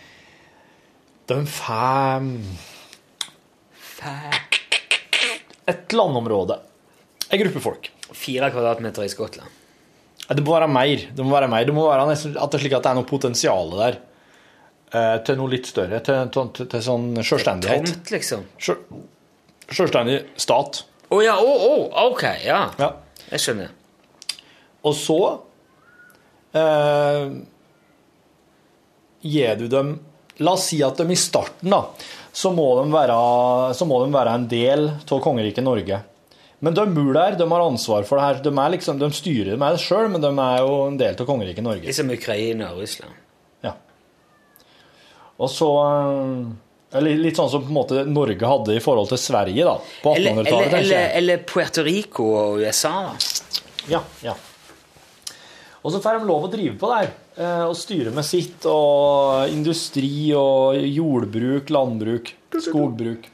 De 1.30 1.38
får 1.48 2.26
Et 5.72 5.94
landområde. 5.96 6.58
En 7.32 7.40
gruppe 7.42 7.62
folk. 7.64 7.90
Fire 8.12 8.50
kvadratmeter 8.52 9.06
i 9.08 9.12
Skottland. 9.12 9.50
Det 10.32 10.44
må 10.46 10.54
være 10.56 10.68
mer. 10.72 11.06
Det 11.16 11.24
må 11.26 11.34
være 11.36 11.50
mer. 11.52 11.66
Det 11.68 11.74
må 11.76 11.86
være 11.90 12.08
nesten 12.10 12.36
at 12.40 12.52
det 12.54 12.60
er 12.60 12.64
slik 12.66 12.76
at 12.78 12.86
det 12.86 12.92
er 12.94 12.98
noe 13.02 13.08
potensial 13.10 13.72
der. 13.78 13.98
eh, 14.94 15.18
til 15.28 15.38
noe 15.40 15.52
litt 15.52 15.68
større. 15.70 16.02
Til, 16.04 16.26
til, 16.34 16.50
til, 16.58 16.68
til 16.74 16.84
sånn 16.84 17.06
sjølstendighet. 17.24 17.88
Tomt, 17.94 18.12
liksom. 18.16 18.46
Sjø- 18.60 18.82
Selvstendig 19.72 20.18
stat. 20.40 20.82
Å 21.12 21.22
ja, 21.24 21.38
å, 21.40 21.52
å, 21.68 21.76
ok, 22.12 22.24
ja. 22.44 22.66
Jeg 23.32 23.40
skjønner. 23.44 23.70
Og 24.84 24.96
så 24.98 25.18
eh, 26.60 27.32
gir 29.22 29.56
du 29.62 29.68
dem 29.72 29.94
La 30.42 30.56
oss 30.58 30.66
si 30.72 30.80
at 30.84 30.98
de 30.98 31.06
i 31.14 31.18
starten, 31.20 31.70
da, 31.70 31.84
så 32.32 32.52
må 32.56 32.68
de 32.80 32.92
være, 32.94 33.18
så 33.76 33.88
må 33.88 34.00
de 34.04 34.14
være 34.14 34.38
en 34.40 34.48
del 34.52 34.88
av 34.92 35.20
kongeriket 35.24 35.66
Norge. 35.66 36.00
Men 36.62 36.76
de 36.78 36.84
bor 36.94 37.14
der, 37.18 37.36
de 37.40 37.48
har 37.50 37.64
ansvar 37.66 38.06
for 38.06 38.20
det 38.20 38.26
her. 38.28 38.42
De, 38.46 38.52
er 38.54 38.74
liksom, 38.76 39.00
de 39.02 39.10
styrer 39.18 39.58
med 39.58 39.76
det 39.76 39.82
sjøl, 39.82 40.12
men 40.14 40.22
de 40.22 40.30
er 40.30 40.60
jo 40.62 40.76
en 40.86 41.00
del 41.00 41.16
av 41.18 41.28
kongeriket 41.28 41.66
Norge. 41.66 41.88
Liksom 41.90 42.12
Ukraina 42.14 42.70
og 42.76 42.84
Russland. 42.84 43.16
Ja. 43.66 43.74
Og 45.42 45.50
så 45.50 45.72
eh, 46.92 47.02
Litt 47.02 47.40
sånn 47.40 47.50
som 47.50 47.64
på 47.64 47.72
en 47.72 47.78
måte 47.80 48.06
Norge 48.06 48.48
hadde 48.54 48.76
i 48.76 48.84
forhold 48.84 49.10
til 49.10 49.20
Sverige 49.22 49.66
da, 49.66 49.78
på 50.04 50.14
1800-tallet. 50.14 50.68
eller, 50.68 50.80
eller, 50.84 51.12
eller 51.18 51.44
Puerto 51.48 51.86
Rico 51.88 52.30
og 52.36 52.62
USA. 52.62 52.94
Ja, 53.90 54.04
ja. 54.22 54.36
Og 55.82 55.94
så 55.94 56.02
får 56.04 56.20
de 56.20 56.28
lov 56.30 56.46
å 56.46 56.50
drive 56.52 56.76
på 56.78 56.90
der, 56.92 57.08
eh, 57.08 57.31
og 57.40 57.78
styre 57.80 58.12
med 58.12 58.26
sitt, 58.28 58.66
og 58.68 59.48
industri 59.50 60.34
og 60.36 60.76
jordbruk, 60.84 61.72
landbruk, 61.72 62.34
skogbruk. 62.60 63.30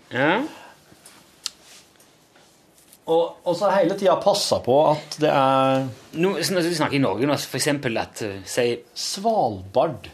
Og, 3.08 3.38
og 3.48 3.56
så 3.56 3.70
hele 3.72 3.96
tida 3.96 4.18
passa 4.20 4.60
på 4.64 4.76
at 4.90 5.16
det 5.22 5.30
er 5.32 5.86
Nå 6.20 6.34
når 6.36 6.66
vi 6.66 6.76
snakker 6.76 6.98
i 6.98 7.04
Norge 7.04 7.30
nå, 7.30 7.38
for 7.40 7.60
eksempel 7.60 7.96
at 8.02 8.24
uh, 8.28 8.40
si 8.44 8.74
Svalbard 8.92 10.10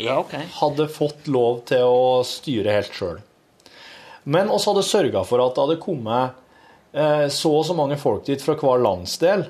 ja, 0.00 0.16
okay. 0.22 0.46
hadde 0.56 0.88
fått 0.88 1.28
lov 1.28 1.66
til 1.68 1.84
å 1.84 2.22
styre 2.24 2.78
helt 2.78 2.96
sjøl. 2.96 3.18
Men 4.30 4.48
oss 4.52 4.64
hadde 4.70 4.86
sørga 4.86 5.24
for 5.28 5.42
at 5.44 5.56
det 5.56 5.64
hadde 5.66 5.82
kommet 5.82 6.38
eh, 6.92 7.26
så 7.32 7.52
og 7.58 7.66
så 7.66 7.74
mange 7.76 7.98
folk 8.00 8.22
dit 8.28 8.40
fra 8.40 8.54
hver 8.56 8.80
landsdel. 8.84 9.44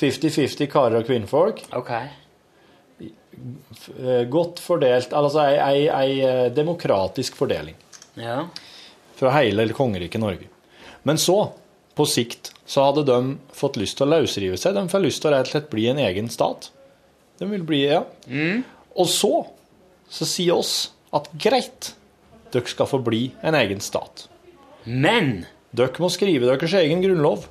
50-50 0.00 0.68
karer 0.72 1.00
og 1.00 1.06
kvinnfolk. 1.08 1.62
Okay. 1.76 2.08
Godt 4.30 4.60
fordelt, 4.62 5.12
altså 5.16 5.42
ei, 5.48 5.86
ei, 5.90 6.10
eh, 6.22 6.44
demokratisk 6.54 7.34
fordeling 7.36 7.74
Ja. 8.16 8.44
fra 9.16 9.30
hele 9.40 9.66
kongeriket 9.74 10.20
Norge. 10.22 10.46
Men 11.02 11.18
så, 11.18 11.52
på 11.94 12.06
sikt, 12.06 12.52
så 12.66 12.86
hadde 12.88 13.04
de 13.06 13.36
fått 13.52 13.76
lyst 13.76 13.98
til 13.98 14.06
å 14.06 14.20
løsrive 14.20 14.56
seg. 14.58 14.74
De 14.74 14.86
får 14.88 15.02
lyst 15.02 15.22
til 15.22 15.30
å 15.30 15.34
rett 15.34 15.46
og 15.50 15.52
slett 15.52 15.70
bli 15.70 15.88
en 15.90 15.98
egen 15.98 16.30
stat. 16.30 16.70
De 17.38 17.46
vil 17.50 17.62
bli, 17.66 17.82
ja. 17.90 18.04
Og 18.96 19.06
så, 19.10 19.46
så 20.08 20.24
sier 20.24 20.54
oss 20.54 20.92
at 21.12 21.28
greit, 21.36 21.92
dere 22.54 22.70
skal 22.70 22.86
få 22.86 23.02
bli 23.02 23.32
en 23.42 23.54
egen 23.58 23.80
stat. 23.82 24.28
Men 24.86 25.46
Dere 25.74 25.98
må 25.98 26.06
skrive 26.06 26.46
deres 26.46 26.70
egen 26.78 27.00
grunnlov. 27.02 27.48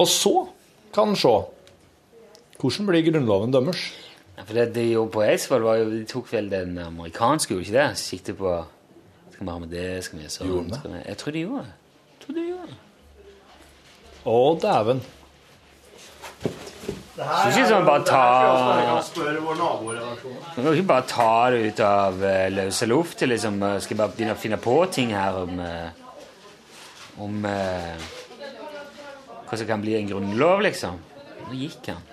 Og 0.00 0.08
så 0.08 0.34
kan 0.94 1.12
en 1.12 1.18
se 1.18 1.32
hvordan 2.60 2.88
blir 2.88 3.06
grunnloven 3.06 3.52
deres. 3.54 3.86
Ja, 4.36 4.44
for 4.44 4.56
det 4.56 4.66
de 4.74 4.86
gjorde 4.90 5.12
på 5.12 5.22
Eidsvoll, 5.24 5.64
var 5.64 5.80
jo 5.80 5.88
De 5.92 6.04
tok 6.08 6.28
vel 6.32 6.50
den 6.52 6.78
amerikanske, 6.80 7.54
gjorde 7.54 7.66
ikke 7.66 7.78
det? 7.78 7.98
Sikte 8.00 8.34
på 8.36 8.52
Skal 9.32 9.46
vi 9.46 9.50
ha 9.52 9.58
med 9.60 9.72
det, 9.72 9.88
skal 10.04 10.18
vi 10.18 10.24
gjøre 10.24 10.34
sånn 10.34 10.52
Gjorde 10.52 10.80
skal 10.80 10.94
vi... 10.94 11.00
Jeg 11.06 11.20
tror 11.20 11.36
de 11.36 11.44
gjorde 11.44 11.64
det. 11.64 11.74
Jeg 12.10 12.24
tror 12.24 12.36
de 12.36 12.44
gjorde 12.48 12.68
det. 12.70 12.78
Å, 14.30 14.36
dæven. 14.62 15.02
Synes 17.20 17.56
ikke 17.58 17.68
sånn 17.68 17.88
bare 17.88 18.04
ta 18.08 18.24
Man 20.56 20.64
kan 20.64 20.70
ikke 20.72 20.88
bare 20.88 21.06
ta 21.08 21.32
det 21.52 21.60
ut 21.66 21.82
av 21.84 22.22
uh, 22.24 22.46
løse 22.54 22.88
luft 22.88 23.24
liksom 23.28 23.60
uh, 23.64 23.76
Skal 23.84 24.00
bare 24.00 24.14
begynne 24.14 24.36
å 24.36 24.40
finne 24.40 24.60
på 24.60 24.76
ting 24.92 25.12
her 25.16 25.36
om 25.42 25.60
uh, 25.60 25.90
Om 27.20 27.44
eh, 27.44 28.08
hva 29.50 29.58
som 29.58 29.66
kan 29.66 29.82
bli 29.82 29.96
en 29.98 30.06
grunnlov, 30.06 30.60
liksom. 30.62 30.98
Nå 31.48 31.56
gikk 31.58 31.90
han. 31.90 32.04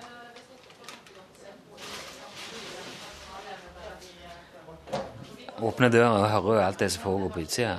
Åpner 5.58 5.90
døra 5.90 6.10
og 6.16 6.26
hører 6.30 6.64
alt 6.64 6.82
det 6.82 6.90
som 6.94 7.04
foregår 7.04 7.30
på 7.34 7.44
utsida. 7.46 7.76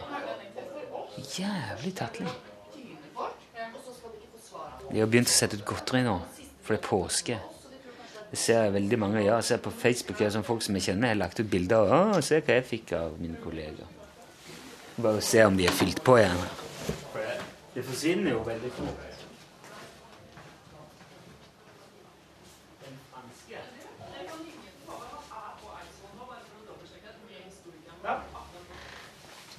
Jævlig 1.35 1.91
tattelig. 1.95 2.31
De 4.89 4.99
har 4.99 5.11
begynt 5.11 5.29
å 5.29 5.35
sette 5.35 5.59
ut 5.59 5.67
godteri 5.67 6.01
nå, 6.07 6.15
for 6.63 6.75
det 6.75 6.79
er 6.79 6.87
påske. 6.87 7.37
Det 8.31 8.39
ser 8.39 8.63
jeg 8.63 8.75
veldig 8.77 8.99
mange 9.01 9.21
gjøre. 9.25 9.41
Jeg 9.41 9.49
ser 9.49 9.61
på 9.67 9.75
Facebook 9.75 10.23
som 10.31 10.47
folk 10.47 10.63
som 10.63 10.79
jeg 10.79 10.87
kjenner, 10.87 11.11
har 11.11 11.19
lagt 11.19 11.39
ut 11.39 11.51
bilder 11.51 11.83
av 11.83 12.15
Å, 12.15 12.23
se 12.23 12.39
hva 12.39 12.59
jeg 12.61 12.67
fikk 12.71 12.95
av 12.95 13.19
mine 13.19 13.39
kolleger. 13.43 13.91
Bare 14.99 15.23
se 15.23 15.43
om 15.43 15.59
de 15.59 15.67
er 15.67 15.75
fylt 15.75 16.03
på 16.05 16.17
igjen. 16.19 16.43
Det 17.75 17.85
forsvinner 17.85 18.37
jo 18.37 18.43
veldig 18.47 18.75
fort. 18.79 19.08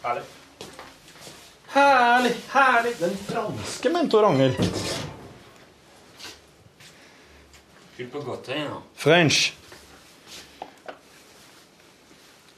Herlig. 0.03 0.23
Herlig, 1.67 2.35
herlig. 2.49 2.93
Den 2.99 3.17
franske 3.17 3.91
mentoranger. 3.91 4.49
Ragnhild. 4.49 4.77
Fyll 7.97 8.09
på 8.11 8.21
godteri 8.21 8.63
nå. 8.65 8.79
French. 8.97 9.53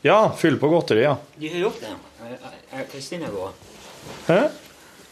Ja, 0.03 0.33
fyll 0.39 0.59
på 0.59 0.69
godteri, 0.69 1.03
ja. 1.03 1.17
De 1.37 1.49
har 1.49 1.59
gjort 1.59 1.81
det. 1.81 1.91
Kristin 2.93 3.23
er 3.27 3.35
gått. 3.35 3.59
Hæ? 4.27 4.39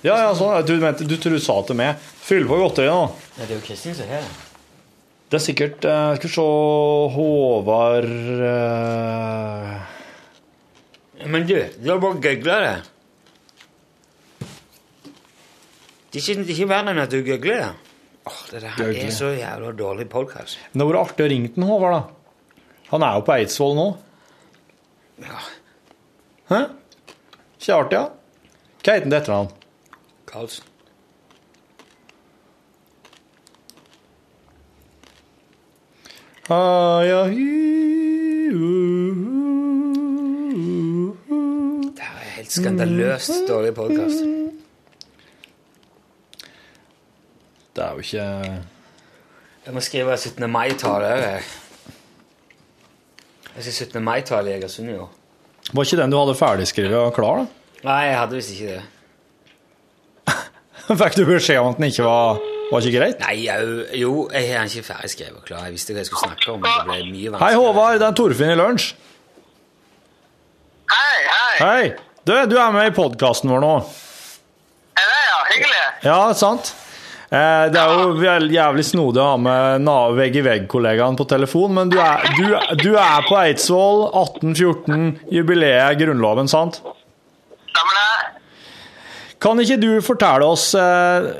Ja, 0.07 0.15
ja, 0.23 0.31
sånn. 0.35 0.55
Du, 0.67 0.77
mente, 0.81 1.05
du 1.05 1.17
tror 1.21 1.35
du 1.37 1.43
sa 1.43 1.59
til 1.67 1.77
meg 1.77 1.99
Fyll 2.23 2.47
på 2.49 2.57
godteri 2.63 2.89
nå. 2.89 3.11
Ja, 3.37 3.43
det 3.43 3.51
er 3.51 3.59
jo 3.59 3.65
Kristin 3.67 3.95
som 3.99 4.09
har 4.09 4.23
det. 4.23 4.31
Det 5.31 5.39
er 5.39 5.43
sikkert 5.45 5.85
eh, 5.87 6.15
Skal 6.17 6.31
vi 6.31 6.35
se 6.35 6.47
Håvard 7.15 8.09
eh, 8.49 9.99
Men 11.27 11.47
du, 11.47 11.55
du 11.79 11.91
har 11.91 12.01
bare 12.01 12.21
googla 12.23 12.57
det. 12.65 12.79
Det 16.11 16.19
er 16.19 16.43
ikke, 16.43 16.63
er 16.65 16.71
verre 16.71 16.93
enn 16.95 17.03
at 17.05 17.13
du 17.13 17.21
googler 17.27 17.61
det. 17.61 17.71
Åh, 18.31 18.41
det 18.51 18.61
der 18.63 18.77
Gøgle. 18.77 19.05
er 19.07 19.11
så 19.11 19.33
jævla 19.33 19.73
dårlig 19.73 20.09
podkast. 20.09 20.59
Det 20.73 20.81
hadde 20.81 20.89
vært 20.93 21.01
artig 21.01 21.25
å 21.25 21.31
ringe 21.33 21.53
den 21.55 21.65
Håvard, 21.67 21.95
da. 21.97 22.65
Han 22.91 23.05
er 23.07 23.17
jo 23.17 23.25
på 23.27 23.35
Eidsvoll 23.37 23.77
nå. 23.79 23.87
Ja. 25.25 25.39
Hæ? 26.51 26.61
Ikke 27.61 27.79
artig, 27.79 27.97
ja? 27.97 28.05
Hva 28.81 28.97
heter 28.97 29.07
han 29.07 29.11
til 29.11 29.19
etternavn? 29.21 29.51
Karlsen. 30.31 30.67
Ah, 36.51 37.01
ja, 37.07 37.25
hi, 37.31 38.51
uh, 38.51 38.61
her 39.31 39.40
skandaløst 42.51 43.47
dårlig 43.49 43.75
podkast. 43.77 44.25
Det 47.77 47.85
er 47.85 47.91
jo 47.95 47.99
ikke 48.03 48.25
Jeg 49.67 49.75
må 49.77 49.81
skrive 49.85 50.17
17. 50.17 50.51
mai-tale 50.51 51.11
jeg. 51.21 51.43
Skal 53.61 53.73
17. 53.73 54.03
mai-tale 54.03 54.51
i 54.51 54.55
Egersund 54.57 54.91
i 54.91 54.97
år. 54.99 55.11
Var 55.73 55.85
ikke 55.85 55.99
den 56.01 56.11
du 56.11 56.17
hadde 56.19 56.35
ferdigskrevet 56.35 56.97
og 56.99 57.13
klar, 57.15 57.43
da? 57.43 57.47
Nei, 57.85 58.01
jeg 58.09 58.17
hadde 58.19 58.37
visst 58.39 58.55
ikke 58.57 58.73
det. 58.73 58.83
Fikk 61.03 61.19
du 61.21 61.25
beskjed 61.29 61.61
om 61.61 61.71
at 61.71 61.79
den 61.79 61.91
ikke 61.93 62.07
var, 62.09 62.41
var 62.73 62.87
ikke 62.87 62.99
greit? 62.99 63.23
Nei, 63.23 63.37
jo, 63.45 63.85
jo 64.01 64.13
jeg 64.33 64.49
har 64.51 64.65
den 64.65 64.73
ikke 64.73 64.89
ferdig 64.91 65.13
skrevet 65.15 65.39
og 65.39 65.47
klar. 65.47 65.65
Jeg 65.69 65.77
visste 65.77 65.95
hva 65.95 66.03
jeg 66.03 66.11
skulle 66.11 66.31
snakke 66.33 66.55
om. 66.55 66.61
men 66.65 66.71
Det 66.73 66.87
ble 66.89 66.99
mye 67.13 67.21
Hei, 67.21 67.31
vanskeligere. 67.31 67.63
Håvard. 67.63 67.99
Det 68.03 68.09
er 68.09 68.19
Torfinn 68.21 68.55
i 68.55 68.59
lunsj. 68.59 68.89
Hei, 70.91 71.19
hei. 71.31 71.57
Hei. 71.61 72.10
Du, 72.31 72.37
du 72.47 72.53
er 72.63 72.71
med 72.71 72.87
i 72.87 72.95
podkasten 72.95 73.51
vår 73.51 73.63
nå. 73.65 73.71
Er 74.95 75.07
det, 75.09 75.23
ja? 75.27 75.39
Hyggelig. 75.51 75.79
Ja, 76.07 76.19
sant? 76.39 76.69
Eh, 77.27 77.65
Det 77.75 77.81
er 77.81 77.91
jo 77.91 78.45
jævlig 78.55 78.85
snodig 78.87 79.19
å 79.19 79.33
ha 79.33 79.41
med 79.43 79.89
vegg-i-vegg-kollegaen 80.15 81.19
på 81.19 81.27
telefon, 81.33 81.75
men 81.75 81.91
du 81.91 81.97
er, 81.99 82.23
du, 82.39 82.55
du 82.85 82.93
er 82.95 83.27
på 83.27 83.35
Eidsvoll 83.41 84.05
1814, 84.13 85.11
jubileet 85.41 85.99
Grunnloven, 85.99 86.47
sant? 86.53 86.79
Stemmer 87.67 87.99
det? 87.99 88.33
Kan 89.43 89.59
ikke 89.67 89.81
du 89.83 89.91
fortelle 90.05 90.55
oss 90.55 90.71
eh, 90.79 91.31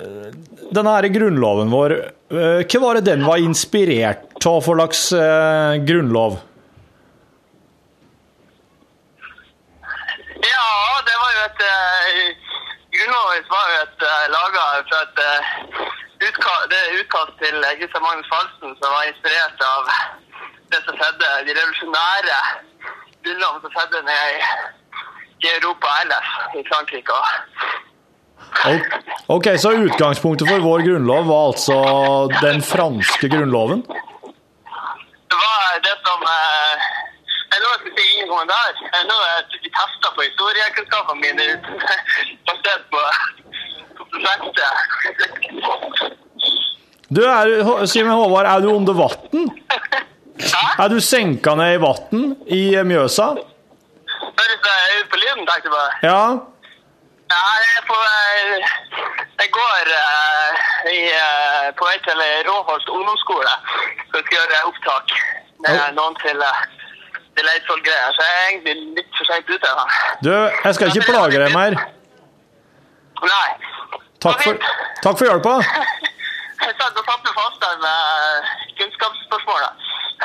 denne 0.75 0.99
her 0.99 1.07
grunnloven 1.15 1.71
vår, 1.71 1.99
eh, 2.35 2.61
hva 2.67 2.83
var 2.89 2.99
det 2.99 3.07
den 3.13 3.23
var 3.31 3.39
inspirert 3.47 4.27
av 4.43 4.59
for 4.67 4.83
slags 4.83 5.07
grunnlov? 5.87 6.41
Ja, 10.41 10.67
et 11.61 11.67
uh, 11.67 12.49
Grunnloven 12.95 13.45
var 13.55 13.67
jo 13.73 13.77
et 13.87 14.07
uh, 14.11 14.25
laga 14.37 14.65
fra 14.89 15.01
et 15.07 15.21
utkast, 16.27 16.65
det 16.73 16.81
utkast 17.01 17.35
til 17.43 17.57
uh, 17.61 18.01
Magnus 18.07 18.31
Falsen, 18.33 18.75
som 18.81 18.89
var 18.97 19.09
inspirert 19.11 19.65
av 19.75 19.83
det 20.73 20.81
som 20.87 20.95
skjedde, 20.99 21.29
de 21.47 21.57
revolusjonære 21.59 22.39
grunnlovene 23.25 23.63
som 23.65 23.73
skjedde 23.75 24.03
nede 24.09 24.29
i, 24.37 24.43
i 25.45 25.47
Europa 25.59 25.89
ellers, 26.03 26.31
i 26.59 26.63
Frankrike. 26.71 27.13
og 27.13 27.27
Ok, 28.51 28.83
Ok, 29.35 29.47
så 29.63 29.71
utgangspunktet 29.87 30.49
for 30.49 30.65
vår 30.65 30.81
grunnlov 30.87 31.29
var 31.29 31.43
altså 31.51 31.77
den 32.41 32.63
franske 32.63 33.29
grunnloven? 33.33 33.85
Det 35.31 35.39
var 35.45 35.79
det 35.87 35.97
som 36.07 36.25
eh, 36.37 36.89
Jeg 37.51 37.63
lover 37.65 37.77
å 37.77 37.93
si 37.97 38.05
ingen 38.15 38.29
kommentar. 38.31 38.71
Jeg 38.79 39.07
nå 39.09 39.17
er 39.27 39.31
jeg 39.41 39.73
testa 39.75 40.09
på 40.15 40.23
historiekunnskapene 40.23 41.21
mine 41.25 41.45
basert 42.47 42.85
på, 42.93 43.01
prosjektet. 44.13 44.75
Du 47.11 47.25
er, 47.27 47.47
Simen 47.91 48.15
Håvard, 48.15 48.47
er 48.47 48.63
du 48.63 48.71
under 48.71 48.95
vann? 48.95 49.51
Er 50.79 50.89
du 50.89 51.01
senka 51.03 51.57
ned 51.59 51.75
i 51.75 51.81
vann 51.83 52.37
i 52.47 52.63
Mjøsa? 52.87 53.33
Høres 54.21 54.69
jeg 54.71 55.01
ut 55.03 55.11
på 55.11 55.19
lyden, 55.19 55.43
tenkte 55.49 55.67
jeg 55.67 55.75
bare. 55.75 55.93
Ja. 56.07 56.23
Nei, 57.31 57.59
jeg 57.75 57.83
på 57.87 57.97
Jeg 59.41 59.51
går 59.55 59.91
eh, 59.97 60.51
i, 60.93 61.01
eh, 61.17 61.69
på 61.79 61.87
vei 61.87 61.97
til 62.05 62.23
Råholt 62.47 62.89
ungdomsskole 62.93 63.55
for 64.11 64.19
å 64.21 64.35
gjøre 64.35 64.63
opptak 64.69 65.15
med 65.65 65.95
noen 65.97 66.15
til, 66.21 66.43
eh, 66.45 66.59
til 67.41 67.51
Eidsvoll-greier. 67.55 68.13
Så 68.17 68.27
jeg 68.27 68.37
er 68.37 68.47
egentlig 68.51 68.75
litt 69.01 69.17
for 69.17 69.29
seint 69.31 69.51
ute. 69.51 69.73
Da. 69.81 69.85
Du, 70.27 70.31
jeg 70.67 70.77
skal 70.77 70.93
ikke 70.93 71.09
plage 71.09 71.43
deg 71.43 71.57
mer. 71.57 71.77
Nei. 73.21 73.49
Takk 74.21 74.43
for, 74.45 74.71
takk 75.01 75.21
for 75.21 75.29
hjelpa. 75.31 75.59
Jeg 76.61 76.75
satt 76.77 76.99
og 77.01 77.07
satte 77.09 77.31
fast 77.33 77.63
der 77.63 77.77
med 77.81 78.49
kunnskapsspørsmåla. 78.77 79.69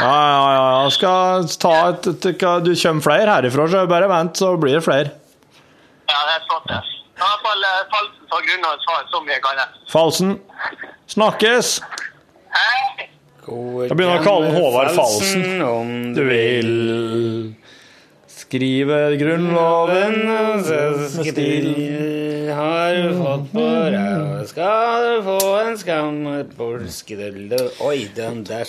Ja, 0.02 0.10
ja, 0.12 0.42
ja. 0.52 0.66
Jeg 0.84 0.92
skal 0.98 1.46
ta 1.64 1.72
et, 1.94 2.10
et, 2.12 2.26
et 2.28 2.44
Du 2.66 2.74
kommer 2.76 3.06
flere 3.06 3.30
herifra, 3.38 3.68
så 3.72 3.86
bare 3.88 4.10
vent, 4.12 4.42
så 4.44 4.50
blir 4.60 4.76
det 4.76 4.82
flere. 4.84 5.14
Ja, 6.12 6.18
det 6.28 6.34
er 6.34 6.44
flott. 6.50 6.68
det. 6.68 6.82
I 7.16 7.22
hvert 7.22 7.46
fall 7.48 7.64
eh, 7.70 7.80
Falsen 7.94 8.28
tar 8.34 8.44
grunnlovens 8.50 8.84
svar 8.84 9.08
så 9.14 9.24
mye 9.24 9.40
kan. 9.48 9.64
Falsen. 9.94 10.36
Snakkes. 11.16 11.72
Jeg 13.46 13.96
begynner 13.98 14.20
å 14.20 14.26
kalle 14.26 14.50
han 14.50 14.58
Håvard 14.58 14.92
Falsen. 14.96 15.62
Om 15.62 15.94
Du 16.16 16.24
vil 16.26 16.72
skrive 18.46 19.18
Grunnloven 19.20 20.18
med 20.28 20.66
stil. 21.12 21.70
Har 22.56 22.96
du 22.96 23.16
fått 23.20 23.48
på 23.52 23.64
ræva, 23.66 24.44
skal 24.48 25.08
du 25.08 25.24
få 25.26 25.40
en 25.60 25.78
skam 25.82 26.20
Oi, 27.86 27.98
den 28.16 28.44
der, 28.48 28.68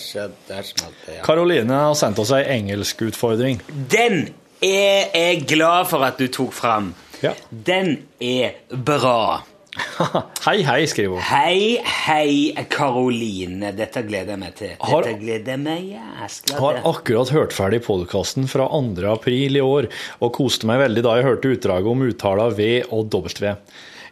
der 0.48 0.62
smalt 0.66 0.96
det, 1.06 1.18
ja. 1.18 1.24
Karoline 1.26 1.82
har 1.86 1.94
sendt 1.98 2.18
oss 2.22 2.32
ei 2.34 2.42
engelskutfordring. 2.56 3.60
Den 3.92 4.30
er 4.64 5.12
jeg 5.12 5.44
glad 5.50 5.90
for 5.92 6.06
at 6.06 6.18
du 6.18 6.26
tok 6.32 6.56
fram. 6.56 6.94
Den 7.50 7.98
er 8.20 8.56
bra. 8.70 9.44
hei, 10.46 10.60
hei, 10.64 10.82
skriver 10.88 11.16
hun. 11.18 11.24
Hei, 11.26 11.80
hei, 12.06 12.64
Karoline. 12.72 13.72
Dette 13.76 14.02
gleder 14.06 14.34
jeg 14.34 14.40
meg 14.42 14.54
til. 14.58 14.70
Dette 14.74 14.90
Har- 14.92 15.08
gleder 15.20 15.60
meg 15.60 15.90
jæskla 15.96 16.60
Har 16.62 16.80
akkurat 16.92 17.32
hørt 17.34 17.56
ferdig 17.56 17.82
podkasten 17.86 18.48
fra 18.50 18.68
2. 18.72 19.04
april 19.12 19.58
i 19.58 19.64
år, 19.64 19.88
og 20.20 20.32
koste 20.38 20.68
meg 20.70 20.80
veldig 20.84 21.04
da 21.06 21.16
jeg 21.18 21.28
hørte 21.28 21.52
utdraget 21.56 21.92
om 21.92 22.06
uttala 22.08 22.48
V 22.56 22.70
og 22.90 23.10
W. 23.12 23.54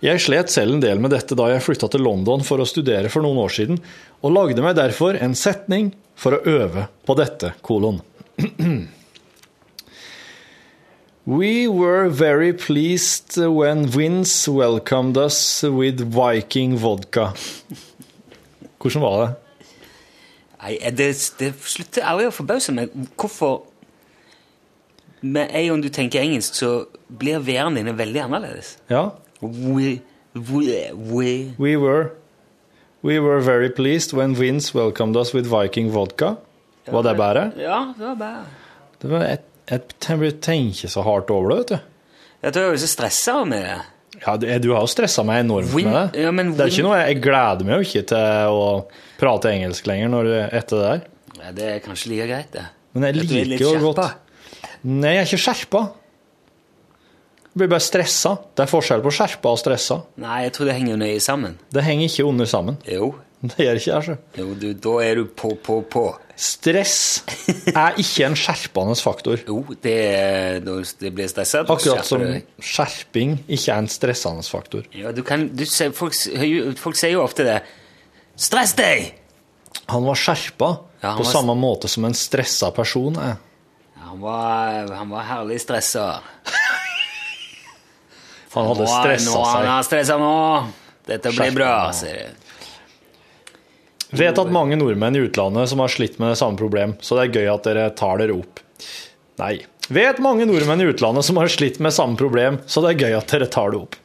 Jeg 0.05 0.21
slet 0.21 0.51
selv 0.53 0.75
en 0.77 0.83
del 0.85 1.01
med 1.01 1.15
dette 1.15 1.37
da 1.39 1.47
jeg 1.55 1.63
flytta 1.65 1.89
til 1.95 2.03
London 2.05 2.43
for 2.45 2.61
å 2.61 2.69
studere 2.69 3.09
for 3.13 3.25
noen 3.25 3.41
år 3.47 3.55
siden, 3.57 3.79
og 4.21 4.35
lagde 4.37 4.65
meg 4.65 4.77
derfor 4.77 5.17
en 5.17 5.37
setning 5.39 5.95
for 6.19 6.37
å 6.37 6.43
øve 6.45 6.89
på 7.09 7.17
dette, 7.19 7.55
kolon. 7.65 8.03
We 11.27 11.69
were 11.69 12.09
very 12.09 12.53
pleased 12.53 13.39
when 13.39 13.87
Vince 13.87 14.49
welcomed 14.49 15.17
us 15.17 15.63
with 15.65 16.03
Viking 16.13 16.77
vodka. 16.77 17.33
Hvordan 18.79 19.03
var 19.03 19.21
det? 19.23 19.31
Nei, 20.65 20.75
det, 20.93 21.07
det 21.41 21.55
slutter 21.65 22.05
aldri 22.05 22.27
å 22.29 22.35
forbause 22.35 22.75
meg. 22.77 22.93
Hvorfor 23.17 23.65
Med 25.25 25.49
en 25.57 25.71
gang 25.71 25.81
du 25.81 25.89
tenker 25.89 26.21
engelsk, 26.21 26.59
så 26.61 26.71
blir 27.09 27.41
v-ene 27.41 27.81
dine 27.81 27.95
veldig 27.97 28.21
annerledes. 28.27 28.75
Ja. 28.93 29.07
We, 29.41 30.03
we, 30.37 30.91
we. 30.93 31.31
We 31.57 31.79
were 31.81 32.11
We 33.05 33.19
were 33.21 33.41
very 33.41 33.69
pleased 33.69 34.13
when 34.17 34.35
Vince 34.35 34.75
welcomed 34.75 35.17
us 35.17 35.35
with 35.35 35.49
Viking 35.49 35.91
vodka. 35.93 36.37
Var 36.89 37.03
det 37.03 37.17
bedre? 37.17 37.51
Ja, 37.61 37.95
det 37.97 38.05
var 38.05 38.15
bare 38.21 38.45
Det 39.01 39.11
var 39.11 39.25
et, 39.25 39.45
jeg 39.71 40.35
tenker 40.45 40.89
så 40.93 41.03
hardt 41.07 41.31
over 41.33 41.51
det, 41.55 41.59
vet 41.63 41.73
du. 41.75 41.79
Jeg 42.45 42.53
tror 42.53 42.67
jeg 42.69 42.77
er 42.77 42.83
så 42.85 42.91
stressa 42.93 43.37
med 43.49 43.65
det. 43.65 43.81
Ja, 44.25 44.37
du, 44.39 44.47
du 44.63 44.69
har 44.75 44.85
jo 44.85 44.91
stressa 44.93 45.25
meg 45.27 45.43
enormt 45.43 45.73
Win- 45.75 45.89
med 45.91 46.13
det. 46.15 46.23
ja, 46.23 46.31
men 46.31 46.53
det 46.55 46.61
er 46.67 46.71
ikke 46.71 46.85
noe, 46.87 46.99
Jeg 47.03 47.21
gleder 47.25 47.65
meg 47.67 47.81
jo 47.81 47.87
ikke 47.89 48.05
til 48.13 48.53
å 48.55 48.69
prate 49.19 49.51
engelsk 49.51 49.89
lenger 49.91 50.13
når 50.13 50.29
etter 50.55 50.77
det 50.77 50.85
der. 50.91 51.03
Ja, 51.41 51.51
det 51.57 51.67
er 51.73 51.81
kanskje 51.85 52.13
like 52.13 52.29
greit, 52.31 52.53
det. 52.55 52.67
Men 52.95 53.09
jeg 53.09 53.17
litt 53.19 53.35
liker 53.51 53.65
jo 53.75 53.93
godt 53.93 54.05
Nei, 54.85 55.15
jeg 55.17 55.23
er 55.25 55.29
ikke 55.31 55.41
skjerpa. 55.47 55.81
Jeg 57.55 57.61
blir 57.63 57.71
bare 57.73 57.85
stressa. 57.85 58.35
Det 58.55 58.65
er 58.65 58.71
forskjell 58.71 59.03
på 59.05 59.13
skjerpa 59.15 59.53
og 59.55 59.59
stressa. 59.61 59.97
Nei, 60.21 60.43
jeg 60.45 60.53
tror 60.57 60.69
det 60.69 60.75
henger 60.77 60.99
nøye 61.01 61.21
sammen. 61.25 61.55
Det 61.73 61.85
henger 61.87 62.11
ikke 62.11 62.27
under 62.29 62.49
sammen. 62.51 62.77
Jo. 62.91 63.15
Det 63.53 63.61
gjør 63.67 63.77
ikke 63.81 63.91
jeg, 63.91 63.97
altså. 63.99 64.15
Jo, 64.41 64.47
du, 64.57 64.67
da 64.87 64.93
er 65.05 65.19
du 65.21 65.25
på, 65.37 65.51
på, 65.61 65.75
på. 65.93 66.03
Stress 66.41 66.95
er 67.71 67.99
ikke 68.01 68.25
en 68.27 68.37
skjerpende 68.39 68.95
faktor. 68.99 69.43
Jo, 69.47 69.59
det, 69.85 69.93
er- 70.17 70.63
det 71.03 71.11
blir 71.15 71.29
stressa. 71.31 71.61
Akkurat 71.69 72.09
som 72.09 72.25
skjerping 72.65 73.37
ikke 73.47 73.75
er 73.75 73.83
en 73.85 73.91
stressende 73.93 74.43
faktor. 74.49 74.89
Ja, 74.97 75.13
du 75.15 75.21
kan, 75.27 75.45
du, 75.55 75.63
folk, 75.95 76.17
folk 76.81 76.99
sier 76.99 77.13
jo 77.19 77.23
ofte 77.27 77.45
det. 77.47 77.59
Stress 78.41 78.73
deg! 78.81 79.13
Han 79.93 80.07
var 80.09 80.17
skjerpa 80.17 80.71
Ja, 81.03 81.11
han 81.13 81.19
på 81.21 81.27
var- 81.27 81.33
samme 81.37 81.55
måte 81.61 81.91
som 81.93 82.07
en 82.09 82.17
stressa 82.17 82.71
person 82.75 83.19
er. 83.21 83.37
Han 84.07 84.21
var, 84.23 84.89
han 84.95 85.11
var 85.13 85.29
herlig 85.29 85.61
stressa. 85.63 86.09
Han 88.55 88.69
hadde 88.71 88.85
stressa 88.87 89.41
Han 89.43 89.65
Nå 89.67 89.71
har 89.73 89.83
stressa 89.87 90.17
nå. 90.21 90.35
Dette 91.09 91.33
blir 91.35 91.51
bra, 91.57 91.71
sier 91.97 92.15
jeg. 92.21 92.35
Vet 94.15 94.39
at 94.39 94.51
mange 94.53 94.77
nordmenn 94.79 95.17
i 95.17 95.25
utlandet 95.27 95.69
som 95.69 95.81
har 95.83 95.91
slitt 95.91 96.21
med 96.23 96.31
det 96.31 96.39
samme 96.39 96.59
problem, 96.59 96.95
så 97.03 97.17
det 97.19 97.25
er 97.25 97.41
gøy 97.41 97.49
at 97.51 97.65
dere 97.67 97.89
tar 97.99 98.21
dere 98.23 98.37
opp. 98.37 98.61
Nei. 99.43 99.57
Vet 99.91 100.21
mange 100.23 100.47
nordmenn 100.47 100.81
i 100.81 100.87
utlandet 100.93 101.27
som 101.27 101.41
har 101.41 101.51
slitt 101.51 101.81
med 101.83 101.93
samme 101.97 102.17
problem, 102.17 102.61
så 102.71 102.85
det 102.85 102.93
er 102.93 103.03
gøy 103.09 103.17
at 103.19 103.35
dere 103.35 103.51
tar 103.51 103.75
det 103.75 103.81
opp. 103.83 103.99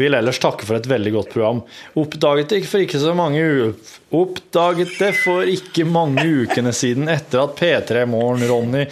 Vil 0.00 0.16
ellers 0.18 0.40
takke 0.42 0.66
for 0.66 0.80
et 0.80 0.88
veldig 0.90 1.12
godt 1.14 1.30
program. 1.30 1.62
Oppdaget 2.00 2.50
det 2.50 2.62
for 2.66 2.82
ikke 2.82 3.00
så 3.00 3.14
mange 3.14 3.42
u 3.44 3.70
Oppdaget 4.18 4.96
det 4.98 5.12
for 5.20 5.46
ikke 5.48 5.86
mange 5.88 6.24
ukene 6.42 6.72
siden 6.74 7.06
etter 7.12 7.44
at 7.44 7.54
P3 7.56 8.02
Morgen 8.10 8.42
Ronny 8.48 8.86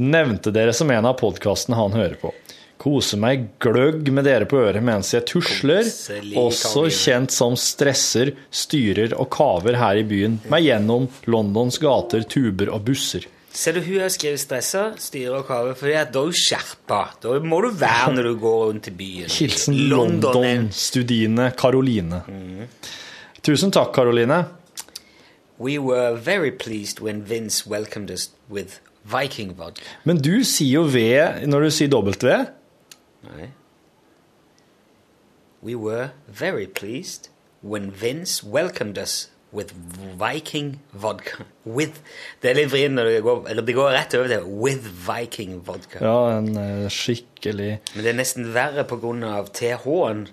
nevnte 0.00 0.54
dere 0.54 0.72
som 0.76 0.90
en 0.94 1.10
av 1.10 1.18
podkastene 1.18 1.78
han 1.78 1.96
hører 1.96 2.16
på. 2.22 2.30
Koser 2.84 3.16
meg 3.16 3.46
gløgg 3.64 4.10
med 4.12 4.26
dere 4.28 4.44
på 4.44 4.58
øret 4.60 4.84
mens 4.84 5.14
jeg 5.14 5.24
tusler, 5.30 5.86
også 6.36 6.82
kjent 6.92 7.32
som 7.32 7.54
stresser, 7.56 8.34
styrer 8.52 9.14
og 9.16 9.30
kaver 9.32 9.78
her 9.80 10.00
i 10.02 10.04
byen, 10.04 10.34
meg 10.52 10.66
gjennom 10.66 11.06
Londons 11.32 11.78
gater, 11.80 12.26
tuber 12.28 12.68
og 12.74 12.82
busser. 12.90 13.24
Ser 13.54 13.76
du 13.78 13.84
hun 13.86 14.00
har 14.02 14.10
skrevet 14.10 14.42
stressa, 14.42 14.80
styre 15.00 15.38
og 15.38 15.46
kave, 15.48 15.72
for 15.78 15.86
da 15.88 16.00
er 16.02 16.08
du 16.12 16.34
skjerpa. 16.34 16.98
Da 17.22 17.36
må 17.40 17.60
du 17.62 17.68
være 17.78 18.10
når 18.16 18.26
du 18.28 18.32
går 18.42 18.56
rundt 18.66 18.88
i 18.90 18.94
byen. 18.98 19.30
Hilsen 19.30 19.76
London 19.88 20.26
er- 20.26 20.34
London-studiene 20.34 21.46
Karoline. 21.56 22.18
Tusen 23.46 23.70
takk, 23.72 23.94
Karoline. 23.94 24.42
We 25.56 25.78
were 25.78 26.16
very 26.18 26.50
pleased 26.50 26.98
when 27.00 27.22
Vince 27.24 27.64
welcomed 27.64 28.10
us 28.10 28.28
with 28.50 28.80
Viking 29.06 29.54
vodka. 29.56 29.86
Men 30.04 30.18
du 30.18 30.42
sier 30.44 30.80
jo 30.80 30.84
V 30.90 31.46
når 31.46 31.68
du 31.68 31.70
sier 31.78 31.88
W. 31.94 32.12
Nei. 33.24 33.50
We 35.62 35.74
were 35.74 36.10
very 36.28 36.66
pleased 36.66 37.30
when 37.62 37.90
Vince 37.90 38.44
welcomed 38.44 38.98
us 38.98 39.30
with 39.54 39.72
Viking 40.18 40.80
vodka. 40.92 41.46
With 41.64 42.02
Det 42.42 42.50
er 42.50 42.58
litt 42.58 42.70
vrient 42.72 42.98
når 42.98 43.08
det 43.08 43.20
går, 43.24 43.44
eller 43.48 43.64
det 43.64 43.74
går 43.76 43.92
rett 43.94 44.14
over 44.18 44.28
til 44.28 44.48
with 44.66 44.88
Viking 45.06 45.60
vodka. 45.64 46.02
Ja, 46.02 46.38
en 46.38 46.56
eh, 46.58 46.88
skikkelig 46.92 47.78
Men 47.94 48.02
det 48.04 48.10
er 48.12 48.18
nesten 48.18 48.50
verre 48.52 48.84
av 48.84 49.52
TH-en 49.54 50.26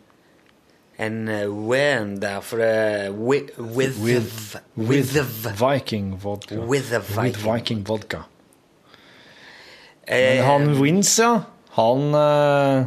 enn 1.02 1.30
uh, 1.30 1.48
W-en 1.50 2.18
der, 2.22 2.42
for 2.46 2.62
det 2.62 2.68
er 2.68 3.08
with, 3.16 3.56
with, 3.58 3.98
With, 4.04 4.58
with, 4.76 5.16
with 5.16 5.48
Viking 5.58 6.18
vodka. 6.20 6.60
With 6.60 6.90
the 6.90 7.00
With 7.00 7.16
Viking. 7.16 7.46
Viking 7.46 7.84
vodka. 7.88 8.26
Eh, 10.06 10.38
Men 10.38 10.46
han 10.46 10.84
Vince, 10.84 11.24
ja. 11.24 11.42
Han 11.78 12.16
uh... 12.16 12.86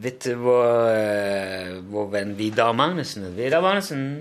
Vet 0.00 0.24
du 0.24 0.34
vår, 0.40 0.68
eh, 0.94 1.72
vår 1.92 2.06
venn 2.12 2.30
Vidar 2.38 2.72
Magnussen? 2.72 3.26
Vidar 3.36 3.60
Magnussen 3.60 4.20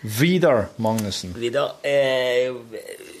Vidar 0.00 0.68
Magnussen. 0.76 1.34
Vidar 1.34 1.74
er 1.82 2.54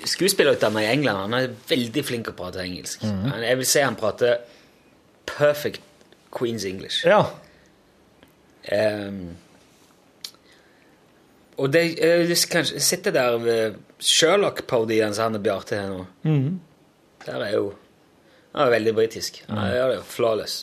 skuespillerutdannet 0.06 0.86
i 0.86 0.92
England. 0.92 1.18
Han 1.18 1.34
er 1.34 1.50
veldig 1.68 2.04
flink 2.06 2.28
til 2.28 2.36
å 2.36 2.38
prate 2.38 2.62
engelsk. 2.62 3.02
Mm 3.02 3.24
-hmm. 3.24 3.42
Jeg 3.42 3.56
vil 3.56 3.66
si 3.66 3.80
han 3.80 3.96
prater 3.96 4.38
perfect 5.26 5.80
Queen's 6.30 6.66
English. 6.66 7.06
Ja. 7.06 7.24
Um, 8.72 9.36
og 11.56 11.72
det 11.72 11.98
jeg 11.98 12.36
kanskje 12.50 12.80
sitter 12.80 13.10
der 13.10 13.38
ved 13.38 13.74
Sherlock-parodien 13.98 15.14
som 15.14 15.22
han 15.22 15.34
og 15.34 15.42
Bjarte 15.42 15.76
har 15.76 15.88
nå. 15.88 16.06
Mhm. 16.22 16.60
Der 17.26 17.44
er 17.44 17.52
jo 17.52 17.72
Han 18.58 18.66
er 18.66 18.74
veldig 18.74 18.92
britisk. 18.96 19.36
Han 19.46 19.70
gjør 19.70 19.92
det 19.92 19.96
jo 20.00 20.06
flawless. 20.10 20.54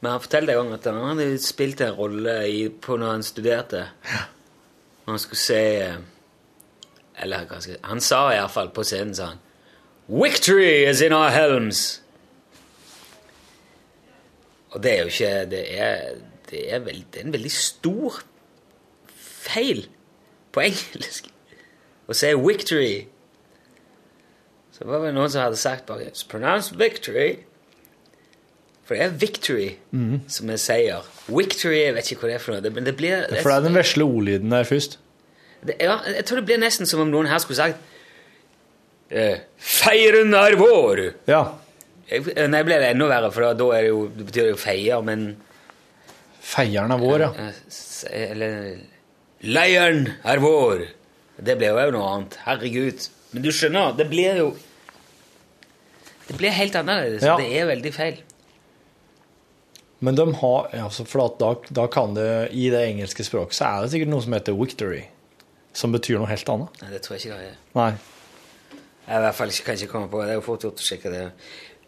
Men 0.00 0.14
han 0.14 0.22
fortalte 0.24 0.54
en 0.54 0.62
gang 0.62 0.70
at 0.78 0.86
han 0.88 1.02
hadde 1.04 1.26
spilt 1.44 1.82
en 1.84 1.92
rolle 1.98 2.36
i, 2.48 2.62
på 2.72 2.96
når 2.96 3.10
han 3.12 3.24
studerte. 3.26 3.82
Ja. 4.08 4.22
han 5.04 5.20
skulle 5.20 5.40
se 5.40 5.60
eh, 5.84 5.98
Eller 7.20 7.44
hva 7.44 7.60
skal 7.60 7.74
jeg 7.74 7.80
si 7.80 7.88
Han 7.90 8.00
sa 8.00 8.20
iallfall 8.32 8.70
på 8.72 8.86
scenen, 8.88 9.12
sa 9.14 9.34
han 9.34 9.42
Victory 10.08 10.88
is 10.88 11.02
in 11.04 11.12
our 11.12 11.28
helms! 11.28 12.00
Og 14.72 14.82
det 14.82 14.92
er 14.92 15.02
jo 15.02 15.12
ikke 15.12 15.34
Det 15.50 15.62
er, 15.80 16.16
det 16.50 16.64
er, 16.72 16.78
veld, 16.88 17.04
det 17.12 17.20
er 17.20 17.26
en 17.28 17.36
veldig 17.36 17.52
stor 17.52 18.22
feil 19.44 19.84
på 20.52 20.64
engelsk 20.64 21.28
å 22.08 22.16
si 22.16 22.32
'victory'. 22.32 23.06
Så 24.74 24.86
var 24.88 25.04
det 25.06 25.14
noen 25.14 25.30
som 25.30 25.44
hadde 25.44 25.58
sagt 25.60 25.86
bare 25.86 26.08
'It's 26.08 26.26
pronounced 26.28 26.76
victory'. 26.80 27.44
For 28.84 28.94
det 28.94 29.04
er 29.04 29.10
'victory' 29.10 29.74
mm. 29.90 30.20
som 30.28 30.50
er 30.50 30.56
seier. 30.56 31.02
'Victory' 31.28 31.84
jeg 31.84 31.94
vet 31.94 32.10
ikke 32.10 32.20
hva 32.20 32.28
det 32.28 32.34
er 32.34 32.42
for 32.42 32.52
noe. 32.52 32.60
Det, 32.60 32.74
men 32.74 32.84
det 32.84 32.96
blir 32.96 33.26
For 33.40 33.50
det 33.50 33.56
er 33.56 33.66
den 33.68 33.74
vesle 33.74 34.04
ordlyden 34.04 34.50
der 34.50 34.64
først. 34.64 34.98
det, 35.66 35.76
ja, 35.80 35.98
jeg 36.16 36.24
tror 36.24 36.36
det 36.36 36.44
blir 36.44 36.58
nesten 36.58 36.86
som 36.86 37.00
om 37.00 37.08
noen 37.08 37.26
her 37.26 37.38
skulle 37.38 37.56
sagt 37.56 37.76
eh, 39.10 39.38
'Feiren 39.58 40.34
er 40.34 40.58
vår'. 40.58 41.12
Ja. 41.26 41.44
Jeg, 42.10 42.48
nei, 42.50 42.62
ble 42.62 42.76
det 42.82 42.90
enda 42.90 43.06
verre, 43.08 43.32
for 43.32 43.40
da, 43.40 43.54
det 43.54 43.88
jo, 43.88 44.08
det 44.12 44.26
betyr 44.26 44.42
det 44.42 44.50
jo 44.50 44.60
feier, 44.60 45.00
men 45.00 45.36
Feieren 46.44 46.92
er 46.92 47.00
vår, 47.00 47.22
ja. 47.24 47.30
Eh, 47.40 47.54
Eller 48.30 48.74
Leiren 49.40 50.10
er 50.24 50.42
vår. 50.42 50.84
Det 51.40 51.56
ble 51.58 51.70
jo 51.72 51.94
noe 51.94 52.10
annet. 52.10 52.36
Herregud. 52.44 53.06
Men 53.34 53.42
du 53.42 53.50
skjønner, 53.50 53.96
det 53.98 54.06
blir 54.10 54.38
jo 54.38 54.52
Det 56.24 56.38
blir 56.38 56.54
helt 56.56 56.76
annerledes. 56.78 57.24
Ja. 57.26 57.34
Det 57.36 57.50
er 57.52 57.66
veldig 57.68 57.92
feil. 57.92 58.22
Men 60.04 60.16
de 60.16 60.24
har 60.40 60.70
altså 60.84 61.04
for 61.08 61.34
da, 61.40 61.50
da 61.74 61.84
kan 61.92 62.16
det 62.16 62.30
I 62.52 62.68
det 62.72 62.80
engelske 62.88 63.26
språket 63.26 63.58
så 63.58 63.68
er 63.68 63.84
det 63.84 63.92
sikkert 63.94 64.12
noe 64.12 64.24
som 64.24 64.36
heter 64.36 64.56
victory. 64.56 65.02
Som 65.74 65.94
betyr 65.94 66.20
noe 66.20 66.30
helt 66.30 66.48
annet. 66.52 66.82
Nei, 66.82 66.90
det 66.94 67.02
tror 67.02 67.16
jeg 67.16 67.24
ikke 67.24 67.38
det 67.40 67.50
er. 67.50 67.60
Nei. 67.74 67.92
Jeg 69.04 69.20
i 69.20 69.22
hvert 69.26 69.36
fall 69.36 69.52
ikke, 69.52 69.64
kan 69.66 69.78
ikke 69.78 69.90
komme 69.90 70.10
på 70.12 70.20
det. 70.20 70.26
Det 70.28 70.34
er 70.34 70.38
jo 70.38 70.44
fort 70.46 70.64
gjort 70.64 70.80
å 70.80 70.86
sjekke 70.86 71.12
det. 71.12 71.24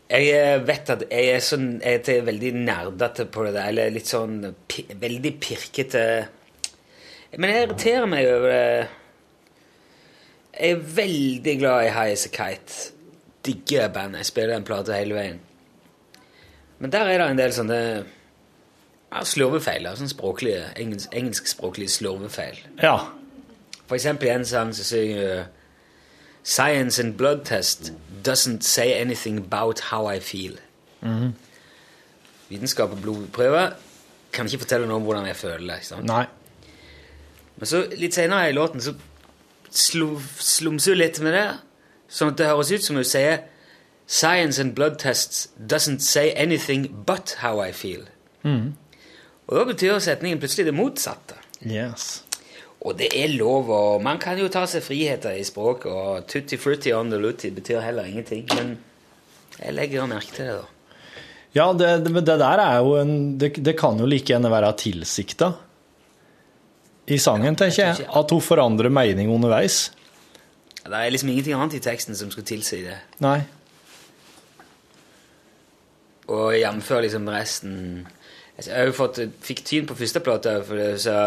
Jeg 0.07 0.27
eh, 0.37 0.57
vet 0.63 0.91
at 0.93 1.05
jeg 1.07 1.31
er, 1.33 1.41
sånn, 1.43 1.69
jeg 1.83 2.03
er 2.13 2.27
veldig 2.27 2.53
nerdete 2.59 3.27
på 3.33 3.47
det 3.47 3.55
der, 3.57 3.71
eller 3.73 3.95
litt 3.95 4.11
sånn 4.11 4.37
veldig 5.03 5.33
pirkete 5.43 6.03
Men 7.35 7.51
jeg 7.51 7.65
irriterer 7.65 8.07
meg 8.11 8.29
over 8.31 8.53
det. 8.53 8.69
Jeg 10.61 10.71
er 10.71 10.85
veldig 10.97 11.59
glad 11.59 11.87
i 11.87 11.93
High 11.93 12.13
As 12.13 12.27
A 12.27 12.29
Kite. 12.29 12.93
Digger 13.47 13.89
bandet. 13.89 14.19
Jeg 14.19 14.27
spiller 14.27 14.55
den 14.55 14.65
plata 14.65 14.97
hele 14.97 15.15
veien. 15.15 15.41
Men 16.79 16.93
der 16.93 16.99
er 17.09 17.19
det 17.19 17.31
en 17.31 17.39
del 17.39 17.53
sånne 17.53 17.79
ja, 19.13 19.23
slurvefeil. 19.25 19.85
da, 19.85 19.95
Sånn 19.97 20.11
språklige, 20.13 20.65
engelsk, 20.81 21.13
engelskspråklige 21.13 21.93
slurvefeil. 21.93 22.59
Ja. 22.83 22.97
For 23.87 23.95
eksempel 23.97 24.29
i 24.29 24.35
en 24.35 24.45
sang 24.49 24.75
som 24.75 24.85
synger 24.85 25.47
Science 26.47 27.03
and 27.03 27.17
blood 27.19 27.45
test 27.45 27.93
doesn't 28.23 28.63
say 28.63 28.93
anything 29.01 29.39
about 29.39 29.81
how 29.91 30.07
I 30.07 30.21
feel. 30.21 30.57
Mhm. 31.03 31.35
Vitenskap 32.49 32.93
og 32.93 33.03
blodprøver 33.03 33.73
kan 34.33 34.47
ikke 34.47 34.59
fortelle 34.59 34.87
noe 34.87 34.97
om 34.97 35.03
hvordan 35.03 35.27
jeg 35.27 35.37
føler. 35.37 35.75
det. 35.81 36.29
Men 37.57 37.67
så 37.67 37.87
litt 37.97 38.15
senere 38.15 38.49
i 38.49 38.53
låten 38.53 38.81
så 38.81 38.95
hun 40.89 40.99
litt 40.99 41.21
med 41.21 41.35
det, 41.35 41.47
sånn 42.09 42.33
at 42.33 42.41
det 42.41 42.51
høres 42.51 42.73
ut 42.73 42.85
som 42.85 42.97
hun 42.97 43.07
sier 43.07 43.45
Science 44.07 44.61
and 44.63 44.75
blood 44.75 45.01
tests 45.03 45.49
doesn't 45.59 45.99
say 45.99 46.31
anything 46.37 46.87
but 47.07 47.37
how 47.43 47.59
I 47.59 47.73
feel. 47.73 48.05
Mm. 48.45 48.77
Og 49.49 49.59
da 49.59 49.65
betyr 49.67 49.99
setningen 49.99 50.39
plutselig 50.39 50.69
det 50.69 50.75
motsatte. 50.75 51.35
Yes. 51.67 52.23
Og 52.87 52.95
det 53.01 53.09
er 53.19 53.33
lov, 53.35 53.71
og 53.71 54.05
man 54.05 54.21
kan 54.23 54.39
jo 54.39 54.47
ta 54.53 54.63
seg 54.71 54.85
friheter 54.87 55.35
i 55.35 55.43
språket, 55.47 55.91
og 55.91 56.29
tutti 56.31 56.59
frutti 56.61 56.95
on 56.95 57.11
the 57.11 57.19
lutti 57.19 57.51
betyr 57.51 57.83
heller 57.83 58.07
ingenting, 58.07 58.47
men 58.55 58.77
jeg 59.59 59.75
legger 59.75 60.07
merke 60.07 60.35
til 60.37 60.51
det, 60.51 60.57
da. 60.61 60.73
Ja, 61.57 61.71
det, 61.73 61.89
det, 62.05 62.13
det 62.27 62.39
der 62.43 62.61
er 62.61 62.83
jo 62.85 62.99
en 63.01 63.39
Det, 63.41 63.55
det 63.65 63.79
kan 63.79 63.97
jo 63.97 64.07
like 64.07 64.29
gjerne 64.29 64.51
være 64.53 64.75
tilsikta 64.77 65.55
i 67.07 67.19
sangen, 67.19 67.57
tenker 67.57 67.83
jeg. 67.83 68.09
At 68.17 68.31
hun 68.35 68.43
forandrer 68.43 68.91
mening 68.91 69.31
underveis. 69.31 69.93
Det 70.87 70.95
er 70.95 71.11
liksom 71.11 71.29
ingenting 71.29 71.55
annet 71.55 71.75
i 71.75 71.83
teksten 71.83 72.17
som 72.17 72.31
skulle 72.31 72.47
tilsi 72.47 72.83
det. 72.83 72.99
Nei. 73.23 73.41
Og 76.27 76.55
jf. 76.59 76.91
liksom 77.03 77.29
resten 77.29 78.07
altså, 78.57 78.71
Jeg 78.71 78.79
har 78.79 78.87
jo 78.87 78.93
fått, 78.93 79.21
fikk 79.43 79.65
tyn 79.65 79.87
på 79.87 79.95
første 79.95 80.21
plate, 80.21 80.57
for 80.67 80.79
det 80.79 81.01
sa 81.01 81.19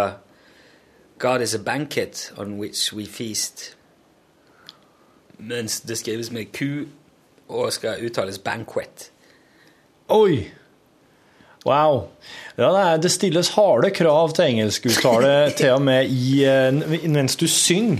God 1.20 1.42
is 1.42 1.56
a 1.56 1.60
banquet 1.60 2.32
on 2.38 2.60
which 2.60 2.94
we 2.94 3.06
feast. 3.06 3.76
Mens 5.38 5.82
det 5.82 5.98
skrives 5.98 6.32
med 6.32 6.52
Q 6.52 6.88
og 7.48 7.74
skal 7.74 8.06
uttales 8.06 8.40
banquet. 8.40 9.12
Oi! 10.10 10.52
Wow. 11.66 12.06
Ja, 12.58 12.98
det, 12.98 13.12
stilles 13.12 13.50
harde 13.56 13.92
krav 13.92 14.32
til 14.36 14.46
engelskuttale 14.46 15.34
til 15.60 15.76
og 15.76 15.82
med 15.84 16.08
i, 16.08 16.44
eh, 16.48 17.10
mens 17.10 17.36
du 17.40 17.48
synger. 17.48 18.00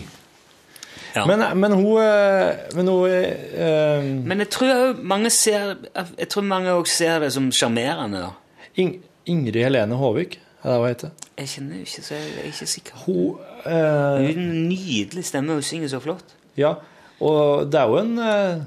Men, 1.28 1.42
men 1.58 1.74
hun 1.74 1.98
eh, 2.04 2.56
Men 2.76 2.88
hun 2.88 3.10
eh, 3.10 4.04
Men 4.04 4.44
jeg 4.44 4.50
tror 4.54 5.00
mange 5.02 5.30
ser 5.34 5.76
Jeg 6.18 6.30
tror 6.30 6.46
mange 6.46 6.72
også 6.72 6.96
ser 6.96 7.20
det 7.20 7.32
som 7.34 7.52
sjarmerende. 7.52 8.28
In, 8.76 9.00
Ingrid 9.26 9.64
Helene 9.64 9.96
Håvik, 9.96 10.40
er 10.64 10.70
det 10.70 10.78
hun 10.78 10.88
heter? 10.88 11.10
Jeg 11.38 11.50
kjenner 11.50 11.80
ikke, 11.82 12.04
så 12.04 12.14
jeg 12.16 12.30
er 12.38 12.46
ikke 12.52 12.68
sikker. 12.68 13.02
Hun 13.06 13.40
Hun 13.66 13.74
har 13.74 14.30
en 14.30 14.70
nydelig 14.70 15.26
stemme 15.26 15.54
hun 15.54 15.62
synger 15.66 15.88
så 15.88 16.00
flott. 16.00 16.36
Ja, 16.58 16.74
og 17.20 17.72
det 17.72 17.80
er 17.80 17.90
jo 17.90 17.98
en 18.00 18.20
eh, 18.20 18.62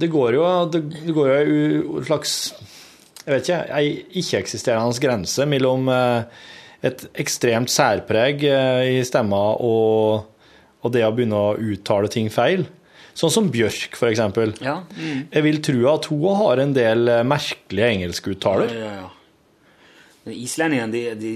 Det 0.00 0.10
går 0.10 0.32
jo 0.36 0.44
det 0.72 1.14
går 1.14 1.28
jo 1.28 1.98
en 1.98 2.04
slags 2.04 2.54
Jeg 3.22 3.34
vet 3.36 3.48
ikke, 3.48 3.62
ei 3.78 3.90
ikke-eksisterende 4.18 5.02
grense 5.02 5.46
mellom 5.46 5.88
eh, 5.92 6.44
et 6.82 7.04
ekstremt 7.22 7.70
særpreg 7.70 8.42
eh, 8.48 8.98
i 8.98 9.02
stemma 9.06 9.40
og, 9.62 10.24
og 10.82 10.94
det 10.94 11.04
å 11.06 11.12
begynne 11.14 11.38
å 11.38 11.52
uttale 11.54 12.10
ting 12.10 12.30
feil. 12.34 12.66
Sånn 13.14 13.30
som 13.30 13.50
Bjørk, 13.52 13.94
eksempel. 14.08 14.54
Ja. 14.64 14.80
Mm. 14.96 15.26
Jeg 15.30 15.44
vil 15.44 15.60
tro 15.62 15.82
at 15.92 16.08
hun 16.10 16.38
har 16.40 16.62
en 16.64 16.72
del 16.74 17.10
eh, 17.12 17.24
merkelige 17.28 17.90
engelskuttaler. 17.98 18.72
Ja, 18.74 18.86
ja, 18.86 18.94
ja. 19.04 19.10
Islendingene, 20.32 20.92
de, 20.94 21.00
de, 21.18 21.30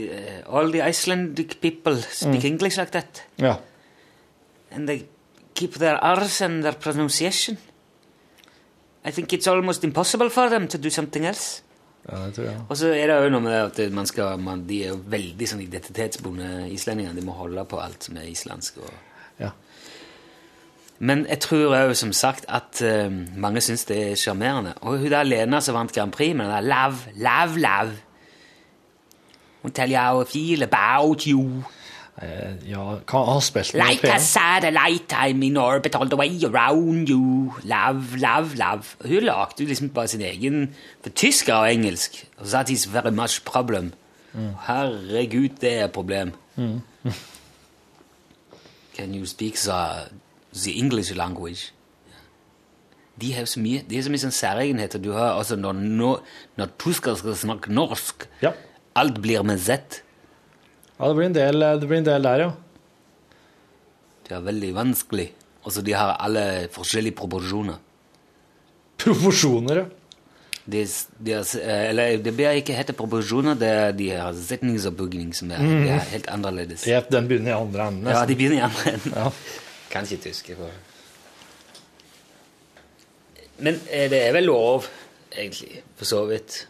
All 0.47 0.71
the 0.71 0.83
Icelandic 0.87 1.57
people 1.61 1.97
speak 2.03 2.45
Mm. 2.45 2.53
English 2.53 2.79
like 2.79 2.93
that. 2.95 3.23
Ja. 3.43 3.57
And 4.71 4.87
they 4.87 5.07
keep 5.55 5.75
their 5.75 5.99
R's 5.99 6.41
and 6.43 6.63
their 6.63 6.75
pronunciation. 6.75 7.59
I 9.05 9.11
think 9.11 9.33
it's 9.33 9.47
almost 9.47 9.85
impossible 9.85 10.31
for 10.31 10.49
them 10.49 10.69
to 10.69 10.79
do 10.79 10.91
something 10.91 11.27
else. 11.27 11.63
Ja, 12.07 12.23
det 12.27 12.35
tror 12.37 12.45
jeg. 12.47 12.63
Og 12.69 12.77
så 12.79 12.93
er 12.95 13.11
det 13.11 13.19
jo 13.25 13.31
noe 13.35 13.43
med 13.43 13.53
det 13.53 13.87
at 13.87 13.95
man 13.95 14.07
skal, 14.07 14.39
man, 14.39 14.63
de 14.69 14.83
er 14.85 14.93
jo 14.95 15.01
veldig 15.11 15.49
sånn 15.51 15.65
identitetsbundne 15.65 16.69
islendinger. 16.71 17.17
De 17.17 17.25
må 17.27 17.35
holde 17.35 17.65
på 17.67 17.81
alt 17.83 18.07
som 18.07 18.19
er 18.21 18.29
islandsk. 18.31 18.79
Og... 18.85 18.93
Ja. 19.43 19.51
Men 20.99 21.27
jeg 21.29 21.43
tror 21.45 21.75
òg, 21.77 21.95
som 21.99 22.13
sagt, 22.17 22.47
at 22.49 22.81
uh, 22.87 23.11
mange 23.37 23.61
syns 23.65 23.85
det 23.91 23.99
er 24.05 24.21
sjarmerende. 24.21 24.77
Og 24.87 25.01
hun 25.03 25.13
der 25.13 25.27
Lena 25.27 25.61
som 25.61 25.77
vant 25.77 25.93
Grand 25.93 26.15
Prix 26.15 26.37
med 26.37 26.47
den 26.47 26.55
der 26.55 26.69
lav, 26.69 27.01
lav, 27.17 27.57
lav 27.57 27.97
Hun 29.63 29.73
teller 29.75 29.99
tell 29.99 30.21
you 30.21 30.25
feel 30.25 30.63
about 30.63 31.27
you. 31.27 31.65
Eh, 32.23 32.71
ja, 32.71 32.83
hva 33.05 33.21
har 33.29 33.41
spilt 33.45 33.75
med 33.75 33.83
Like 33.91 34.09
a 34.09 34.17
P1? 34.17 34.25
satellite, 34.25 35.13
I'm 35.13 35.43
in 35.45 35.57
orbit 35.57 35.95
all 35.95 36.09
the 36.09 36.17
way 36.17 36.31
around 36.45 37.09
you. 37.09 37.53
Love, 37.65 38.17
love, 38.17 38.55
love. 38.57 38.97
Hun 39.05 39.23
lagde 39.23 39.61
jo 39.61 39.67
liksom 39.67 39.91
bare 39.91 40.09
sin 40.09 40.21
egen 40.25 40.75
på 41.05 41.11
tysk 41.11 41.49
og 41.53 41.69
engelsk. 41.73 42.25
That 42.41 42.71
is 42.71 42.87
very 42.93 43.11
much 43.13 43.45
problem. 43.45 43.93
Herregud, 44.67 45.49
det 45.61 45.73
er 45.73 45.85
et 45.85 45.93
problem. 45.93 46.33
Mm. 46.57 46.81
Can 48.97 49.15
you 49.15 49.27
speak 49.27 49.55
the, 49.55 50.09
the 50.55 50.79
English 50.79 51.15
language? 51.17 51.73
De 53.21 53.33
har 53.33 53.45
så 53.45 53.61
mye, 53.61 53.85
det 53.91 53.99
er 53.99 54.03
så 54.05 54.11
mye 54.13 54.21
sånn 54.21 54.35
særegenheter. 54.37 55.01
Du 55.01 55.13
har, 55.13 55.37
altså 55.39 55.57
når, 55.57 55.73
når, 55.73 56.25
når 56.57 56.73
tyskere 56.81 57.17
skal 57.17 57.37
snakke 57.37 57.73
norsk, 57.73 58.27
alt 58.97 59.21
blir 59.25 59.43
med 59.45 59.59
Z. 59.61 60.03
Ja, 60.97 61.09
det 61.09 61.15
blir 61.19 61.27
en 61.29 61.37
del, 61.37 61.67
det 61.81 61.89
blir 61.89 62.01
en 62.01 62.09
del 62.09 62.23
der, 62.25 62.45
ja. 62.47 62.53
Det 64.27 64.35
er 64.35 64.47
veldig 64.47 64.73
vanskelig. 64.75 65.29
Altså, 65.67 65.83
de 65.85 65.93
har 65.95 66.17
alle 66.23 66.45
forskjellige 66.75 67.19
proporsjoner. 67.19 67.79
Proporsjoner, 69.03 69.83
ja. 69.83 69.87
De, 70.67 70.81
de 71.23 71.35
har, 71.37 71.45
eh, 71.63 71.85
eller 71.93 72.17
det 72.19 72.33
blir 72.35 72.57
ikke 72.59 72.75
hete 72.75 72.95
proporsjoner, 72.99 73.55
det 73.55 73.69
er, 73.71 73.93
de 73.95 74.09
har 74.19 74.35
setningsoppbygging 74.35 75.29
som 75.39 75.53
er, 75.55 75.63
mm. 75.63 75.85
er 75.95 76.09
helt 76.11 76.27
annerledes. 76.33 76.87
Jep, 76.91 77.07
den 77.15 77.29
begynner 77.31 77.53
i 77.53 77.55
andre 77.55 77.87
enden. 77.93 78.09
Ja, 78.11 78.25
de 78.27 78.35
begynner 78.35 78.59
i 78.59 78.65
andre 78.67 78.97
enden. 78.97 79.15
Ja. 79.15 79.31
Kan 79.93 80.09
ikke 80.09 80.25
tyske. 80.25 80.57
For. 80.59 80.73
Men 83.63 83.79
eh, 83.87 84.09
det 84.11 84.25
er 84.25 84.35
vel 84.35 84.51
lov, 84.51 84.89
egentlig, 85.31 85.85
for 85.95 86.11
så 86.11 86.25
vidt. 86.33 86.65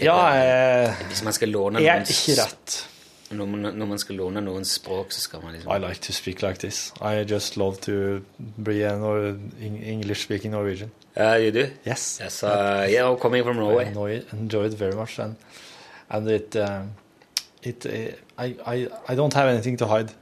Det 0.00 0.06
Ja, 0.06 0.86
eh, 0.88 0.94
Hvis 1.08 1.22
man 1.24 1.32
skal 1.36 1.48
låne 1.52 1.82
er 1.84 2.00
ikke 2.00 2.36
rett. 2.40 2.86
Når 3.30 3.46
man, 3.46 3.74
når 3.78 3.86
man 3.86 3.98
skal 3.98 4.16
låne 4.16 4.40
noens 4.42 4.72
språk, 4.74 5.12
så 5.12 5.20
skal 5.20 5.42
man 5.44 5.52
liksom 5.54 5.70
I 5.70 5.78
like 5.78 6.00
to 6.02 6.12
speak 6.12 6.42
like 6.42 6.58
this. 6.58 6.92
I 7.00 7.24
just 7.32 7.56
love 7.56 7.76
to 7.76 8.20
be 8.64 8.82
an 8.82 9.52
English-speaking 9.62 10.50
Norwegian. 10.50 10.90
Uh, 11.16 11.36
you 11.38 11.50
do? 11.52 11.66
Yes. 11.86 12.18
Yes, 12.20 12.42
uh, 12.42 12.86
yeah, 12.88 13.16
coming 13.20 13.44
from 13.44 13.56
Norway. 13.56 13.84
I 13.84 14.22
enjoy, 14.32 14.64
it 14.64 14.74
very 14.74 14.94
much, 14.94 15.18
and 15.18 15.36
and 16.08 16.28
it 16.28 16.56
uh, 16.56 16.82
it 17.62 17.86
I, 18.38 18.56
I 18.66 18.88
I 19.08 19.14
don't 19.14 19.34
have 19.34 19.48
anything 19.48 19.76
to 19.78 19.86
hide. 19.86 20.12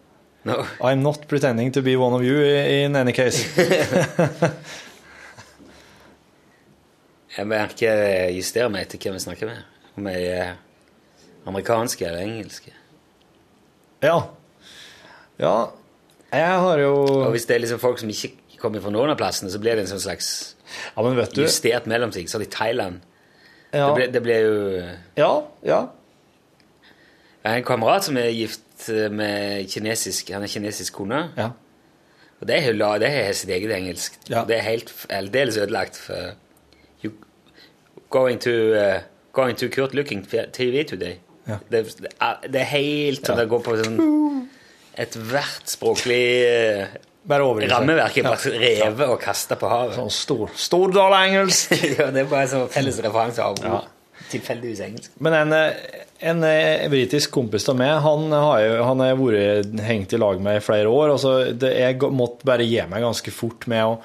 No. 0.44 0.66
I'm 0.82 1.02
not 1.02 1.28
pretending 1.28 1.72
to 1.72 1.82
be 1.82 1.96
one 1.96 2.14
of 2.14 2.22
you 2.22 2.42
in 2.42 2.96
any 2.96 3.12
case. 3.12 3.46
Jeg 7.38 7.46
merker 7.46 8.00
jeg 8.02 8.34
justerer 8.40 8.70
meg 8.74 8.86
etter 8.86 8.98
hvem 8.98 9.14
jeg 9.14 9.22
snakker 9.28 9.46
med. 9.46 9.58
Om 9.98 10.08
jeg 10.10 10.30
er 10.34 10.54
amerikansk 11.46 12.02
eller 12.02 12.24
engelsk. 12.26 12.68
ja. 14.02 14.18
Ja. 15.38 15.70
Jeg 16.32 16.58
har 16.60 16.78
jo 16.82 16.94
Og 17.24 17.30
hvis 17.30 17.46
det 17.46 17.54
er 17.54 17.60
liksom 17.62 17.78
folk 17.78 18.00
som 18.02 18.10
ikke 18.10 18.32
kommer 18.58 18.82
fra 18.82 18.90
noen 18.90 19.12
av 19.12 19.16
plassene, 19.16 19.50
så 19.50 19.60
blir 19.62 19.78
det 19.78 19.84
en 19.86 19.92
sånn 19.94 20.02
slags 20.02 20.56
Ja, 20.96 21.02
men 21.02 21.14
vet 21.16 21.30
du 21.36 21.44
justert 21.44 21.86
mellomting. 21.86 22.26
Sånn 22.28 22.42
i 22.42 22.50
Thailand. 22.50 22.98
Ja. 23.72 23.86
Det, 23.86 23.94
ble, 23.94 24.08
det 24.12 24.22
ble 24.24 24.40
jo 24.42 24.58
Ja, 25.16 25.30
ja. 25.62 25.78
Jeg 27.44 27.52
har 27.52 27.60
en 27.60 27.68
kamerat 27.70 28.04
som 28.08 28.18
er 28.18 28.32
gift 28.34 28.88
med 29.14 29.70
kinesisk 29.70 30.34
Han 30.34 30.42
er 30.42 30.52
kinesisk 30.52 30.98
kone. 30.98 31.22
Ja. 31.38 31.52
Og 32.40 32.46
det 32.50 32.58
er 32.66 33.32
sitt 33.32 33.50
eget 33.50 33.70
engelsk. 33.74 34.18
Ja. 34.28 34.44
Det 34.44 34.58
er 34.58 34.66
helt 34.66 34.92
aldeles 35.10 35.56
ødelagt 35.56 35.96
for 35.96 36.34
going 38.10 38.38
to 38.40 38.54
uh, 38.74 39.00
going 39.32 39.56
to 39.56 39.68
Kurt 39.68 39.94
looking 39.94 40.24
TV 40.52 40.84
today. 40.84 41.18
Ja. 41.48 41.58
Det, 41.68 41.82
det, 42.00 42.60
er, 42.60 42.64
helt 42.74 43.24
sånn 43.26 43.38
det 43.40 43.46
går 43.48 43.62
på 43.64 43.76
sånn 43.80 44.00
ethvert 44.98 45.70
språklig 45.70 46.24
seg. 47.28 47.70
rammeverk 47.70 48.18
er 48.18 48.24
Ja. 48.24 48.32
bare 48.34 48.58
revet 48.58 49.08
og 49.08 49.20
kasta 49.22 49.56
på 49.60 49.68
havet. 49.70 49.96
Sånn 49.96 50.10
stor, 50.12 50.50
stordal-engelsk. 50.56 51.72
ja, 51.98 52.10
det 52.12 52.24
er 52.24 52.28
bare 52.30 52.48
sånn 52.50 52.68
felles 52.72 52.98
referanse 53.04 53.44
av 53.44 53.62
Ja. 53.62 53.80
tilfeldigvis 54.32 54.80
engelsk. 54.84 55.10
Men 55.20 55.32
en, 55.38 55.52
eh, 55.52 56.02
en, 56.20 56.42
eh, 56.44 56.88
britisk 56.88 57.30
kompis 57.30 57.68
av 57.68 57.76
meg, 57.76 57.94
han 58.02 58.30
har 58.32 58.82
har 58.82 59.16
vært 59.16 59.80
hengt 59.80 60.12
i 60.12 60.20
lag 60.20 60.40
med 60.40 60.56
i 60.56 60.64
flere 60.64 60.88
år. 60.88 61.14
og 61.14 61.20
så 61.20 61.52
det, 61.56 61.76
jeg 61.78 61.98
måtte 62.12 62.44
bare 62.44 62.64
gi 62.66 62.82
meg 62.88 63.02
ganske 63.02 63.32
fort 63.32 63.66
med 63.66 63.84
å, 63.84 63.98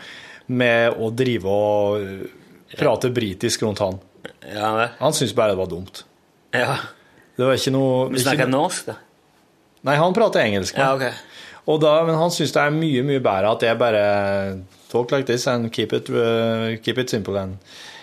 med 0.48 0.94
å 1.00 1.10
drive 1.16 1.46
og 1.46 2.30
eh, 2.74 2.80
prate 2.80 3.10
britisk 3.14 3.64
rundt 3.66 3.80
han. 3.84 4.00
Ja, 4.50 4.74
det. 4.80 4.90
Han 5.00 5.14
syntes 5.16 5.36
bare 5.38 5.54
det 5.56 5.62
var 5.62 5.72
dumt. 5.72 6.04
Ja. 6.54 6.76
Det 7.38 7.46
var 7.48 7.58
ikke 7.58 7.74
noe 7.74 8.10
Vi 8.14 8.22
snakker 8.22 8.50
noe- 8.50 8.68
norsk, 8.68 8.86
da. 8.92 8.98
Nei, 9.84 9.96
han 10.00 10.14
prater 10.16 10.44
engelsk. 10.46 10.78
Ja, 10.78 10.94
ok. 10.96 11.08
Og 11.68 11.80
da, 11.82 11.94
men 12.08 12.16
han 12.20 12.32
syns 12.32 12.52
det 12.56 12.62
er 12.62 12.72
mye 12.76 13.04
mye 13.08 13.20
bedre 13.24 13.52
at 13.56 13.64
jeg 13.66 13.80
bare 13.80 14.04
talk 14.92 15.12
like 15.12 15.26
this 15.28 15.48
and 15.48 15.72
keep 15.74 15.94
it, 15.96 16.10
uh, 16.12 16.76
keep 16.84 16.98
it 17.00 17.10
simple. 17.10 17.36
And 17.40 17.58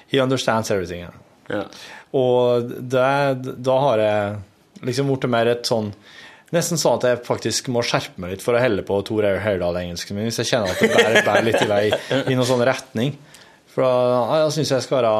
he 0.08 0.20
understands 0.20 0.70
everything. 0.70 1.06
Ja. 1.48 1.64
Og 2.16 2.68
det, 2.90 3.62
da 3.62 3.76
har 3.84 3.98
jeg 4.02 4.38
liksom 4.88 5.12
blitt 5.12 5.28
mer 5.30 5.46
et 5.52 5.68
sånn 5.68 5.92
Nesten 6.50 6.80
sånn 6.82 6.96
at 6.98 7.04
jeg 7.06 7.18
faktisk 7.22 7.68
må 7.70 7.78
skjerpe 7.86 8.18
meg 8.18 8.32
litt 8.32 8.42
for 8.42 8.56
å 8.58 8.60
helle 8.60 8.82
på 8.82 8.96
Tor 9.06 9.22
Heyerdahl-engelsken 9.22 10.16
min 10.18 10.26
hvis 10.26 10.40
jeg 10.40 10.48
kjenner 10.48 10.72
at 10.72 10.80
det 10.82 10.88
bærer, 10.90 11.18
bærer 11.22 11.44
litt 11.46 11.60
i 11.62 11.68
vei 11.70 11.84
i 12.26 12.34
noen 12.34 12.48
sånn 12.48 12.64
retning. 12.66 13.12
For 13.70 13.86
da, 13.86 14.40
da 14.44 14.50
syns 14.52 14.72
jeg 14.74 14.84
skal 14.84 15.00
være 15.00 15.14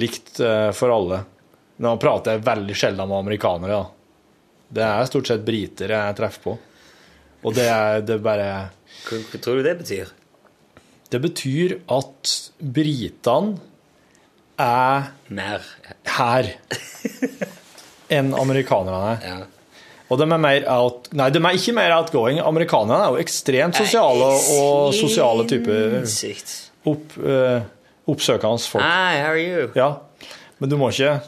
likt 0.00 0.40
eh, 0.42 0.70
for 0.76 0.94
alle. 0.94 1.22
Nå 1.82 1.96
prater 2.02 2.36
jeg 2.36 2.46
veldig 2.46 2.76
sjelden 2.78 3.08
med 3.10 3.22
amerikanere, 3.22 3.78
da. 3.78 3.98
Det 4.72 4.84
er 4.86 5.08
stort 5.08 5.28
sett 5.28 5.44
briter 5.44 5.92
jeg 5.92 6.16
treffer 6.16 6.44
på. 6.46 6.56
Og 7.42 7.56
det 7.56 7.66
er, 7.68 8.00
det 8.06 8.16
er 8.16 8.22
bare 8.24 8.48
Hva, 9.04 9.18
hva 9.18 9.40
tror 9.42 9.58
du 9.58 9.66
det 9.66 9.74
betyr? 9.80 10.12
Det 11.12 11.20
betyr 11.20 11.74
at 11.92 12.34
britene 12.58 13.58
er 14.62 15.10
Mer. 15.34 15.64
her 16.14 16.52
enn 18.16 18.32
amerikanerne 18.36 19.10
er. 19.10 19.26
Ja. 19.26 19.72
Og 20.12 20.20
de 20.20 20.26
er 20.28 20.40
mer 20.40 20.66
out... 20.68 21.08
Nei, 21.16 21.30
de 21.32 21.40
er 21.40 21.56
ikke 21.56 21.74
mer 21.76 21.94
outgoing. 21.96 22.40
Amerikanerne 22.44 23.00
er 23.00 23.14
jo 23.14 23.22
ekstremt 23.22 23.78
sosiale 23.80 24.28
og 24.56 24.92
sosiale 24.96 25.46
typer 25.48 25.98
Sinnssykt. 26.02 26.71
Opp, 26.86 27.16
uh, 27.18 27.60
oppsøkende 28.08 28.58
folk. 28.70 28.82
Hi, 28.84 29.18
how 29.20 29.32
are 29.32 29.38
you? 29.42 29.68
Ja, 29.74 29.92
men 30.58 30.70
du 30.70 30.76
må 30.76 30.90
ikke 30.90 31.20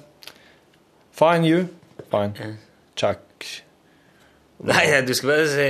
Fine, 1.14 1.46
you. 1.46 1.68
Fine. 2.11 2.57
Check. 2.96 3.18
Nei, 4.64 5.00
du 5.07 5.14
skal 5.14 5.28
bare 5.28 5.48
si 5.48 5.66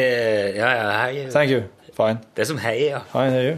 Ja, 0.57 0.71
ja, 0.73 0.91
hei. 1.05 1.27
Thank 1.31 1.51
you. 1.51 1.63
Fine. 1.97 2.19
Det 2.37 2.43
er 2.43 2.47
som 2.47 2.59
hei, 2.59 2.79
ja. 2.89 2.99
Fine, 3.13 3.37
are 3.37 3.45
you? 3.51 3.57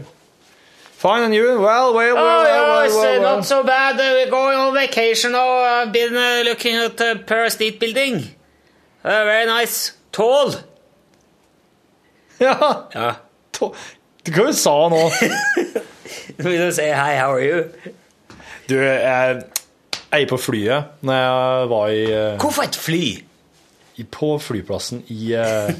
Fine, 0.97 1.23
and 1.25 1.33
you? 1.35 1.59
Well, 1.61 1.93
well, 1.93 2.15
well, 2.15 2.17
Oh, 2.17 2.23
well, 2.25 2.45
yeah, 2.45 2.61
well, 2.61 2.91
uh, 2.91 3.01
well, 3.01 3.21
well. 3.21 3.35
not 3.37 3.45
so 3.45 3.63
bad. 3.63 3.95
Uh, 3.99 4.15
we're 4.17 4.29
going 4.31 4.57
on 4.57 4.73
vacation 4.73 5.31
now. 5.31 5.59
I've 5.63 5.91
been 5.93 6.15
uh, 6.17 6.41
looking 6.43 6.75
at 6.75 6.97
the 6.97 7.21
Paris 7.25 7.53
State 7.53 7.79
Building. 7.79 8.15
Uh, 9.03 9.23
very 9.25 9.45
nice. 9.45 9.93
Tall. 10.11 10.53
Ja, 12.39 12.87
Ja. 12.95 13.15
du 14.23 14.31
hva 14.31 14.43
jo 14.45 14.51
sa 14.51 14.73
nå? 14.89 15.09
Vil 16.37 16.59
du 16.61 16.71
si 16.71 16.81
hei, 16.81 17.15
how 17.17 17.33
are 17.33 17.41
you? 17.41 17.63
Du, 18.69 18.75
jeg 18.77 19.41
er 20.11 20.25
på 20.29 20.37
flyet 20.37 20.83
når 21.01 21.13
jeg 21.21 21.69
var 21.69 21.87
i 21.93 22.03
eh, 22.11 22.37
Hvorfor 22.41 22.67
et 22.67 22.75
fly? 22.75 23.23
på 24.13 24.35
flyplassen 24.37 24.99
i 25.09 25.33
eh, 25.33 25.71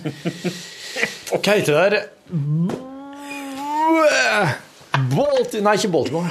Hva 1.44 1.54
heter 1.54 1.78
det 1.78 1.92
der? 1.94 2.06
Balti... 5.18 5.62
Nei, 5.66 5.74
ikke 5.80 5.90
Baltimore. 5.90 6.30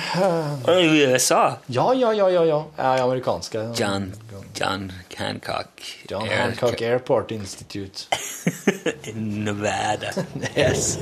I 0.70 0.86
USA? 1.10 1.56
Ja, 1.68 1.88
ja, 1.92 2.12
ja, 2.14 2.28
ja. 2.30 2.44
ja. 2.46 2.60
Jeg 2.78 2.98
er 2.98 3.02
amerikansk. 3.02 3.54
John, 3.80 4.12
John 4.60 4.92
Hancock. 5.16 5.82
John 6.10 6.26
Air- 6.28 6.36
Hancock 6.36 6.82
Airport 6.82 7.30
Institute. 7.32 8.06
in 9.10 9.44
Nevada. 9.44 10.12
Yes. 10.56 10.96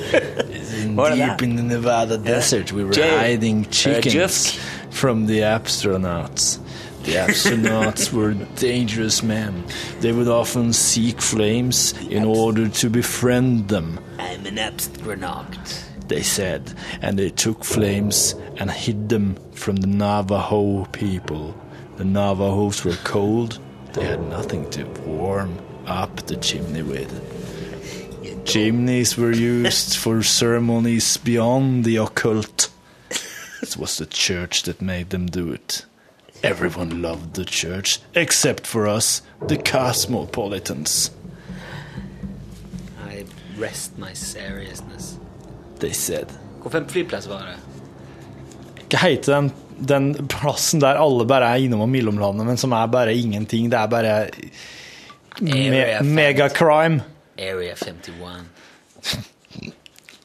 What 0.94 1.14
Deep 1.14 1.42
in 1.42 1.56
the 1.56 1.62
Nevada 1.62 2.16
desert, 2.18 2.72
we 2.72 2.84
were 2.84 2.92
Jay, 2.92 3.16
hiding 3.16 3.66
uh, 3.66 3.70
chickens 3.70 4.12
Jeff? 4.14 4.94
from 4.94 5.26
the 5.26 5.40
astronauts. 5.40 6.58
The 7.04 7.12
astronauts 7.28 8.12
were 8.12 8.32
dangerous 8.56 9.22
men. 9.22 9.62
They 10.00 10.12
would 10.12 10.28
often 10.28 10.72
seek 10.72 11.20
flames 11.20 11.92
in 12.08 12.24
order 12.24 12.68
to 12.68 12.88
befriend 12.90 13.68
them. 13.68 13.98
I'm 14.18 14.46
an 14.46 14.58
astronaut. 14.58 15.84
They 16.08 16.22
said, 16.22 16.72
and 17.00 17.18
they 17.18 17.30
took 17.30 17.64
flames 17.64 18.34
and 18.56 18.70
hid 18.70 19.08
them 19.08 19.36
from 19.52 19.76
the 19.76 19.86
Navajo 19.86 20.84
people. 20.86 21.54
The 21.96 22.04
Navajos 22.04 22.84
were 22.84 22.96
cold, 23.04 23.58
they 23.92 24.04
had 24.04 24.28
nothing 24.28 24.68
to 24.70 24.84
warm 25.06 25.56
up 25.86 26.26
the 26.26 26.36
chimney 26.36 26.82
with. 26.82 27.12
Chimneys 28.44 29.16
were 29.16 29.32
used 29.32 29.96
for 30.02 30.22
ceremonies 30.22 31.16
beyond 31.16 31.84
the 31.84 31.96
occult. 31.96 32.70
It 33.62 33.76
was 33.76 33.96
the 33.96 34.06
church 34.06 34.64
that 34.64 34.82
made 34.82 35.10
them 35.10 35.26
do 35.26 35.52
it. 35.52 35.86
Everyone 36.42 37.00
loved 37.00 37.34
the 37.34 37.44
church, 37.44 38.00
except 38.14 38.66
for 38.66 38.86
us, 38.86 39.22
the 39.46 39.56
cosmopolitans. 39.56 41.10
I 43.02 43.24
rest 43.56 43.96
my 43.96 44.12
seriousness. 44.12 45.13
They 45.80 45.92
said. 45.92 46.26
Hvilken 46.62 46.88
flyplass 46.88 47.26
var 47.26 47.44
det? 47.48 47.56
Hva 48.88 49.00
heter 49.02 49.32
den, 49.32 49.50
den 49.78 50.28
plassen 50.30 50.80
der 50.80 51.00
alle 51.00 51.26
bare 51.28 51.50
er 51.50 51.64
innom 51.66 51.82
og 51.84 51.90
mellomlandet, 51.92 52.46
men 52.46 52.60
som 52.60 52.72
er 52.76 52.90
bare 52.92 53.14
ingenting? 53.16 53.70
Det 53.72 53.78
er 53.80 53.90
bare 53.90 54.14
me 55.40 55.98
megacrime. 56.06 57.02
Area 57.38 57.74
51. 57.74 58.46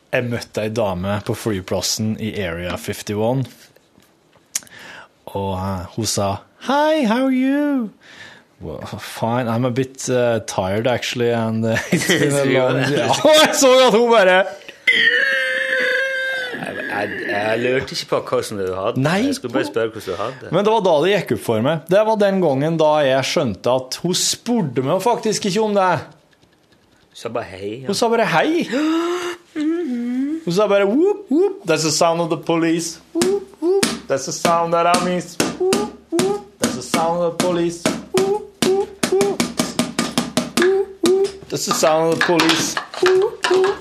Jeg 0.09 0.25
møtte 0.25 0.65
ei 0.65 0.71
dame 0.73 1.19
på 1.25 1.35
flyplassen 1.37 2.15
i 2.21 2.31
Area 2.41 2.77
51, 2.77 3.43
og 5.29 5.51
eh, 5.57 5.83
hun 5.95 6.07
sa 6.09 6.29
Hi, 6.65 7.05
how 7.07 7.27
are 7.27 7.33
you? 7.33 7.89
Well, 8.59 8.81
fine, 8.99 9.47
I'm 9.47 9.65
a 9.65 9.71
bit 9.71 10.09
uh, 10.09 10.41
tired 10.41 10.87
actually, 10.87 11.29
and 11.31 11.63
uh, 11.63 11.77
it's 11.91 12.07
been 12.07 12.33
a 12.33 12.45
long 12.59 12.81
ja, 12.91 13.07
jeg 13.45 13.55
så 13.55 13.71
at 13.87 13.93
hun 13.93 14.09
bare 14.11 14.43
Jeg, 16.99 17.19
jeg, 17.29 17.59
lurte 17.63 17.95
ikke 17.95 18.07
på 18.09 18.19
hvordan 18.27 18.59
du 18.59 18.69
hadde. 18.75 19.03
Nei. 19.03 19.19
Jeg 19.27 19.37
skulle 19.37 19.55
bare 19.55 19.67
spørre 19.69 19.91
hvordan 19.93 20.07
du 20.07 20.21
hadde. 20.21 20.51
Men 20.51 20.65
det 20.67 20.73
var 20.73 20.85
da 20.87 20.95
det 21.03 21.11
gikk 21.13 21.35
opp 21.37 21.43
for 21.45 21.65
meg. 21.65 21.83
Det 21.89 22.01
var 22.09 22.19
den 22.23 22.41
gangen 22.43 22.79
da 22.81 22.89
jeg 23.07 23.29
skjønte 23.31 23.75
at 23.81 23.99
hun 24.03 24.17
spurte 24.17 24.85
meg 24.85 25.03
faktisk 25.05 25.47
ikke 25.49 25.63
om 25.63 25.77
det. 25.77 25.91
Hun 27.09 27.21
sa 27.21 27.31
bare 27.35 27.49
hei. 27.53 27.71
Hun 27.87 27.97
sa 27.97 28.11
bare 28.11 28.27
hei. 28.33 28.65
Hun 30.45 30.55
sa 30.55 30.67
bare 30.71 30.87
whoop, 30.87 31.25
whoop. 31.31 31.63
That's 31.65 31.83
the 31.83 31.91
sound 31.91 32.21
of 32.21 32.29
the 32.29 32.37
police. 32.37 32.99
Whoop, 33.13 33.61
whoop. 33.61 33.85
That's 34.07 34.25
the 34.25 34.31
sound 34.31 34.73
that 34.73 34.87
I 34.87 34.97
miss. 35.05 35.37
Whoop, 35.59 35.95
whoop. 36.11 36.59
That's 36.59 36.75
the 36.75 36.81
sound 36.81 37.23
of 37.23 37.37
the 37.37 37.45
police. 37.45 37.83
Whoop. 38.13 38.65
Whoop, 38.65 39.11
whoop. 39.11 39.58
That's 41.49 41.65
the 41.65 41.73
sound 41.73 42.13
of 42.13 42.19
the 42.19 42.25
police. 42.25 42.75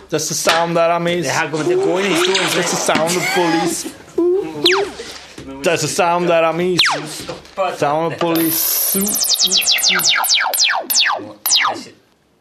That's 0.09 0.29
the 0.29 0.35
sound 0.35 0.77
that 0.77 0.91
I 0.91 0.99
miss. 0.99 1.27
Det 1.27 1.33
her 1.33 1.51
kommer 1.51 1.65
til 1.65 1.79
å 1.79 1.85
gå 1.85 1.99
inn 2.01 2.07
i 2.07 2.15
historien. 2.15 2.49
That's 2.55 2.71
the 2.71 2.81
sound 2.81 3.03
of 3.03 3.13
the 3.13 3.25
police. 3.37 3.79
That's 5.63 5.83
the 5.83 5.89
sound 5.89 6.29
that 6.31 6.45
I 6.45 6.53
miss. 6.57 6.81
Sound 7.77 8.13
of 8.13 8.13
the 8.13 8.19
police. 8.19 8.97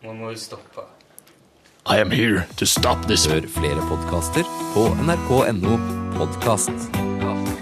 Nå 0.04 0.14
må 0.14 0.30
vi 0.30 0.40
stoppe. 0.40 0.88
I 1.86 2.00
am 2.00 2.12
here 2.12 2.48
to 2.58 2.66
stop 2.66 3.08
this. 3.08 3.28
Hør 3.28 3.48
flere 3.48 3.84
podkaster 3.92 4.48
på 4.74 4.88
nrk.no 5.04 5.78
podkast. 6.18 7.57